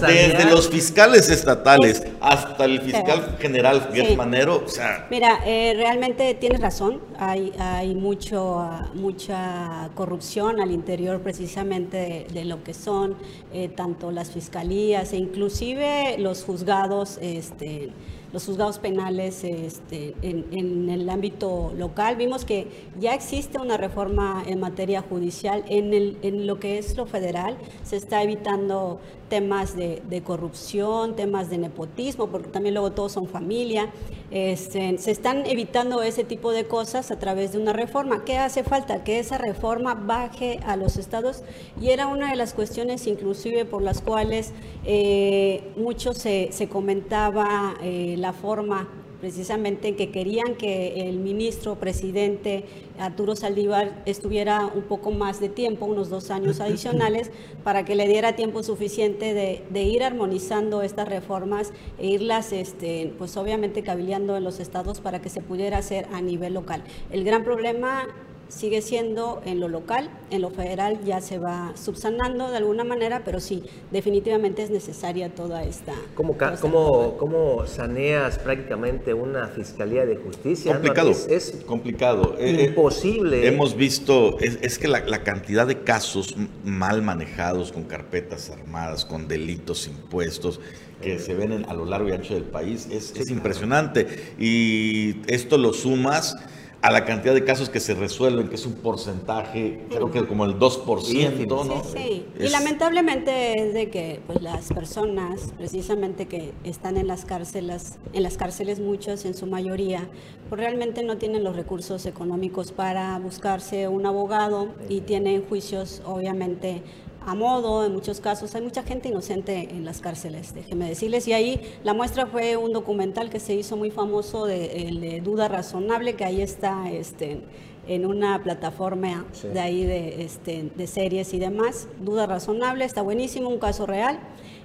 Desde 0.00 0.50
los 0.50 0.68
fiscales 0.68 1.30
estatales 1.30 2.02
hasta 2.20 2.64
el 2.64 2.80
fiscal 2.82 3.38
general 3.40 3.88
Guillermo 3.92 4.16
Manero, 4.16 4.64
o 4.66 4.68
sea... 4.68 5.06
Mira, 5.10 5.38
eh, 5.46 5.74
realmente 5.76 6.34
tienes 6.34 6.60
razón, 6.60 7.00
hay, 7.18 7.52
hay 7.58 7.94
mucho, 7.94 8.68
mucha 8.94 9.90
corrupción 9.94 10.60
al 10.60 10.72
interior 10.72 11.20
precisamente 11.20 12.26
de, 12.32 12.44
lo 12.44 12.64
que 12.64 12.74
son 12.74 13.16
eh, 13.52 13.68
tanto 13.68 14.10
las 14.10 14.32
fiscalías 14.32 15.12
e 15.12 15.16
inclusive 15.16 16.16
los 16.18 16.42
juzgados, 16.42 17.18
este 17.22 17.92
los 18.34 18.46
juzgados 18.46 18.80
penales 18.80 19.44
este, 19.44 20.16
en, 20.20 20.90
el 20.90 21.08
ámbito 21.08 21.72
local. 21.76 22.16
Vimos 22.16 22.44
que 22.44 22.66
ya 22.98 23.14
existe 23.14 23.58
una 23.58 23.76
reforma 23.76 24.42
en 24.44 24.58
materia 24.58 25.02
judicial 25.02 25.64
en, 25.68 25.94
el, 25.94 26.18
en 26.22 26.48
lo 26.48 26.58
que 26.58 26.78
es 26.78 26.96
lo 26.96 27.06
federal. 27.06 27.56
Se 27.84 27.94
está 27.94 28.24
evitando 28.24 28.98
temas 29.34 29.74
de, 29.74 30.22
corrupción, 30.24 31.16
temas 31.16 31.50
de 31.50 31.58
nepotismo, 31.58 32.28
porque 32.28 32.46
también 32.46 32.72
luego 32.72 32.92
todos 32.92 33.10
son 33.10 33.26
familia. 33.26 33.90
Este, 34.30 34.96
se 34.98 35.10
están 35.10 35.44
evitando 35.46 36.02
ese 36.02 36.22
tipo 36.22 36.52
de 36.52 36.66
cosas 36.66 37.10
a 37.10 37.18
través 37.18 37.50
de 37.50 37.58
una 37.58 37.72
reforma. 37.72 38.24
¿Qué 38.24 38.38
hace 38.38 38.62
falta? 38.62 39.02
Que 39.02 39.18
esa 39.18 39.36
reforma 39.36 39.96
baje 39.96 40.60
a 40.64 40.76
los 40.76 40.98
estados 40.98 41.42
y 41.80 41.90
era 41.90 42.06
una 42.06 42.30
de 42.30 42.36
las 42.36 42.54
cuestiones 42.54 43.08
inclusive 43.08 43.64
por 43.64 43.82
las 43.82 44.02
cuales 44.02 44.52
eh, 44.84 45.72
mucho 45.76 46.14
se, 46.14 46.68
comentaba 46.70 47.74
eh, 47.82 48.14
la 48.16 48.32
forma 48.32 48.88
precisamente 49.24 49.96
que 49.96 50.10
querían 50.10 50.54
que 50.54 51.08
el 51.08 51.18
ministro 51.18 51.76
presidente 51.76 52.66
Arturo 52.98 53.34
Saldívar 53.34 54.02
estuviera 54.04 54.66
un 54.66 54.82
poco 54.82 55.12
más 55.12 55.40
de 55.40 55.48
tiempo, 55.48 55.86
unos 55.86 56.10
dos 56.10 56.30
años 56.30 56.60
adicionales, 56.66 57.30
para 57.62 57.86
que 57.86 57.94
le 57.94 58.06
diera 58.06 58.36
tiempo 58.36 58.62
suficiente 58.62 59.32
de, 59.32 59.82
ir 59.82 60.02
armonizando 60.02 60.82
estas 60.82 61.08
reformas 61.08 61.72
e 61.98 62.08
irlas, 62.08 62.52
este, 62.52 63.14
pues 63.16 63.34
obviamente 63.38 63.82
cabildeando 63.82 64.36
en 64.36 64.44
los 64.44 64.60
estados 64.60 65.00
para 65.00 65.22
que 65.22 65.30
se 65.30 65.40
pudiera 65.40 65.78
hacer 65.78 66.06
a 66.12 66.20
nivel 66.20 66.52
local. 66.52 66.84
El 67.10 67.24
gran 67.24 67.44
problema 67.44 68.06
sigue 68.54 68.82
siendo 68.82 69.42
en 69.44 69.60
lo 69.60 69.68
local, 69.68 70.08
en 70.30 70.40
lo 70.42 70.50
federal 70.50 71.00
ya 71.04 71.20
se 71.20 71.38
va 71.38 71.72
subsanando 71.74 72.50
de 72.50 72.58
alguna 72.58 72.84
manera, 72.84 73.22
pero 73.24 73.40
sí, 73.40 73.64
definitivamente 73.90 74.62
es 74.62 74.70
necesaria 74.70 75.34
toda 75.34 75.64
esta... 75.64 75.92
¿Cómo, 76.14 76.36
cómo, 76.60 77.16
cómo 77.18 77.66
saneas 77.66 78.38
prácticamente 78.38 79.12
una 79.12 79.48
fiscalía 79.48 80.06
de 80.06 80.16
justicia? 80.16 80.72
Complicado. 80.72 81.10
es, 81.10 81.62
complicado. 81.66 82.36
Eh, 82.38 82.50
eh, 82.50 82.64
imposible. 82.66 83.46
hemos 83.46 83.76
visto, 83.76 84.38
es, 84.38 84.78
que 84.78 84.88
la, 84.88 85.24
cantidad 85.24 85.66
de 85.66 85.80
casos 85.80 86.36
mal 86.64 87.02
manejados 87.02 87.72
con 87.72 87.84
carpetas 87.84 88.50
armadas, 88.50 89.04
con 89.04 89.26
delitos 89.26 89.88
impuestos, 89.88 90.60
que 91.02 91.18
se 91.18 91.34
ven 91.34 91.66
a 91.68 91.74
lo 91.74 91.84
largo 91.84 92.08
y 92.08 92.12
ancho 92.12 92.34
del 92.34 92.44
país, 92.44 92.88
es, 92.90 93.14
es 93.16 93.30
impresionante. 93.30 94.06
Y 94.38 95.16
esto 95.26 95.58
lo 95.58 95.72
sumas 95.72 96.36
a 96.84 96.90
la 96.90 97.06
cantidad 97.06 97.32
de 97.32 97.44
casos 97.44 97.70
que 97.70 97.80
se 97.80 97.94
resuelven, 97.94 98.48
que 98.48 98.56
es 98.56 98.66
un 98.66 98.74
porcentaje, 98.74 99.86
creo 99.88 100.10
que 100.10 100.26
como 100.26 100.44
el 100.44 100.58
2%, 100.58 101.46
¿no? 101.48 101.82
Sí, 101.82 101.90
sí. 101.96 102.26
Y 102.38 102.48
lamentablemente 102.50 103.54
es 103.58 103.72
de 103.72 103.88
que 103.88 104.20
pues, 104.26 104.42
las 104.42 104.68
personas, 104.68 105.54
precisamente 105.56 106.26
que 106.26 106.52
están 106.62 106.98
en 106.98 107.06
las 107.06 107.24
cárceles, 107.24 107.98
en 108.12 108.22
las 108.22 108.36
cárceles 108.36 108.80
muchos, 108.80 109.24
en 109.24 109.32
su 109.32 109.46
mayoría, 109.46 110.10
pues 110.50 110.60
realmente 110.60 111.02
no 111.02 111.16
tienen 111.16 111.42
los 111.42 111.56
recursos 111.56 112.04
económicos 112.04 112.70
para 112.70 113.18
buscarse 113.18 113.88
un 113.88 114.04
abogado 114.04 114.68
y 114.90 115.00
tienen 115.00 115.42
juicios, 115.42 116.02
obviamente, 116.04 116.82
a 117.26 117.34
modo, 117.34 117.84
en 117.86 117.92
muchos 117.92 118.20
casos 118.20 118.54
hay 118.54 118.62
mucha 118.62 118.82
gente 118.82 119.08
inocente 119.08 119.68
en 119.70 119.84
las 119.84 120.00
cárceles, 120.00 120.54
déjeme 120.54 120.88
decirles. 120.88 121.26
Y 121.28 121.32
ahí 121.32 121.60
la 121.82 121.94
muestra 121.94 122.26
fue 122.26 122.56
un 122.56 122.72
documental 122.72 123.30
que 123.30 123.40
se 123.40 123.54
hizo 123.54 123.76
muy 123.76 123.90
famoso 123.90 124.46
de, 124.46 125.20
Duda 125.24 125.48
Razonable, 125.48 126.14
que 126.14 126.24
ahí 126.24 126.42
está 126.42 126.90
este, 126.90 127.40
en 127.86 128.06
una 128.06 128.42
plataforma 128.42 129.24
de 129.42 129.60
ahí 129.60 129.84
de, 129.84 130.22
este, 130.24 130.70
de 130.74 130.86
series 130.86 131.32
y 131.34 131.38
demás. 131.38 131.88
Duda 132.00 132.26
Razonable, 132.26 132.84
está 132.84 133.02
buenísimo, 133.02 133.48
un 133.48 133.58
caso 133.58 133.86
real. 133.86 134.18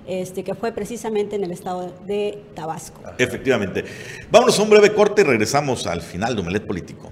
Este, 0.07 0.43
que 0.43 0.55
fue 0.55 0.71
precisamente 0.71 1.35
en 1.35 1.43
el 1.43 1.51
estado 1.51 1.93
de 2.07 2.41
Tabasco. 2.55 2.99
Efectivamente. 3.19 3.83
Vámonos 4.31 4.57
a 4.57 4.63
un 4.63 4.69
breve 4.71 4.91
corte 4.91 5.21
y 5.21 5.23
regresamos 5.23 5.85
al 5.85 6.01
final 6.01 6.33
de 6.33 6.41
Omelet 6.41 6.65
Político. 6.65 7.11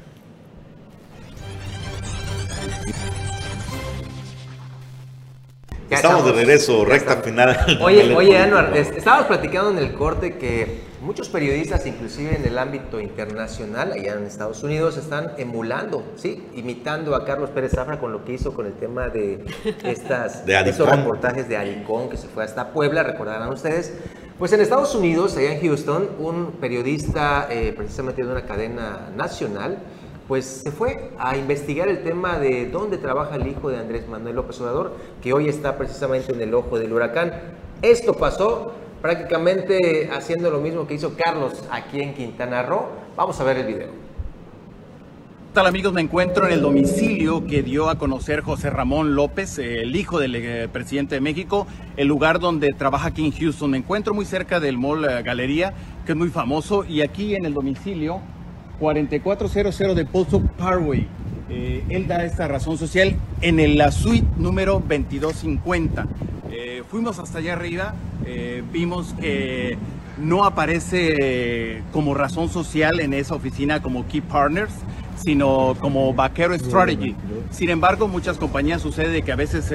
Estamos, 5.90 6.26
de 6.26 6.32
regreso, 6.34 6.86
recta 6.86 7.18
final. 7.18 7.80
Oye, 7.82 8.16
oye, 8.16 8.38
Anuar, 8.38 8.76
estábamos 8.76 9.28
platicando 9.28 9.72
en 9.72 9.78
el 9.78 9.94
corte 9.94 10.38
que 10.38 10.82
muchos 11.02 11.30
periodistas, 11.30 11.86
inclusive 11.86 12.36
en 12.36 12.46
el 12.46 12.58
ámbito 12.58 13.00
internacional, 13.00 13.92
allá 13.94 14.14
en 14.14 14.26
Estados 14.26 14.64
Unidos, 14.64 14.98
están 14.98 15.32
emulando, 15.38 16.04
¿sí? 16.16 16.44
Imitando 16.56 17.16
a 17.16 17.26
Carlos 17.26 17.50
Pérez 17.52 17.72
Zafra 17.74 18.00
con 18.00 18.12
lo 18.12 18.26
que 18.26 18.34
hizo 18.34 18.54
con 18.54 18.66
el 18.66 18.74
tema 18.74 19.10
de 19.10 19.46
estas, 19.84 20.46
de 20.46 20.70
estos 20.70 20.90
reportajes 20.90 21.48
de 21.48 21.58
Aricón, 21.58 22.10
que 22.10 22.18
se 22.18 22.28
fue 22.28 22.44
hasta 22.44 22.72
Puebla, 22.74 23.04
recordarán 23.04 23.50
ustedes. 23.50 23.94
Pues 24.38 24.54
en 24.54 24.62
Estados 24.62 24.94
Unidos, 24.94 25.36
allá 25.36 25.54
en 25.54 25.62
Houston, 25.62 26.10
un 26.20 26.52
periodista 26.62 27.48
eh, 27.50 27.74
precisamente 27.76 28.24
de 28.24 28.32
una 28.32 28.44
cadena 28.44 29.10
nacional, 29.16 29.80
pues 30.28 30.46
se 30.46 30.72
fue 30.72 31.12
a 31.18 31.38
investigar 31.38 31.88
el 31.88 32.04
tema 32.04 32.38
de 32.38 32.70
dónde 32.70 32.98
trabaja 32.98 33.36
el 33.36 33.48
hijo 33.48 33.70
de 33.70 33.78
Andrés 33.78 34.08
Manuel 34.08 34.36
López 34.36 34.60
Obrador, 34.60 34.96
que 35.22 35.34
hoy 35.34 35.48
está 35.48 35.78
precisamente 35.78 36.34
en 36.34 36.42
el 36.42 36.54
ojo 36.54 36.78
del 36.78 36.92
huracán. 36.92 37.34
Esto 37.82 38.14
pasó 38.14 38.74
prácticamente 39.02 40.10
haciendo 40.12 40.50
lo 40.50 40.60
mismo 40.60 40.86
que 40.86 40.96
hizo 40.96 41.14
Carlos 41.16 41.64
aquí 41.72 42.02
en 42.02 42.14
Quintana 42.14 42.64
Roo. 42.64 42.88
Vamos 43.16 43.40
a 43.40 43.44
ver 43.44 43.58
el 43.58 43.68
video. 43.68 43.88
¿Qué 43.88 45.62
tal 45.62 45.68
amigos? 45.68 45.94
Me 45.94 46.02
encuentro 46.02 46.46
en 46.46 46.54
el 46.54 46.62
domicilio 46.62 47.46
que 47.48 47.64
dio 47.64 47.90
a 47.90 47.98
conocer 47.98 48.42
José 48.42 48.70
Ramón 48.70 49.16
López, 49.16 49.58
el 49.58 49.96
hijo 49.96 50.20
del 50.20 50.36
eh, 50.36 50.68
presidente 50.68 51.16
de 51.16 51.22
México, 51.22 51.66
el 51.96 52.08
lugar 52.08 52.40
donde 52.40 52.74
trabaja 52.74 53.08
aquí 53.08 53.26
en 53.26 53.32
Houston. 53.32 53.72
Me 53.72 53.78
encuentro 53.78 54.14
muy 54.14 54.26
cerca 54.26 54.60
del 54.60 54.78
Mall 54.78 55.06
eh, 55.06 55.24
Galería, 55.24 55.74
que 56.06 56.12
es 56.12 56.18
muy 56.18 56.30
famoso, 56.30 56.84
y 56.84 57.02
aquí 57.02 57.34
en 57.34 57.46
el 57.46 57.56
domicilio 57.56 58.22
4400 58.80 59.96
de 59.96 60.06
Pozo 60.06 60.42
Parkway. 60.42 61.08
Eh, 61.50 61.84
él 61.90 62.08
da 62.08 62.26
esta 62.26 62.48
razón 62.48 62.78
social 62.78 63.16
en 63.42 63.78
la 63.78 63.92
suite 63.92 64.28
número 64.38 64.74
2250. 64.74 66.08
Eh, 66.52 66.84
fuimos 66.90 67.20
hasta 67.20 67.38
allá 67.40 67.54
arriba, 67.54 67.96
eh, 68.26 68.64
vimos 68.72 69.16
que 69.20 69.78
no 70.18 70.44
aparece 70.44 71.84
como 71.94 72.14
razón 72.14 72.50
social 72.50 73.00
en 73.00 73.14
esa 73.14 73.36
oficina 73.36 73.82
como 73.82 74.08
Key 74.08 74.22
Partners, 74.22 74.74
sino 75.16 75.76
como 75.80 76.14
Vaquero 76.14 76.58
Strategy. 76.58 77.16
Sin 77.52 77.70
embargo, 77.70 78.08
muchas 78.08 78.38
compañías 78.38 78.82
sucede 78.82 79.22
que 79.22 79.32
a 79.32 79.36
veces 79.36 79.72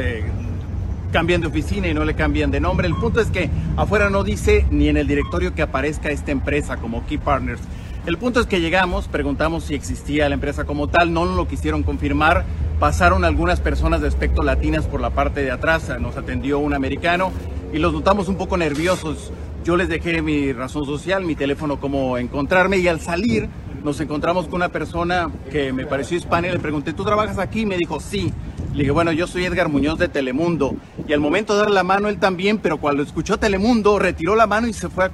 cambian 1.12 1.42
de 1.42 1.46
oficina 1.46 1.86
y 1.88 1.94
no 1.94 2.04
le 2.04 2.14
cambian 2.14 2.50
de 2.50 2.58
nombre. 2.58 2.88
El 2.88 2.96
punto 2.96 3.20
es 3.20 3.28
que 3.28 3.50
afuera 3.76 4.10
no 4.10 4.24
dice 4.24 4.66
ni 4.70 4.88
en 4.88 4.96
el 4.96 5.06
directorio 5.06 5.54
que 5.54 5.62
aparezca 5.62 6.10
esta 6.10 6.32
empresa 6.32 6.76
como 6.78 7.06
Key 7.06 7.18
Partners. 7.18 7.60
El 8.04 8.18
punto 8.18 8.40
es 8.40 8.46
que 8.46 8.60
llegamos, 8.60 9.06
preguntamos 9.06 9.62
si 9.62 9.76
existía 9.76 10.28
la 10.28 10.34
empresa 10.34 10.64
como 10.64 10.88
tal, 10.88 11.12
no 11.12 11.24
lo 11.24 11.46
quisieron 11.46 11.84
confirmar, 11.84 12.44
pasaron 12.80 13.24
algunas 13.24 13.60
personas 13.60 14.00
de 14.00 14.08
aspecto 14.08 14.42
latinas 14.42 14.86
por 14.86 15.00
la 15.00 15.10
parte 15.10 15.44
de 15.44 15.52
atrás, 15.52 15.88
nos 16.00 16.16
atendió 16.16 16.58
un 16.58 16.74
americano 16.74 17.30
y 17.72 17.78
los 17.78 17.92
notamos 17.92 18.26
un 18.26 18.34
poco 18.34 18.56
nerviosos. 18.56 19.32
Yo 19.62 19.76
les 19.76 19.88
dejé 19.88 20.20
mi 20.20 20.52
razón 20.52 20.84
social, 20.84 21.24
mi 21.24 21.36
teléfono, 21.36 21.78
cómo 21.78 22.18
encontrarme 22.18 22.78
y 22.78 22.88
al 22.88 22.98
salir 22.98 23.48
nos 23.84 24.00
encontramos 24.00 24.46
con 24.46 24.56
una 24.56 24.70
persona 24.70 25.30
que 25.52 25.72
me 25.72 25.86
pareció 25.86 26.16
hispana 26.16 26.48
y 26.48 26.50
le 26.50 26.58
pregunté, 26.58 26.92
¿tú 26.94 27.04
trabajas 27.04 27.38
aquí? 27.38 27.66
Me 27.66 27.76
dijo, 27.76 28.00
sí. 28.00 28.32
Le 28.72 28.78
dije, 28.78 28.90
bueno, 28.90 29.12
yo 29.12 29.26
soy 29.26 29.44
Edgar 29.44 29.68
Muñoz 29.68 29.98
de 29.98 30.08
Telemundo. 30.08 30.74
Y 31.06 31.12
al 31.12 31.20
momento 31.20 31.54
de 31.54 31.60
dar 31.60 31.70
la 31.70 31.82
mano, 31.82 32.08
él 32.08 32.18
también, 32.18 32.58
pero 32.58 32.78
cuando 32.78 33.02
escuchó 33.02 33.38
Telemundo, 33.38 33.98
retiró 33.98 34.34
la 34.34 34.46
mano 34.46 34.66
y 34.66 34.72
se 34.72 34.88
fue 34.88 35.04
a, 35.04 35.10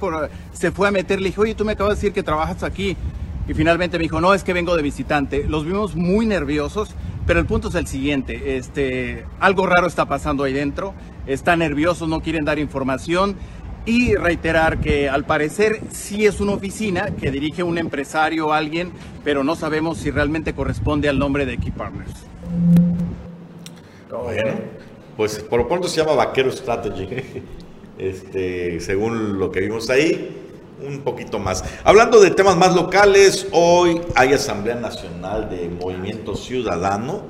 se 0.53 0.71
fue 0.71 0.87
a 0.87 0.91
meter. 0.91 1.19
Le 1.19 1.29
dije, 1.29 1.41
oye, 1.41 1.55
tú 1.55 1.65
me 1.65 1.73
acabas 1.73 1.91
de 1.91 1.95
decir 1.95 2.13
que 2.13 2.23
trabajas 2.23 2.63
aquí. 2.63 2.95
y 3.47 3.53
finalmente 3.53 3.97
me 3.97 4.03
dijo, 4.03 4.21
no, 4.21 4.33
es 4.33 4.43
que 4.43 4.53
vengo 4.53 4.75
de 4.77 4.81
visitante. 4.81 5.45
Los 5.45 5.65
vimos 5.65 5.95
muy 5.95 6.25
nerviosos, 6.25 6.95
pero 7.29 7.39
el 7.39 7.45
punto 7.45 7.67
es 7.67 7.75
el 7.75 7.85
siguiente, 7.85 8.57
este, 8.57 9.23
algo 9.39 9.67
raro 9.67 9.85
está 9.85 10.07
pasando 10.07 10.45
ahí 10.45 10.51
dentro, 10.51 10.95
están 11.27 11.59
nerviosos, 11.59 12.09
no 12.09 12.21
quieren 12.21 12.43
dar 12.43 12.57
información 12.57 13.35
y 13.85 14.15
reiterar 14.15 14.79
que 14.79 15.09
al 15.09 15.25
parecer 15.25 15.79
sí 15.91 16.25
es 16.25 16.41
una 16.41 16.53
oficina 16.53 17.11
que 17.11 17.29
dirige 17.29 17.61
un 17.61 17.77
empresario 17.77 18.47
o 18.47 18.53
alguien, 18.53 18.91
pero 19.23 19.43
no 19.43 19.55
sabemos 19.55 19.99
si 19.99 20.09
realmente 20.09 20.53
corresponde 20.53 21.07
al 21.07 21.19
nombre 21.19 21.45
de 21.45 21.59
Key 21.59 21.69
Partners. 21.69 22.25
Bueno, 24.09 24.53
pues 25.15 25.37
por 25.37 25.59
lo 25.59 25.67
pronto 25.67 25.87
se 25.87 25.97
llama 25.97 26.13
Vaquero 26.13 26.51
Strategy, 26.51 27.43
este, 27.99 28.79
según 28.79 29.37
lo 29.37 29.51
que 29.51 29.59
vimos 29.59 29.87
ahí, 29.91 30.35
un 30.83 31.01
poquito 31.01 31.37
más. 31.37 31.63
Hablando 31.83 32.19
de 32.19 32.31
temas 32.31 32.57
más 32.57 32.73
locales, 32.73 33.47
hoy 33.51 34.01
hay 34.15 34.33
Asamblea 34.33 34.75
Nacional 34.75 35.49
de 35.51 35.69
Movimiento 35.69 36.35
Ciudadano 36.35 37.25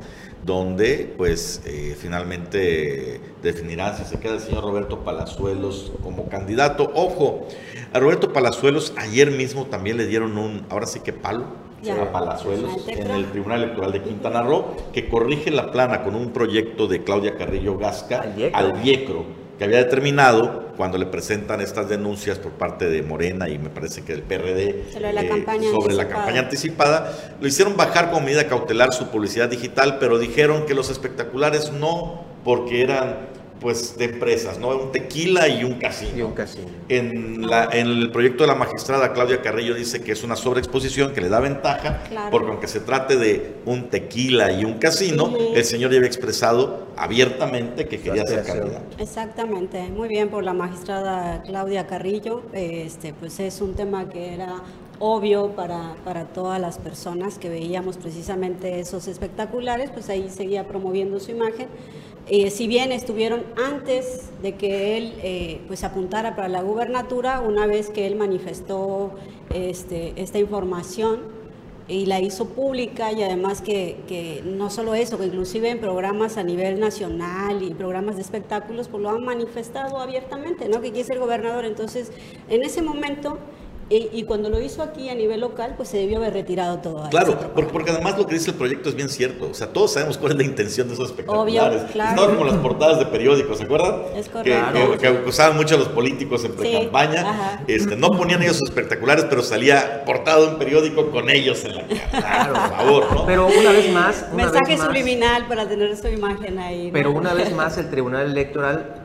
donde 0.45 1.13
pues 1.17 1.61
eh, 1.65 1.95
finalmente 1.99 3.19
definirán 3.41 3.97
si 3.97 4.05
se 4.05 4.19
queda 4.19 4.35
el 4.35 4.39
señor 4.39 4.63
Roberto 4.63 5.03
Palazuelos 5.03 5.91
como 6.03 6.29
candidato. 6.29 6.91
Ojo, 6.95 7.47
a 7.93 7.99
Roberto 7.99 8.33
Palazuelos 8.33 8.93
ayer 8.97 9.31
mismo 9.31 9.65
también 9.65 9.97
le 9.97 10.07
dieron 10.07 10.37
un, 10.37 10.65
ahora 10.69 10.85
sí 10.85 11.01
que 11.01 11.13
palo, 11.13 11.45
a 11.89 12.11
Palazuelos 12.11 12.87
en 12.87 13.09
el 13.09 13.31
Tribunal 13.31 13.63
Electoral 13.63 13.91
de 13.93 14.01
Quintana 14.01 14.41
Roo, 14.41 14.75
que 14.91 15.07
corrige 15.07 15.49
la 15.49 15.71
plana 15.71 16.03
con 16.03 16.15
un 16.15 16.31
proyecto 16.31 16.87
de 16.87 17.03
Claudia 17.03 17.35
Carrillo 17.35 17.77
Gasca 17.77 18.25
al 18.53 18.73
Viecro 18.73 19.38
que 19.60 19.66
había 19.66 19.80
determinado 19.80 20.70
cuando 20.78 20.97
le 20.97 21.05
presentan 21.05 21.60
estas 21.60 21.89
denuncias 21.89 22.39
por 22.39 22.53
parte 22.53 22.89
de 22.89 23.03
Morena 23.03 23.49
y 23.49 23.60
me 23.60 23.70
parece 23.70 24.03
que 24.05 24.14
del 24.14 24.24
PRD 24.24 24.86
sobre 24.93 25.12
la, 25.12 25.22
eh, 25.22 25.28
campaña, 25.28 25.70
sobre 25.70 25.95
la 25.95 26.07
campaña 26.07 26.39
anticipada, 26.39 27.12
lo 27.41 27.45
hicieron 27.45 27.76
bajar 27.76 28.10
con 28.10 28.24
medida 28.24 28.47
cautelar 28.47 28.93
su 28.93 29.10
publicidad 29.10 29.49
digital, 29.49 29.97
pero 29.99 30.18
dijeron 30.18 30.66
que 30.66 30.74
los 30.74 30.89
espectaculares 30.89 31.74
no, 31.74 32.24
porque 32.45 32.84
eran 32.84 33.28
pues 33.60 33.97
de 33.97 34.05
empresas, 34.05 34.57
¿no? 34.60 34.70
Un 34.70 34.91
tequila 34.91 35.47
y 35.47 35.64
un 35.64 35.74
casino. 35.76 36.18
Y 36.18 36.22
un 36.22 36.34
casino. 36.34 36.68
En, 36.88 37.47
la, 37.47 37.70
en 37.72 37.88
el 37.88 38.12
proyecto 38.12 38.43
de 38.43 38.47
la 38.47 38.55
magistrada 38.55 39.14
Claudia 39.14 39.41
Carrillo 39.41 39.76
dice 39.76 40.01
que 40.01 40.12
es 40.12 40.24
una 40.24 40.36
sobreexposición 40.36 41.14
que 41.14 41.22
le 41.22 41.30
da 41.30 41.39
ventaja, 41.39 42.03
porque 42.32 42.49
aunque 42.49 42.68
se 42.68 42.80
trate 42.80 43.18
de 43.18 43.55
un 43.66 43.89
tequila 43.89 44.51
y 44.51 44.66
un 44.66 44.80
casino, 44.80 45.34
el 45.53 45.64
señor 45.66 45.91
ya 45.91 45.97
había 45.97 46.07
expresado 46.07 46.88
abiertamente 46.95 47.88
que 47.88 47.99
quería 47.99 48.26
ser 48.26 48.43
candidato. 48.43 48.95
Exactamente, 48.97 49.82
muy 49.89 50.07
bien 50.07 50.30
por 50.30 50.43
la 50.43 50.53
magistrada 50.53 51.43
Claudia 51.43 51.88
Carrillo, 51.88 52.43
este, 52.53 53.14
pues 53.14 53.39
es 53.39 53.62
un 53.62 53.74
tema 53.74 54.10
que 54.10 54.34
era 54.34 54.62
obvio 54.99 55.51
para, 55.51 55.95
para 56.03 56.26
todas 56.26 56.60
las 56.60 56.78
personas 56.78 57.39
que 57.39 57.49
veíamos 57.49 57.97
precisamente 57.97 58.80
esos 58.80 59.07
espectaculares, 59.07 59.89
pues 59.91 60.10
ahí 60.10 60.30
seguía 60.30 60.68
promoviendo 60.68 61.20
su 61.20 61.32
imagen. 61.32 61.68
Eh, 62.32 62.51
si 62.51 62.67
bien 62.67 62.91
estuvieron 62.91 63.43
antes 63.57 64.30
de 64.43 64.53
que 64.53 64.97
él 64.97 65.15
eh, 65.23 65.61
pues 65.67 65.84
apuntara 65.84 66.36
para 66.36 66.47
la 66.47 66.61
gubernatura, 66.61 67.41
una 67.41 67.65
vez 67.65 67.89
que 67.89 68.05
él 68.05 68.15
manifestó 68.15 69.15
este, 69.51 70.13
esta 70.15 70.38
información 70.38 71.21
y 71.88 72.05
la 72.05 72.19
hizo 72.19 72.45
pública 72.49 73.11
y 73.11 73.23
además 73.23 73.61
que, 73.63 73.97
que, 74.07 74.43
no 74.45 74.69
solo 74.69 74.93
eso, 74.93 75.17
que 75.17 75.25
inclusive 75.25 75.71
en 75.71 75.80
programas 75.80 76.38
a 76.38 76.43
nivel 76.43 76.80
nacional 76.80 77.63
y 77.63 77.73
programas 77.73 78.15
de 78.15 78.21
espectáculos, 78.21 78.89
pues 78.89 79.01
lo 79.01 79.09
han 79.09 79.23
manifestado 79.25 79.97
abiertamente, 79.97 80.69
¿no? 80.69 80.82
Que 80.82 80.91
quiere 80.91 81.05
ser 81.05 81.17
gobernador. 81.17 81.65
Entonces, 81.65 82.11
en 82.47 82.61
ese 82.61 82.84
momento 82.84 83.39
y, 83.89 84.23
cuando 84.23 84.49
lo 84.49 84.61
hizo 84.61 84.83
aquí 84.83 85.09
a 85.09 85.15
nivel 85.15 85.39
local, 85.39 85.73
pues 85.75 85.89
se 85.89 85.97
debió 85.97 86.17
haber 86.17 86.33
retirado 86.33 86.77
todo. 86.77 87.09
Claro, 87.09 87.37
porque, 87.55 87.71
porque, 87.71 87.91
además 87.91 88.17
lo 88.17 88.27
que 88.27 88.35
dice 88.35 88.51
el 88.51 88.57
proyecto 88.57 88.89
es 88.89 88.95
bien 88.95 89.09
cierto. 89.09 89.49
O 89.49 89.53
sea, 89.53 89.67
todos 89.67 89.93
sabemos 89.93 90.17
cuál 90.19 90.33
es 90.33 90.37
la 90.37 90.43
intención 90.43 90.87
de 90.87 90.93
esos 90.93 91.09
espectaculares. 91.09 91.81
Obvio, 91.81 91.91
claro. 91.91 92.21
No 92.21 92.27
como 92.35 92.45
las 92.45 92.57
portadas 92.57 92.99
de 92.99 93.07
periódicos, 93.07 93.57
¿se 93.57 93.63
acuerdan? 93.63 94.01
Es 94.15 94.29
correcto. 94.29 94.91
Que, 94.91 94.97
que, 94.97 95.09
usaban 95.27 95.57
mucho 95.57 95.75
a 95.75 95.79
los 95.79 95.87
políticos 95.87 96.45
en 96.45 96.55
pre-campaña. 96.55 97.63
este, 97.67 97.95
no 97.95 98.11
ponían 98.11 98.43
ellos 98.43 98.61
espectaculares, 98.61 99.25
pero 99.27 99.41
salía 99.41 100.03
portado 100.05 100.49
en 100.49 100.57
periódico 100.59 101.09
con 101.09 101.29
ellos 101.29 101.63
en 101.65 101.75
la 101.75 101.87
cara. 101.87 101.99
Claro, 102.29 102.53
por 102.53 102.69
favor, 102.69 103.15
¿no? 103.15 103.25
Pero 103.25 103.47
una 103.47 103.71
vez 103.71 103.91
más. 103.91 104.25
Mensaje 104.33 104.77
subliminal 104.77 105.47
para 105.47 105.67
tener 105.67 105.95
su 105.97 106.07
imagen 106.07 106.59
ahí. 106.59 106.89
Pero 106.91 107.11
una 107.11 107.33
vez 107.33 107.53
más, 107.53 107.77
el 107.77 107.89
Tribunal 107.89 108.27
Electoral 108.27 108.99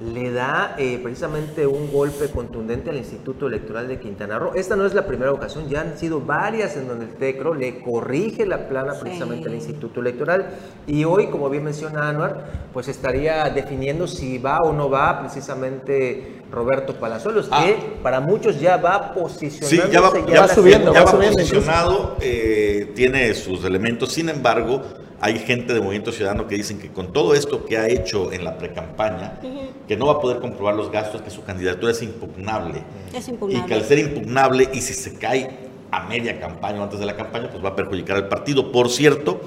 le 0.00 0.30
da 0.32 0.76
eh, 0.78 0.98
precisamente 1.02 1.66
un 1.66 1.92
golpe 1.92 2.30
contundente 2.30 2.88
al 2.88 2.96
Instituto 2.96 3.46
Electoral 3.46 3.86
de 3.86 4.00
Quintana 4.00 4.38
Roo. 4.38 4.54
Esta 4.54 4.74
no 4.74 4.86
es 4.86 4.94
la 4.94 5.06
primera 5.06 5.32
ocasión, 5.32 5.68
ya 5.68 5.82
han 5.82 5.98
sido 5.98 6.20
varias 6.20 6.76
en 6.76 6.88
donde 6.88 7.04
el 7.04 7.14
TECRO 7.14 7.54
le 7.54 7.80
corrige 7.80 8.46
la 8.46 8.66
plana 8.66 8.94
precisamente 8.98 9.48
al 9.48 9.54
Instituto 9.54 10.00
Electoral 10.00 10.46
y 10.86 11.04
hoy, 11.04 11.26
como 11.26 11.50
bien 11.50 11.64
menciona 11.64 12.08
Anuar, 12.08 12.68
pues 12.72 12.88
estaría 12.88 13.48
definiendo 13.50 14.06
si 14.06 14.38
va 14.38 14.58
o 14.62 14.72
no 14.72 14.88
va 14.88 15.20
precisamente 15.20 16.39
Roberto 16.50 16.94
Palazuelos, 16.94 17.46
que 17.46 17.54
ah. 17.54 18.00
para 18.02 18.20
muchos 18.20 18.60
ya 18.60 18.76
va 18.76 19.14
posicionado. 19.14 19.70
Sí, 19.70 19.76
ya 19.92 20.00
va, 20.00 20.10
subiendo, 20.48 20.92
ya 20.92 21.04
va, 21.04 21.12
posicionado, 21.12 22.16
eh, 22.20 22.92
tiene 22.94 23.32
sus 23.34 23.64
elementos, 23.64 24.12
sin 24.12 24.28
embargo 24.28 24.82
hay 25.20 25.38
gente 25.38 25.74
de 25.74 25.80
Movimiento 25.80 26.12
Ciudadano 26.12 26.46
que 26.46 26.54
dicen 26.54 26.78
que 26.78 26.88
con 26.88 27.12
todo 27.12 27.34
esto 27.34 27.66
que 27.66 27.76
ha 27.76 27.88
hecho 27.88 28.32
en 28.32 28.42
la 28.42 28.56
precampaña, 28.56 29.38
que 29.86 29.96
no 29.96 30.06
va 30.06 30.14
a 30.14 30.20
poder 30.20 30.40
comprobar 30.40 30.74
los 30.74 30.90
gastos, 30.90 31.20
que 31.20 31.30
su 31.30 31.44
candidatura 31.44 31.92
es 31.92 32.02
impugnable. 32.02 32.82
Es 33.14 33.28
impugnable. 33.28 33.64
Y 33.64 33.68
que 33.68 33.74
al 33.74 33.84
ser 33.84 33.98
impugnable 33.98 34.68
y 34.72 34.80
si 34.80 34.94
se 34.94 35.14
cae 35.14 35.50
a 35.90 36.06
media 36.08 36.40
campaña 36.40 36.80
o 36.80 36.84
antes 36.84 36.98
de 36.98 37.06
la 37.06 37.16
campaña, 37.16 37.50
pues 37.50 37.62
va 37.62 37.70
a 37.70 37.76
perjudicar 37.76 38.16
al 38.16 38.28
partido. 38.28 38.72
Por 38.72 38.88
cierto, 38.88 39.42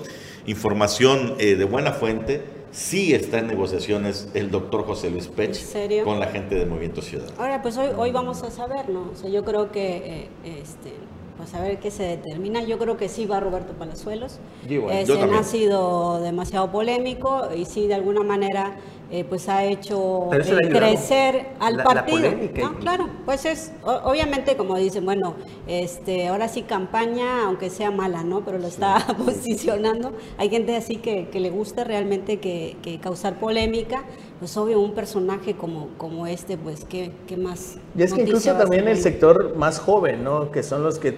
información 0.46 1.36
eh, 1.40 1.56
de 1.56 1.66
buena 1.66 1.92
fuente, 1.92 2.44
sí 2.74 3.14
está 3.14 3.40
en 3.40 3.48
negociaciones 3.48 4.28
el 4.34 4.52
doctor 4.52 4.86
José 4.86 5.10
Luis 5.10 5.28
Pech 5.28 6.04
con 6.04 6.20
la 6.20 6.28
gente 6.28 6.56
de 6.56 6.66
Movimiento 6.66 7.02
Ciudadano. 7.02 7.36
Ahora, 7.40 7.62
pues 7.62 7.78
hoy, 7.78 7.90
hoy 7.96 8.12
vamos 8.12 8.44
a 8.44 8.52
saber, 8.52 8.90
¿no? 8.90 9.12
O 9.14 9.16
sea, 9.16 9.30
yo 9.30 9.46
creo 9.46 9.72
que 9.72 9.98
eh, 9.98 10.30
este, 10.44 10.94
pues 11.38 11.54
a 11.54 11.62
ver 11.62 11.80
qué 11.80 11.92
se 11.92 12.04
determina. 12.04 12.64
Yo 12.64 12.78
creo 12.78 12.98
que 12.98 13.10
sí 13.10 13.26
va 13.26 13.40
Roberto 13.40 13.74
Palazuelos. 13.74 14.40
Ese 14.68 15.22
ha 15.22 15.44
sido 15.44 16.20
demasiado 16.20 16.72
polémico 16.72 17.50
y 17.56 17.66
sí, 17.66 17.88
de 17.88 17.94
alguna 17.94 18.24
manera 18.24 18.76
eh, 19.16 19.24
pues 19.30 19.48
ha 19.48 19.64
hecho 19.64 20.34
eh, 20.34 20.70
crecer 20.72 21.50
al 21.60 21.84
partido. 21.84 22.32
claro, 22.80 23.08
pues 23.26 23.46
es 23.46 23.72
obviamente 23.84 24.58
como 24.58 24.76
dicen, 24.76 25.06
bueno, 25.06 25.36
este, 25.68 26.30
ahora 26.30 26.48
sí 26.48 26.64
campaña, 26.64 27.46
aunque 27.46 27.70
sea 27.70 27.92
mala, 27.92 28.24
¿no? 28.24 28.44
Pero 28.44 28.58
lo 28.58 28.66
está 28.66 29.06
posicionando. 29.24 30.14
Hay 30.40 30.50
gente 30.50 30.76
así 30.76 30.96
que, 30.96 31.30
le 31.32 31.52
gusta 31.52 31.84
realmente 31.84 32.40
que, 32.40 33.00
causar 33.04 33.36
polémica. 33.36 34.04
Pues 34.40 34.58
obvio, 34.58 34.80
un 34.82 34.94
personaje 34.94 35.54
como, 35.54 35.90
como 35.98 36.28
este, 36.28 36.58
pues, 36.58 36.84
¿qué, 36.84 37.12
qué 37.28 37.38
más? 37.38 37.78
Y 37.96 38.04
es 38.04 38.14
que 38.14 38.24
incluso 38.24 38.52
también 38.56 38.88
el 38.90 38.98
sector 38.98 39.56
más 39.56 39.80
joven, 39.80 40.24
¿no? 40.24 40.52
Que 40.52 40.64
son 40.64 40.84
los 40.84 40.98
que 40.98 41.14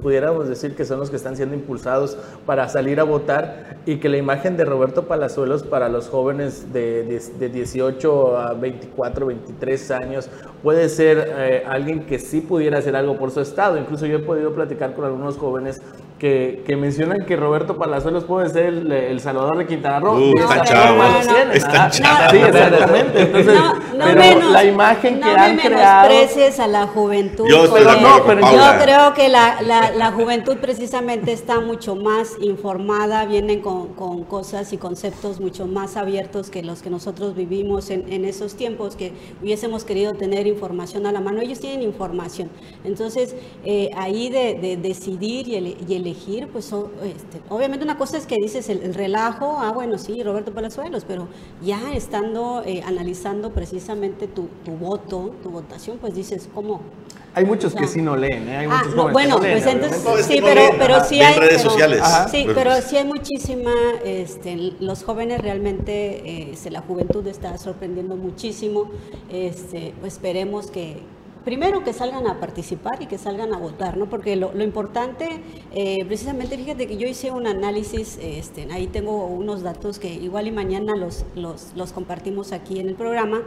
pudiéramos 0.00 0.48
decir 0.48 0.76
que 0.76 0.84
son 0.84 1.00
los 1.00 1.10
que 1.10 1.16
están 1.16 1.36
siendo 1.36 1.56
impulsados 1.56 2.16
para 2.46 2.68
salir 2.68 3.00
a 3.00 3.02
votar 3.02 3.78
y 3.86 3.96
que 3.96 4.08
la 4.08 4.16
imagen 4.18 4.56
de 4.56 4.64
Roberto 4.64 5.08
Palazuelos 5.08 5.64
para 5.64 5.88
los 5.88 6.08
jóvenes 6.08 6.72
de 6.72 7.20
de 7.39 7.39
18 7.48 8.36
a 8.36 8.54
24, 8.54 9.26
23 9.26 9.90
años, 9.92 10.28
puede 10.62 10.88
ser 10.88 11.32
eh, 11.36 11.64
alguien 11.66 12.06
que 12.06 12.18
sí 12.18 12.40
pudiera 12.40 12.78
hacer 12.78 12.96
algo 12.96 13.16
por 13.16 13.30
su 13.30 13.40
estado. 13.40 13.78
Incluso 13.78 14.06
yo 14.06 14.18
he 14.18 14.22
podido 14.22 14.54
platicar 14.54 14.94
con 14.94 15.04
algunos 15.04 15.36
jóvenes 15.36 15.80
que, 16.20 16.62
que 16.66 16.76
mencionan 16.76 17.16
que 17.26 17.34
Roberto 17.34 17.78
Palazuelos 17.78 18.24
puede 18.24 18.50
ser 18.50 18.66
el, 18.66 19.20
Salvador 19.20 19.56
de 19.56 19.66
Quintana 19.66 20.00
Roo. 20.00 20.16
Uh, 20.16 20.38
está 20.38 20.64
chavo, 20.64 21.02
está 21.54 21.90
chavo. 21.90 22.30
Sí, 22.30 22.36
exactamente. 22.36 23.22
Entonces, 23.22 23.58
pero 23.98 24.50
la 24.50 24.64
imagen 24.64 25.18
que 25.18 25.30
han 25.30 25.56
creado... 25.56 26.10
a 26.58 26.66
la 26.66 26.86
juventud. 26.88 27.46
Yo, 27.48 27.64
yo 27.64 28.82
creo 28.82 29.14
que 29.14 29.30
la, 29.30 29.62
la, 29.62 29.92
la, 29.92 30.12
juventud 30.12 30.58
precisamente 30.58 31.32
está 31.32 31.60
mucho 31.60 31.96
más 31.96 32.36
informada, 32.42 33.24
vienen 33.24 33.62
con, 33.62 33.94
con, 33.94 34.24
cosas 34.24 34.74
y 34.74 34.76
conceptos 34.76 35.40
mucho 35.40 35.66
más 35.66 35.96
abiertos 35.96 36.50
que 36.50 36.62
los 36.62 36.82
que 36.82 36.90
nosotros 36.90 37.34
vivimos 37.34 37.88
en, 37.88 38.12
en 38.12 38.26
esos 38.26 38.56
tiempos, 38.56 38.94
que 38.94 39.12
hubiésemos 39.42 39.84
querido 39.84 40.12
tener 40.12 40.46
información 40.46 41.06
a 41.06 41.12
la 41.12 41.20
mano. 41.20 41.40
Ellos 41.40 41.60
tienen 41.60 41.80
información. 41.80 42.50
Entonces, 42.84 43.34
eh, 43.64 43.88
ahí 43.96 44.28
de, 44.28 44.54
de 44.54 44.76
decidir 44.76 45.48
y, 45.48 45.76
y 45.88 45.94
elegir 45.94 46.09
elegir, 46.10 46.48
pues 46.48 46.66
este, 46.66 47.40
obviamente 47.48 47.84
una 47.84 47.96
cosa 47.96 48.16
es 48.18 48.26
que 48.26 48.36
dices 48.40 48.68
el, 48.68 48.94
relajo, 48.94 49.58
ah, 49.60 49.72
bueno, 49.72 49.98
sí, 49.98 50.22
Roberto 50.22 50.52
Palazuelos, 50.52 51.04
pero 51.06 51.28
ya 51.62 51.92
estando 51.92 52.62
eh, 52.66 52.82
analizando 52.84 53.50
precisamente 53.50 54.26
tu, 54.26 54.48
voto, 54.80 55.34
tu 55.42 55.50
votación, 55.50 55.98
pues 55.98 56.14
dices, 56.14 56.48
¿cómo? 56.54 56.80
Hay 57.32 57.44
muchos 57.44 57.74
que 57.74 57.86
sí 57.86 58.02
no 58.02 58.16
leen, 58.16 58.48
¿eh? 58.48 58.56
hay 58.56 58.66
ah, 58.68 58.82
muchos 58.84 59.12
bueno, 59.12 59.38
pues 59.38 59.64
entonces, 59.64 60.26
sí, 60.26 60.40
pero, 60.42 60.62
pero 60.78 61.04
sí 61.04 61.20
hay... 61.20 61.38
redes 61.38 61.62
sociales. 61.62 62.02
Sí, 62.30 62.44
pero 62.54 62.72
sí 62.82 62.96
hay 62.96 63.04
muchísima, 63.04 63.72
este, 64.04 64.74
los 64.80 65.04
jóvenes 65.04 65.40
realmente, 65.40 66.50
este, 66.50 66.70
la 66.70 66.80
juventud 66.80 67.24
está 67.28 67.56
sorprendiendo 67.58 68.16
muchísimo, 68.16 68.90
este, 69.30 69.94
pues 70.00 70.14
esperemos 70.14 70.72
que 70.72 71.02
primero 71.44 71.84
que 71.84 71.92
salgan 71.92 72.26
a 72.26 72.40
participar 72.40 73.02
y 73.02 73.06
que 73.06 73.18
salgan 73.18 73.54
a 73.54 73.58
votar, 73.58 73.96
¿no? 73.96 74.08
Porque 74.08 74.36
lo, 74.36 74.62
importante, 74.62 75.42
eh, 75.72 76.04
precisamente, 76.06 76.56
fíjate 76.56 76.86
que 76.86 76.96
yo 76.96 77.06
hice 77.06 77.30
un 77.30 77.46
análisis, 77.46 78.18
este, 78.22 78.70
ahí 78.72 78.86
tengo 78.86 79.26
unos 79.26 79.62
datos 79.62 79.98
que 79.98 80.12
igual 80.12 80.46
y 80.46 80.52
mañana 80.52 80.94
los, 80.96 81.24
los, 81.34 81.92
compartimos 81.92 82.52
aquí 82.52 82.80
en 82.80 82.88
el 82.88 82.94
programa. 82.94 83.42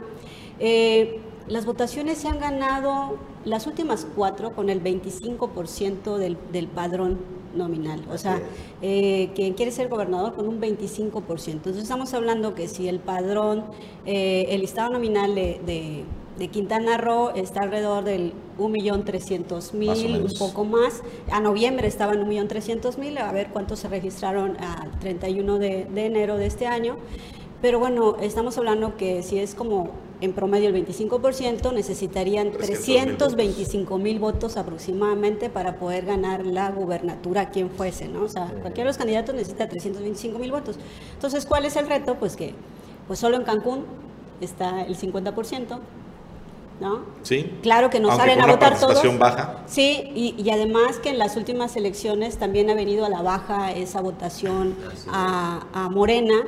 Eh, 0.59 1.19
las 1.47 1.65
votaciones 1.65 2.19
se 2.19 2.27
han 2.27 2.39
ganado 2.39 3.17
las 3.45 3.67
últimas 3.67 4.07
cuatro 4.15 4.53
con 4.53 4.69
el 4.69 4.81
25% 4.81 6.17
del, 6.17 6.37
del 6.51 6.67
padrón 6.67 7.19
nominal. 7.55 8.03
O 8.11 8.17
sea, 8.17 8.41
eh, 8.81 9.29
quien 9.35 9.53
quiere 9.53 9.71
ser 9.71 9.89
gobernador 9.89 10.33
con 10.33 10.47
un 10.47 10.59
25%. 10.59 11.51
Entonces 11.51 11.83
estamos 11.83 12.13
hablando 12.13 12.55
que 12.55 12.67
si 12.67 12.87
el 12.87 12.99
padrón, 12.99 13.65
eh, 14.05 14.47
el 14.49 14.61
listado 14.61 14.91
nominal 14.91 15.35
de, 15.35 15.61
de, 15.65 16.03
Quintana 16.51 16.97
Roo 16.97 17.31
está 17.35 17.61
alrededor 17.61 18.03
del 18.03 18.33
1.300.000, 18.57 20.21
un 20.21 20.37
poco 20.37 20.65
más. 20.65 21.01
A 21.31 21.39
noviembre 21.39 21.87
estaba 21.87 22.13
en 22.13 22.25
1.300.000, 22.25 23.19
a 23.19 23.31
ver 23.31 23.49
cuántos 23.49 23.79
se 23.79 23.87
registraron 23.87 24.57
al 24.57 24.99
31 24.99 25.59
de, 25.59 25.85
de 25.85 26.05
enero 26.05 26.37
de 26.37 26.47
este 26.47 26.67
año. 26.67 26.97
Pero 27.61 27.79
bueno, 27.79 28.17
estamos 28.19 28.57
hablando 28.57 28.97
que 28.97 29.23
si 29.23 29.39
es 29.39 29.55
como 29.55 29.91
en 30.19 30.33
promedio 30.33 30.69
el 30.69 30.85
25%, 30.85 31.73
necesitarían 31.73 32.51
325 32.51 33.97
mil 33.97 34.19
votos 34.19 34.57
aproximadamente 34.57 35.49
para 35.49 35.77
poder 35.77 36.05
ganar 36.05 36.45
la 36.45 36.71
gubernatura 36.71 37.51
quien 37.51 37.69
fuese, 37.69 38.07
¿no? 38.07 38.23
O 38.23 38.29
sea, 38.29 38.47
cualquiera 38.47 38.83
de 38.83 38.85
los 38.85 38.97
candidatos 38.97 39.35
necesita 39.35 39.67
325 39.67 40.39
mil 40.39 40.51
votos. 40.51 40.77
Entonces, 41.13 41.45
¿cuál 41.45 41.65
es 41.65 41.75
el 41.75 41.87
reto? 41.87 42.15
Pues 42.15 42.35
que 42.35 42.53
pues 43.07 43.19
solo 43.19 43.35
en 43.37 43.43
Cancún 43.43 43.85
está 44.39 44.81
el 44.83 44.97
50%. 44.97 45.79
¿No? 46.83 46.99
Sí. 47.23 47.49
Claro 47.61 47.89
que 47.89 47.99
no 47.99 48.15
salen 48.15 48.41
a 48.41 48.45
votar 48.45 48.77
todos. 48.77 49.01
baja. 49.17 49.63
Sí, 49.67 50.11
y, 50.13 50.49
además 50.49 50.99
que 50.99 51.09
en 51.09 51.17
las 51.17 51.37
últimas 51.37 51.75
elecciones 51.77 52.37
también 52.37 52.69
ha 52.69 52.75
venido 52.75 53.05
a 53.05 53.09
la 53.09 53.21
baja 53.21 53.71
esa 53.71 54.01
votación 54.01 54.75
a, 55.09 55.65
a 55.73 55.89
Morena, 55.89 56.43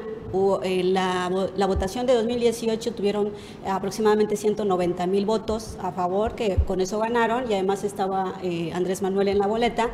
eh, 0.63 0.83
la, 0.83 1.31
la, 1.55 1.65
votación 1.65 2.05
de 2.05 2.13
2018 2.13 2.93
tuvieron 2.93 3.31
aproximadamente 3.65 4.35
190 4.35 5.07
mil 5.07 5.25
votos 5.25 5.77
a 5.81 5.93
favor, 5.93 6.35
que 6.35 6.57
con 6.67 6.81
eso 6.81 6.99
ganaron, 6.99 7.49
y 7.49 7.53
además 7.53 7.85
estaba 7.85 8.33
eh, 8.43 8.71
Andrés 8.73 9.01
Manuel 9.01 9.29
en 9.29 9.39
la 9.39 9.47
boleta. 9.47 9.91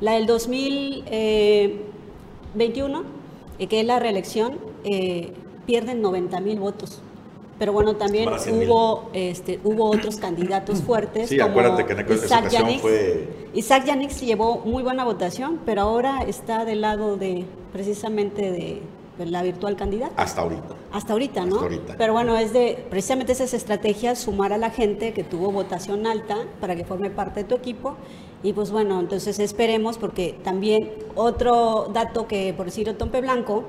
La 0.00 0.12
del 0.12 0.24
2021, 0.26 3.04
eh, 3.58 3.66
que 3.66 3.80
es 3.80 3.86
la 3.86 3.98
reelección, 3.98 4.56
pierden 5.66 6.00
90 6.00 6.40
mil 6.40 6.58
votos. 6.58 7.02
Pero 7.62 7.72
bueno, 7.72 7.94
también 7.94 8.28
hubo, 8.28 9.04
este, 9.12 9.60
hubo 9.62 9.84
otros 9.84 10.16
candidatos 10.16 10.82
fuertes. 10.82 11.28
Sí, 11.28 11.38
acuérdate 11.38 11.86
que 11.86 11.92
en 11.92 12.12
Isaac 12.12 12.50
Yanix, 12.50 12.82
fue... 12.82 13.28
Isaac 13.54 13.84
Yanix 13.84 14.20
llevó 14.20 14.62
muy 14.64 14.82
buena 14.82 15.04
votación, 15.04 15.60
pero 15.64 15.82
ahora 15.82 16.24
está 16.26 16.64
del 16.64 16.80
lado 16.80 17.16
de 17.16 17.44
precisamente 17.72 18.82
de 19.16 19.26
la 19.26 19.44
virtual 19.44 19.76
candidata. 19.76 20.20
Hasta 20.20 20.40
ahorita. 20.40 20.74
Hasta 20.90 21.12
ahorita, 21.12 21.46
¿no? 21.46 21.60
Pero 21.96 22.12
bueno, 22.12 22.36
es 22.36 22.52
de 22.52 22.84
precisamente 22.90 23.30
esas 23.30 23.54
estrategias, 23.54 24.18
sumar 24.18 24.52
a 24.52 24.58
la 24.58 24.70
gente 24.70 25.12
que 25.12 25.22
tuvo 25.22 25.52
votación 25.52 26.08
alta 26.08 26.38
para 26.60 26.74
que 26.74 26.84
forme 26.84 27.10
parte 27.10 27.44
de 27.44 27.48
tu 27.48 27.54
equipo. 27.54 27.94
Y 28.42 28.54
pues 28.54 28.72
bueno, 28.72 28.98
entonces 28.98 29.38
esperemos, 29.38 29.98
porque 29.98 30.34
también 30.42 30.90
otro 31.14 31.88
dato 31.92 32.26
que, 32.26 32.54
por 32.56 32.66
decir, 32.66 32.92
Tompe 32.98 33.20
Blanco 33.20 33.62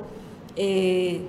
eh, 0.56 1.22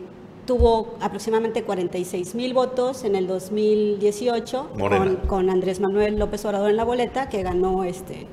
tuvo 0.46 0.94
aproximadamente 1.00 1.62
46 1.62 2.34
mil 2.34 2.54
votos 2.54 3.04
en 3.04 3.16
el 3.16 3.26
2018 3.26 4.70
con, 4.78 5.16
con, 5.26 5.50
Andrés 5.50 5.80
Manuel 5.80 6.18
López 6.18 6.44
Obrador 6.44 6.70
en 6.70 6.76
la 6.76 6.84
boleta, 6.84 7.28
que 7.28 7.42
ganó 7.42 7.84
este, 7.84 8.26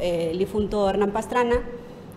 eh, 0.00 0.28
el 0.32 0.38
difunto 0.38 0.88
Hernán 0.88 1.12
Pastrana. 1.12 1.56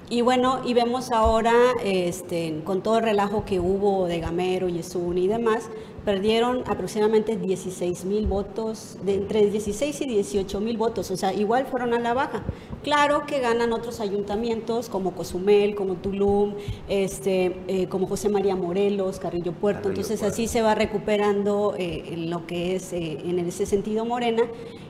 Y 0.09 0.21
bueno, 0.21 0.61
y 0.65 0.73
vemos 0.73 1.11
ahora, 1.11 1.53
este, 1.83 2.61
con 2.63 2.81
todo 2.81 2.99
el 2.99 3.03
relajo 3.03 3.43
que 3.43 3.59
hubo 3.59 4.07
de 4.07 4.19
Gamero, 4.19 4.69
Yesun 4.69 5.17
y 5.17 5.27
demás, 5.27 5.69
perdieron 6.07 6.63
aproximadamente 6.67 7.35
16 7.35 8.05
mil 8.05 8.27
votos, 8.27 8.97
de 9.03 9.15
entre 9.15 9.45
16 9.45 9.99
y 9.99 10.05
18 10.05 10.61
mil 10.61 10.77
votos, 10.77 11.11
o 11.11 11.17
sea, 11.17 11.33
igual 11.33 11.65
fueron 11.65 11.93
a 11.93 11.99
la 11.99 12.13
baja. 12.13 12.43
Claro 12.81 13.25
que 13.25 13.41
ganan 13.41 13.73
otros 13.73 13.99
ayuntamientos 13.99 14.87
como 14.87 15.11
Cozumel, 15.15 15.75
como 15.75 15.95
Tulum, 15.95 16.53
este, 16.87 17.59
eh, 17.67 17.87
como 17.89 18.07
José 18.07 18.29
María 18.29 18.55
Morelos, 18.55 19.19
Carrillo 19.19 19.51
Puerto, 19.51 19.89
entonces 19.89 20.23
así 20.23 20.47
se 20.47 20.61
va 20.61 20.75
recuperando 20.75 21.75
eh, 21.77 22.15
lo 22.15 22.47
que 22.47 22.77
es 22.77 22.93
eh, 22.93 23.17
en 23.25 23.39
ese 23.39 23.65
sentido 23.65 24.05
Morena. 24.05 24.43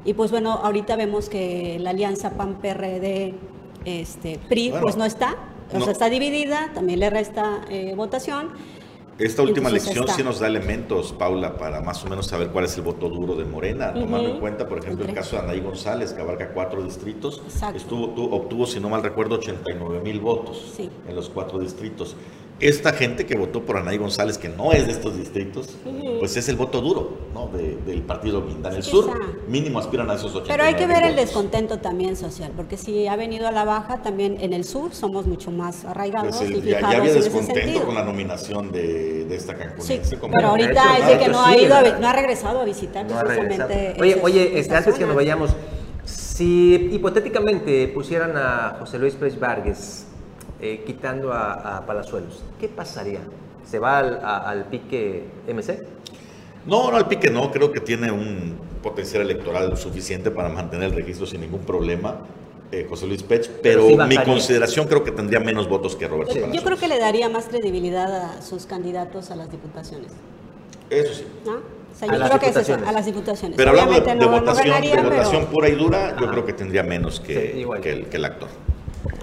Y 0.06 0.14
pues 0.14 0.30
bueno, 0.30 0.52
ahorita 0.52 0.96
vemos 0.98 1.30
que 1.30 1.80
la 1.80 1.90
alianza 1.90 2.38
PAN-PRD 2.38 3.34
este, 3.86 4.40
PRI 4.48 4.72
pues 4.80 4.98
no 4.98 5.06
está, 5.06 5.36
o 5.74 5.82
sea, 5.82 5.94
está 5.94 6.12
dividida, 6.12 6.70
también 6.76 7.00
le 7.00 7.10
resta 7.10 7.66
votación. 7.96 8.50
Esta 9.20 9.42
última 9.42 9.70
elección 9.70 10.08
sí 10.10 10.24
nos 10.24 10.40
da 10.40 10.48
elementos, 10.48 11.12
Paula, 11.12 11.58
para 11.58 11.82
más 11.82 12.04
o 12.06 12.10
menos 12.10 12.28
saber 12.28 12.50
cuál 12.50 12.66
es 12.66 12.78
el 12.78 12.84
voto 12.84 13.10
duro 13.10 13.36
de 13.36 13.46
Morena, 13.46 13.92
tomando 13.94 14.30
en 14.30 14.40
cuenta, 14.40 14.68
por 14.68 14.78
ejemplo, 14.78 15.06
el 15.06 15.14
caso 15.14 15.38
de 15.38 15.42
Anaí 15.42 15.60
González, 15.60 16.14
que 16.14 16.22
abarca 16.22 16.54
cuatro 16.54 16.84
distritos, 16.84 17.42
estuvo, 17.74 18.06
obtuvo, 18.36 18.68
si 18.68 18.80
no 18.80 18.90
mal 18.90 19.02
recuerdo, 19.02 19.36
89 19.36 20.02
mil 20.04 20.20
votos 20.20 20.76
en 20.80 21.16
los 21.16 21.30
cuatro 21.30 21.60
distritos 21.60 22.16
esta 22.60 22.94
gente 22.94 23.26
que 23.26 23.36
votó 23.36 23.64
por 23.64 23.78
Anaí 23.78 23.98
González, 23.98 24.38
que 24.38 24.50
no 24.50 24.72
es 24.72 24.88
de 24.88 24.94
estos 24.94 25.16
distritos, 25.16 25.78
pues 26.20 26.36
es 26.38 26.50
el 26.50 26.56
voto 26.56 26.82
duro 26.82 27.18
¿no? 27.34 27.48
del 27.48 28.02
partido 28.02 28.46
Guinda. 28.46 28.70
En 28.70 28.78
el 28.78 28.84
sur, 28.84 29.46
mínimo 29.48 29.80
aspiran 29.80 30.10
a 30.10 30.16
esos 30.16 30.34
80. 30.34 30.52
Pero 30.52 30.64
hay 30.64 30.74
que 30.74 30.88
ver 30.88 31.04
el 31.04 31.16
descontento 31.16 31.78
también 31.80 32.16
social, 32.16 32.52
porque 32.56 32.78
si 32.78 33.08
ha 33.08 33.16
venido 33.16 33.48
a 33.48 33.52
la 33.52 33.64
baja, 33.64 34.02
también 34.02 34.38
en 34.42 34.54
el 34.54 34.64
sur 34.64 34.94
somos 34.94 35.28
mucho 35.28 35.52
más 35.52 35.86
arraigados. 35.86 36.36
Pues 36.36 36.50
y 36.50 36.62
ya, 36.62 36.80
había 36.80 37.14
descontento 37.14 37.86
con 37.86 37.94
la 37.94 38.04
nominación 38.04 38.72
de, 38.72 39.28
esta 39.36 39.56
cancunense. 39.56 40.04
Sí, 40.04 40.16
pero 40.20 40.48
ahorita 40.48 40.98
es 40.98 41.08
de 41.08 41.20
que 41.20 41.28
no 41.28 41.46
ha, 41.46 41.56
ido 41.56 41.76
no 42.00 42.08
ha 42.08 42.14
regresado 42.14 42.62
a 42.62 42.66
visitar 42.66 43.06
precisamente. 43.06 43.96
Oye, 44.00 44.20
oye 44.24 44.60
este, 44.60 44.76
antes 44.76 44.96
que 44.96 45.06
nos 45.06 45.16
vayamos, 45.16 45.52
si 46.06 46.90
hipotéticamente 46.92 47.88
pusieran 47.90 48.36
a 48.36 48.78
José 48.80 48.98
Luis 48.98 49.14
Pérez 49.14 49.40
Vargas 49.40 50.07
eh, 50.60 50.84
quitando 50.86 51.34
a, 51.34 51.84
Palazuelos, 51.86 52.44
¿qué 52.60 52.68
pasaría? 52.68 53.20
¿Se 53.64 53.80
va 53.80 54.00
al, 54.00 54.66
pique 54.66 55.26
MC? 55.48 55.86
No, 56.66 56.90
no 56.90 56.98
al 56.98 57.08
pique 57.08 57.30
no, 57.30 57.52
creo 57.52 57.72
que 57.72 57.80
tiene 57.80 58.12
un 58.12 58.58
potencial 58.82 59.22
electoral 59.22 59.78
suficiente 59.78 60.32
para 60.32 60.50
mantener 60.50 60.90
el 60.90 60.96
registro 60.96 61.26
sin 61.26 61.42
ningún 61.42 61.62
problema. 61.62 62.18
Eh, 62.72 62.86
José 62.90 63.08
Luis 63.08 63.24
Pech, 63.24 63.50
pero, 63.62 63.88
mi 64.08 64.18
consideración 64.18 64.88
creo 64.88 65.02
que 65.04 65.12
tendría 65.12 65.40
menos 65.40 65.70
votos 65.70 65.96
que 65.96 66.08
Roberto 66.08 66.34
Palazuelos. 66.34 66.58
Yo 66.58 66.64
creo 66.64 66.78
que 66.78 66.88
le 66.90 67.00
daría 67.00 67.30
más 67.30 67.46
credibilidad 67.46 68.14
a 68.14 68.42
sus 68.42 68.66
candidatos 68.66 69.32
a 69.32 69.38
las 69.38 69.50
diputaciones. 69.50 70.12
Eso 70.90 71.14
sí. 71.14 71.26
¿No? 71.46 71.54
O 71.54 72.00
sea, 72.00 72.08
yo 72.10 72.38
creo 72.38 72.40
que 72.40 72.60
es 72.60 72.70
a 72.70 72.92
las 72.92 73.06
diputaciones. 73.06 73.58
Pero 73.58 73.70
hablando 73.70 73.94
de, 73.94 74.00
votación, 74.26 74.82
de 74.82 75.02
votación 75.02 75.46
pura 75.46 75.70
y 75.70 75.76
dura, 75.76 76.16
yo 76.20 76.30
creo 76.30 76.46
que 76.46 76.54
tendría 76.54 76.84
menos 76.84 77.20
que, 77.20 77.66
que, 77.82 78.06
que 78.06 78.18
el 78.18 78.26
actor. 78.26 78.50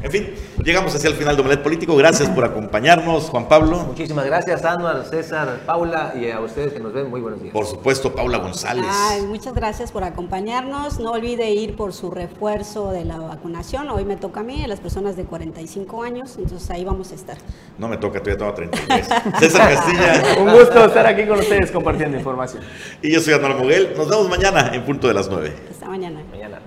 En 0.04 0.10
fin, 0.10 0.34
llegamos 0.62 0.94
hacia 0.94 1.08
el 1.08 1.16
final 1.16 1.34
de 1.34 1.40
Omelet 1.40 1.62
Político. 1.62 1.96
Gracias 1.96 2.28
por 2.28 2.44
acompañarnos, 2.44 3.30
Juan 3.30 3.48
Pablo. 3.48 3.84
Muchísimas 3.84 4.26
gracias, 4.26 4.62
Anuar, 4.62 5.02
César, 5.06 5.60
Paula 5.64 6.12
y 6.14 6.30
a 6.30 6.40
ustedes 6.40 6.74
que 6.74 6.78
nos 6.80 6.92
ven. 6.92 7.08
Muy 7.08 7.22
buenos 7.22 7.40
días. 7.40 7.54
Por 7.54 7.64
supuesto, 7.64 8.14
Paula 8.14 8.36
González. 8.36 8.84
muchas 9.26 9.54
gracias 9.54 9.92
por 9.92 10.04
acompañarnos. 10.04 11.00
No 11.00 11.12
olvide 11.12 11.52
ir 11.52 11.74
por 11.74 11.94
su 11.94 12.10
refuerzo 12.10 12.90
de 12.90 13.06
la 13.06 13.16
vacunación. 13.16 13.88
Hoy 13.88 14.04
me 14.04 14.16
toca 14.16 14.40
a 14.40 14.42
mí, 14.42 14.62
a 14.62 14.68
las 14.68 14.78
personas 14.78 15.16
de 15.16 15.24
45 15.24 16.02
años. 16.02 16.36
Entonces 16.36 16.68
ahí 16.70 16.84
vamos 16.84 17.10
a 17.10 17.14
estar. 17.14 17.38
No 17.78 17.88
me 17.88 17.96
toca, 17.96 18.20
todavía 18.20 18.36
tengo 18.36 18.52
33. 18.52 19.06
César 19.38 19.74
Castilla. 19.74 20.36
Un 20.38 20.52
gusto 20.52 20.84
estar 20.84 21.06
aquí 21.06 21.26
con 21.26 21.38
ustedes 21.38 21.70
compartiendo 21.70 22.18
información. 22.18 22.62
Y 23.00 23.10
yo 23.10 23.20
soy 23.20 23.32
Anuar 23.32 23.56
Moguel. 23.56 23.94
Nos 23.96 24.06
vemos 24.06 24.28
mañana 24.28 24.70
en 24.74 24.84
punto 24.84 25.08
de 25.08 25.14
las 25.14 25.30
9. 25.30 25.50
Hasta 25.70 25.88
mañana. 25.88 26.22
Mañana. 26.30 26.60